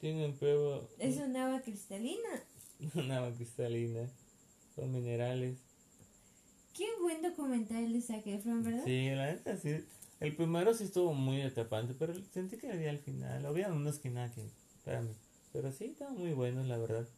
[0.01, 0.89] Tiene un premio.
[0.99, 2.45] Es un agua cristalina.
[2.95, 4.09] Una agua cristalina.
[4.75, 5.59] Con minerales.
[6.73, 8.83] Qué buen documental de Zac Efron, ¿verdad?
[8.85, 9.77] Sí, la neta sí.
[10.21, 13.47] El primero sí estuvo muy atrapante, pero sentí que había al final.
[13.47, 14.43] Había unos que nada que.
[14.85, 15.13] Para mí.
[15.53, 17.09] Pero sí, estaban muy buenos, la verdad.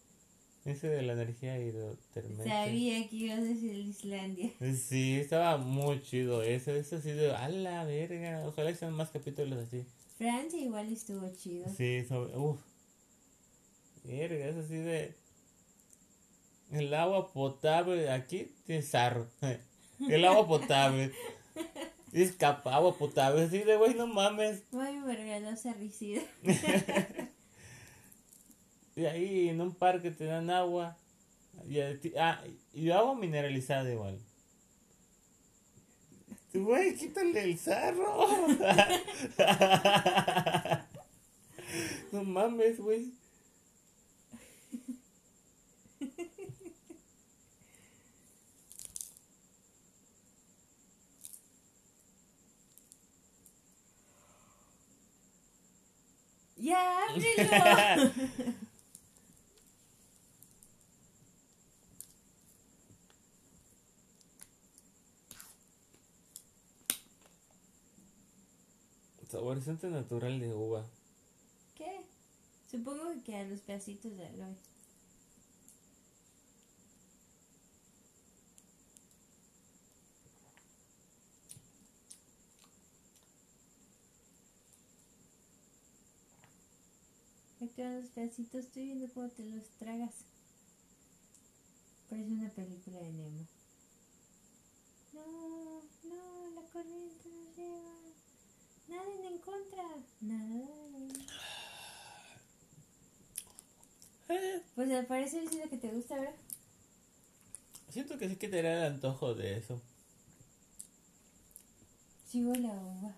[0.66, 2.46] Ese de la energía hidrotermal.
[2.46, 4.52] Sabía que ibas a decir Islandia.
[4.76, 6.72] Sí, estaba muy chido eso.
[6.72, 8.44] Eso así de, a la verga.
[8.46, 9.86] Ojalá sean más capítulos así.
[10.18, 11.68] Francia igual estuvo chido.
[11.74, 12.60] Sí, sobre, uff.
[14.04, 15.14] Verga, es así de.
[16.70, 19.28] El agua potable aquí tiene sarro.
[20.08, 21.12] El agua potable.
[22.12, 23.44] Es capa, agua potable.
[23.44, 24.62] Así de, güey, no mames.
[24.72, 26.22] Ay, me regaló sarricida.
[28.96, 30.96] Y ahí en un parque te dan agua.
[31.68, 31.80] Y,
[32.18, 34.18] ah, y agua mineralizada igual.
[36.54, 38.26] Güey, quítale el sarro.
[42.12, 43.12] no mames, güey.
[56.66, 58.12] ¡Ya, ábrelo!
[69.30, 70.84] Saborizante natural de uva.
[71.76, 72.00] ¿Qué?
[72.68, 74.56] Supongo que quedan los pedacitos de aloe.
[87.74, 90.14] Los pedacitos, estoy viendo cómo te los tragas.
[92.08, 93.46] Parece una película de Nemo.
[95.12, 97.90] No, no, la corriente nos lleva.
[98.88, 99.82] Naden en contra.
[100.20, 100.68] Nada.
[104.28, 106.34] Eh, Pues al parecer es lo que te gusta, ¿verdad?
[107.90, 109.80] siento que sí que te da el antojo de eso.
[112.28, 113.14] Sigo la uva.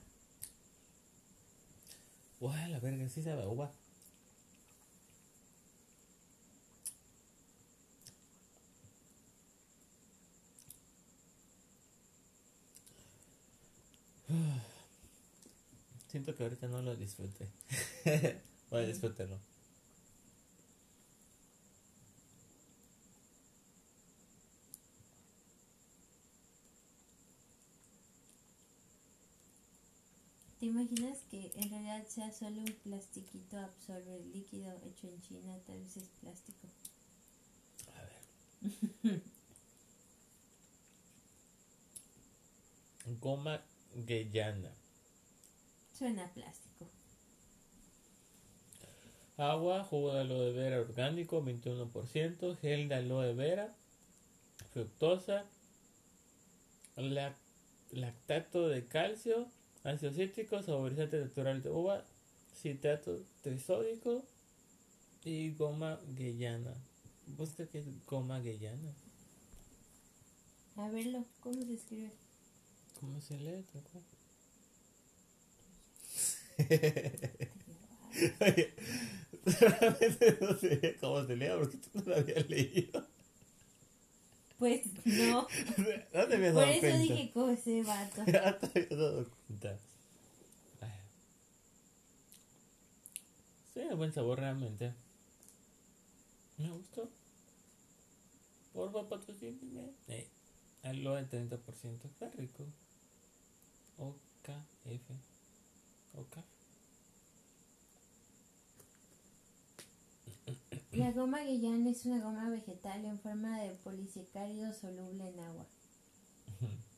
[2.41, 3.73] Guau, la verga, sí sabe a uva.
[16.09, 17.49] Siento que ahorita no lo disfruté.
[18.71, 19.39] Voy a disfrutarlo.
[30.61, 35.57] ¿Te imaginas que en realidad sea solo un plastiquito absorbe el líquido hecho en China?
[35.67, 36.67] Tal vez es plástico.
[37.95, 39.23] A ver.
[43.21, 43.63] Goma
[44.07, 44.71] Guayana.
[45.93, 46.87] Suena plástico.
[49.37, 53.73] Agua, jugo de aloe vera orgánico, 21%, gel de aloe vera,
[54.73, 55.45] fructosa,
[56.97, 57.37] lac-
[57.93, 59.47] lactato de calcio,
[59.85, 62.05] ácido cítrico, saborizante natural de uva,
[62.61, 64.25] citrato trisódico
[65.25, 66.75] y goma guayana.
[67.27, 68.93] ¿Busca qué es goma guayana?
[70.77, 72.11] A verlo, ¿cómo se escribe?
[73.01, 73.65] ¿Cómo se lee?
[73.73, 74.05] tal cual?
[78.41, 78.75] Oye,
[79.45, 83.07] realmente no sé cómo se lee porque tú no lo habías leído.
[84.59, 85.47] Pues no.
[86.13, 86.99] No te habías Por dado eso cuenta.
[86.99, 88.25] dije como ese vato.
[88.27, 89.79] Ya te habías dado cuenta.
[90.81, 90.91] Ay.
[93.75, 94.93] Sí, buen sabor realmente.
[96.57, 97.09] Me gustó.
[98.73, 99.93] Por patrocíname.
[100.09, 100.29] Eh,
[100.83, 102.05] aloe 30%.
[102.05, 102.67] Está rico.
[103.99, 105.11] OKF.
[106.15, 106.37] OK.
[110.93, 115.67] La goma guayana es una goma vegetal en forma de polisacárido soluble en agua.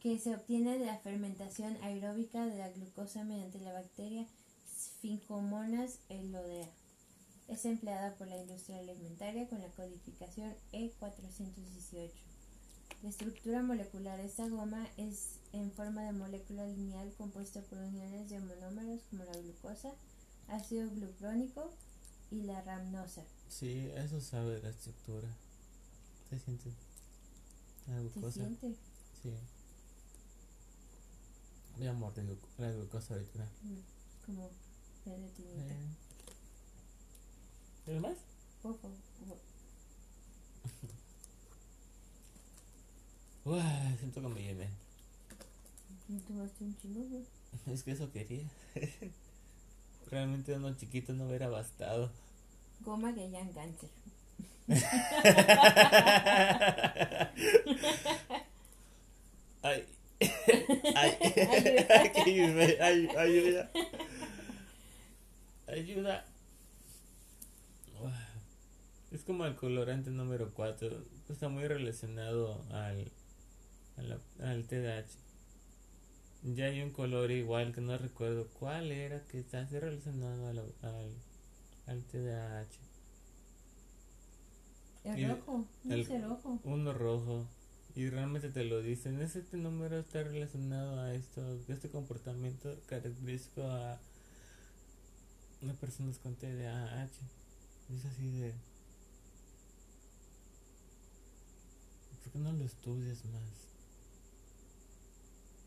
[0.00, 4.26] que se obtiene de la fermentación aeróbica de la glucosa mediante la bacteria
[4.80, 6.70] Sphingomonas elodea.
[7.48, 12.29] Es empleada por la industria alimentaria con la codificación E418.
[13.02, 18.28] La estructura molecular de esta goma es en forma de molécula lineal compuesta por uniones
[18.28, 19.90] de monómeros como la glucosa,
[20.48, 21.70] ácido glucrónico
[22.30, 23.22] y la ramnosa.
[23.48, 25.28] Sí, eso sabe de la estructura.
[26.28, 26.70] Se siente
[27.88, 28.32] la ¿Se glucosa.
[28.32, 28.74] siente?
[29.22, 29.32] Sí.
[31.78, 33.44] Voy a morder glu- la glucosa ahorita.
[33.62, 34.50] Mm, Como
[35.04, 35.72] gelatinita.
[35.72, 35.86] Eh.
[37.86, 38.16] ¿Tienes más?
[38.62, 38.78] Favor.
[43.44, 44.68] Uah, siento que me llené.
[46.08, 47.04] ¿No tomaste un chingo?
[47.66, 48.44] Es que eso quería.
[50.10, 52.10] Realmente uno chiquito no hubiera bastado.
[52.80, 53.90] Goma que ya cáncer.
[59.62, 59.86] Ay.
[60.94, 61.16] Ay.
[62.26, 62.64] Ayuda.
[62.80, 63.70] Ay, ayuda.
[65.66, 66.24] Ayuda.
[69.10, 71.04] Es como el colorante número 4.
[71.28, 73.10] Está muy relacionado al,
[74.00, 75.06] al, al TDAH.
[76.42, 81.14] Ya hay un color igual que no recuerdo cuál era que está relacionado al, al,
[81.86, 82.90] al TDAH.
[85.04, 86.60] El rojo, el, rojo.
[86.64, 87.46] Uno rojo.
[87.94, 89.20] Y realmente te lo dicen.
[89.20, 93.98] Este número está relacionado a esto, este comportamiento característico a
[95.62, 97.10] una persona con TDAH.
[97.94, 98.54] Es así de...
[102.22, 103.69] ¿Por qué no lo estudias más?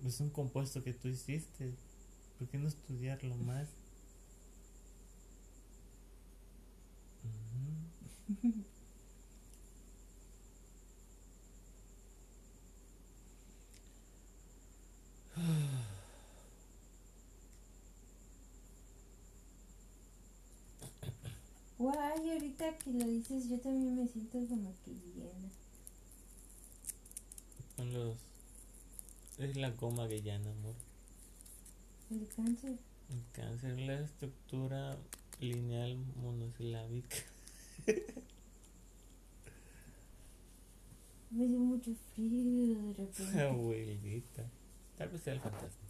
[0.06, 1.74] Es un compuesto que tú hiciste.
[2.38, 3.68] ¿Por qué no estudiarlo más?
[21.78, 25.50] Guay, ahorita que lo dices, yo también me siento como que llena.
[27.92, 28.33] Los.
[29.40, 30.76] Es la goma llana, amor.
[32.12, 32.78] El cáncer.
[33.10, 34.98] El cáncer, la estructura
[35.40, 37.18] lineal monosilábica.
[41.32, 43.42] me dio mucho frío de repente.
[43.42, 44.46] Abuelita.
[44.98, 45.82] Tal vez sea el fantasma.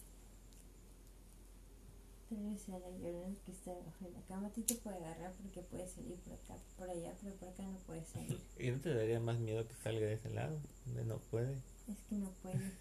[2.29, 4.47] Tal vez sea la llorona que está debajo de la cama.
[4.47, 7.63] A ti te puede agarrar porque puede salir por acá, por allá, pero por acá
[7.63, 8.39] no puede salir.
[8.57, 10.57] ¿Y no te daría más miedo que salga de ese lado?
[10.85, 11.57] Donde no puede.
[11.89, 12.71] Es que no puede.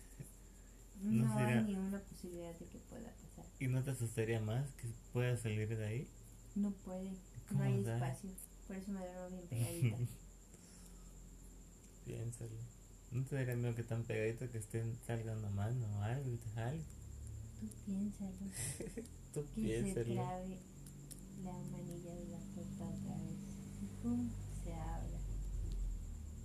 [1.03, 3.45] No, hay ni una posibilidad de que pueda pasar.
[3.59, 6.09] ¿Y no te asustaría más que pueda salir de ahí?
[6.55, 7.13] No puede.
[7.51, 8.31] No hay espacio.
[8.67, 9.97] Por eso me duermo bien pegadita.
[12.05, 12.57] Piénsalo.
[13.11, 16.51] ¿No te daría miedo que tan pegadito que estén salgando mal o algo y te
[16.51, 16.81] jale?
[17.61, 18.33] Tú piénsalo.
[19.35, 20.05] Tú que piénsalo.
[20.05, 20.59] se trabe
[21.45, 23.37] la manilla de la puerta otra vez.
[23.83, 24.31] Y pum,
[24.65, 25.19] se abra.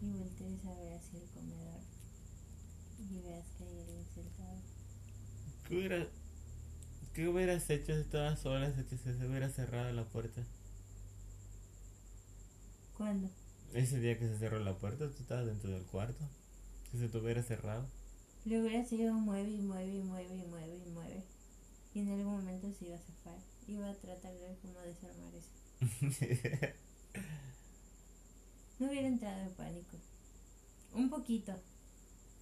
[0.02, 1.82] Y voltees a ver hacia el comedor.
[3.00, 4.60] Y veas que hay alguien sentado.
[5.68, 6.08] ¿Qué, hubiera,
[7.14, 10.42] ¿Qué hubieras hecho si estabas sola si se hubiera cerrado la puerta?
[12.96, 13.30] ¿Cuándo?
[13.74, 16.24] Ese día que se cerró la puerta, tú estabas dentro del cuarto.
[16.90, 17.86] Si se te hubiera cerrado.
[18.46, 21.24] Le hubiera seguido mueve y mueve y mueve y mueve y mueve.
[21.94, 23.38] Y en algún momento se iba a zafar.
[23.68, 25.50] Iba a tratar de ver cómo desarmar eso.
[28.80, 29.98] no hubiera entrado en pánico.
[30.94, 31.54] Un poquito.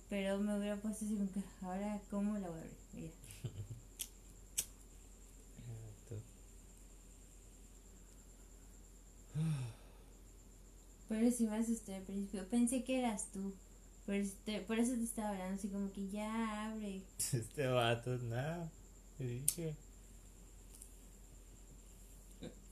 [0.09, 2.77] Pero me hubiera puesto así que, ahora, ¿cómo la voy a abrir?
[2.93, 3.11] Mira.
[11.09, 12.47] Pero si me asusté al principio.
[12.49, 13.53] Pensé que eras tú.
[14.05, 17.01] Por, este, por eso te estaba hablando así como que ya abre.
[17.33, 18.69] Este vato, nada.
[19.17, 19.75] dije.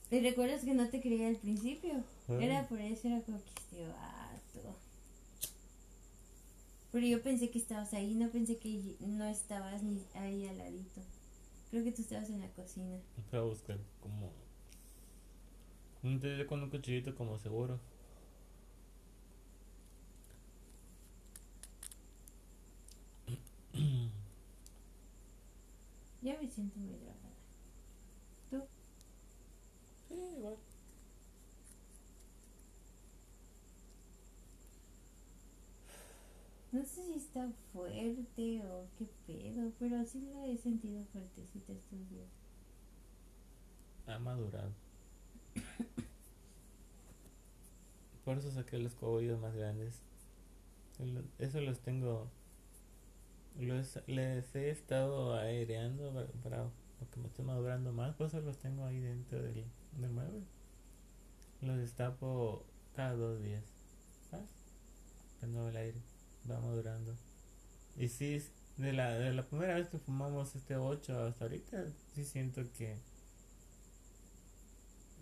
[0.10, 2.04] ¿Te recuerdas que no te creía al principio?
[2.28, 4.76] Era por eso, era como que este vato.
[6.94, 11.02] Pero yo pensé que estabas ahí, no pensé que no estabas ni ahí al ladito.
[11.72, 13.00] Creo que tú estabas en la cocina.
[13.32, 14.32] Voy a buscar como...
[16.04, 17.80] Un tele con un cuchillito como seguro.
[26.22, 27.34] Ya me siento muy drogada.
[28.52, 28.64] ¿Tú?
[30.10, 30.58] Sí, igual.
[36.74, 42.10] No sé si está fuerte o qué pedo, pero sí lo he sentido fuertecita estos
[42.10, 42.28] días.
[44.08, 44.74] Ha madurado.
[48.26, 50.02] Por eso saqué los cogollos más grandes.
[51.38, 52.32] Eso los tengo
[53.60, 56.72] los, les he estado aireando para,
[57.12, 59.64] que me esté madurando más, por eso los tengo ahí dentro del,
[60.00, 60.42] del mueble.
[61.62, 63.64] Los destapo cada dos días.
[64.32, 64.50] ¿sabes?
[65.44, 66.13] el aire
[66.50, 67.16] va madurando.
[67.98, 68.44] Y sí,
[68.78, 72.98] de la, de la primera vez que fumamos este 8 hasta ahorita, sí siento que,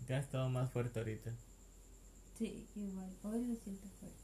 [0.06, 1.32] que ha estado más fuerte ahorita.
[2.38, 4.18] Sí, igual, hoy lo siento fuerte.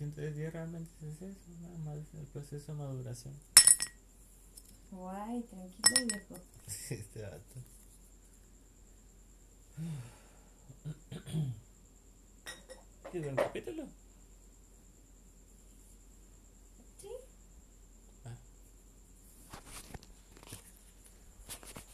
[0.00, 3.34] Entonces, día realmente es eso, nada más el proceso de maduración.
[4.90, 6.36] Guay, tranquilo, viejo.
[6.90, 7.60] este vato.
[13.12, 13.86] ¿Qué buen capítulo?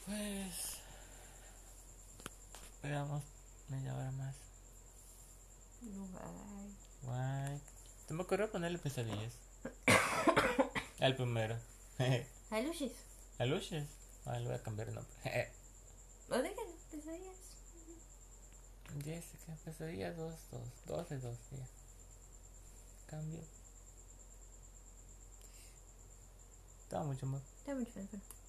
[0.06, 0.78] Pues.
[2.74, 3.22] Esperamos
[3.68, 4.34] media hora más.
[5.80, 6.76] Guay.
[7.02, 7.60] Guay.
[8.06, 9.32] Te me ocurrió ponerle pesadillas.
[11.00, 11.56] Al primero.
[12.50, 12.92] A Luches.
[13.38, 13.86] ¿A Luches?
[14.26, 15.12] Ah, le voy a cambiar el nombre.
[16.30, 17.36] o déjalo, pesadillas.
[19.02, 21.66] Jessica, pues sería 2, 2, 12, 2, ya.
[23.06, 23.40] Cambio.
[26.82, 27.42] Está mucho más.
[27.58, 28.43] Está mucho más bueno.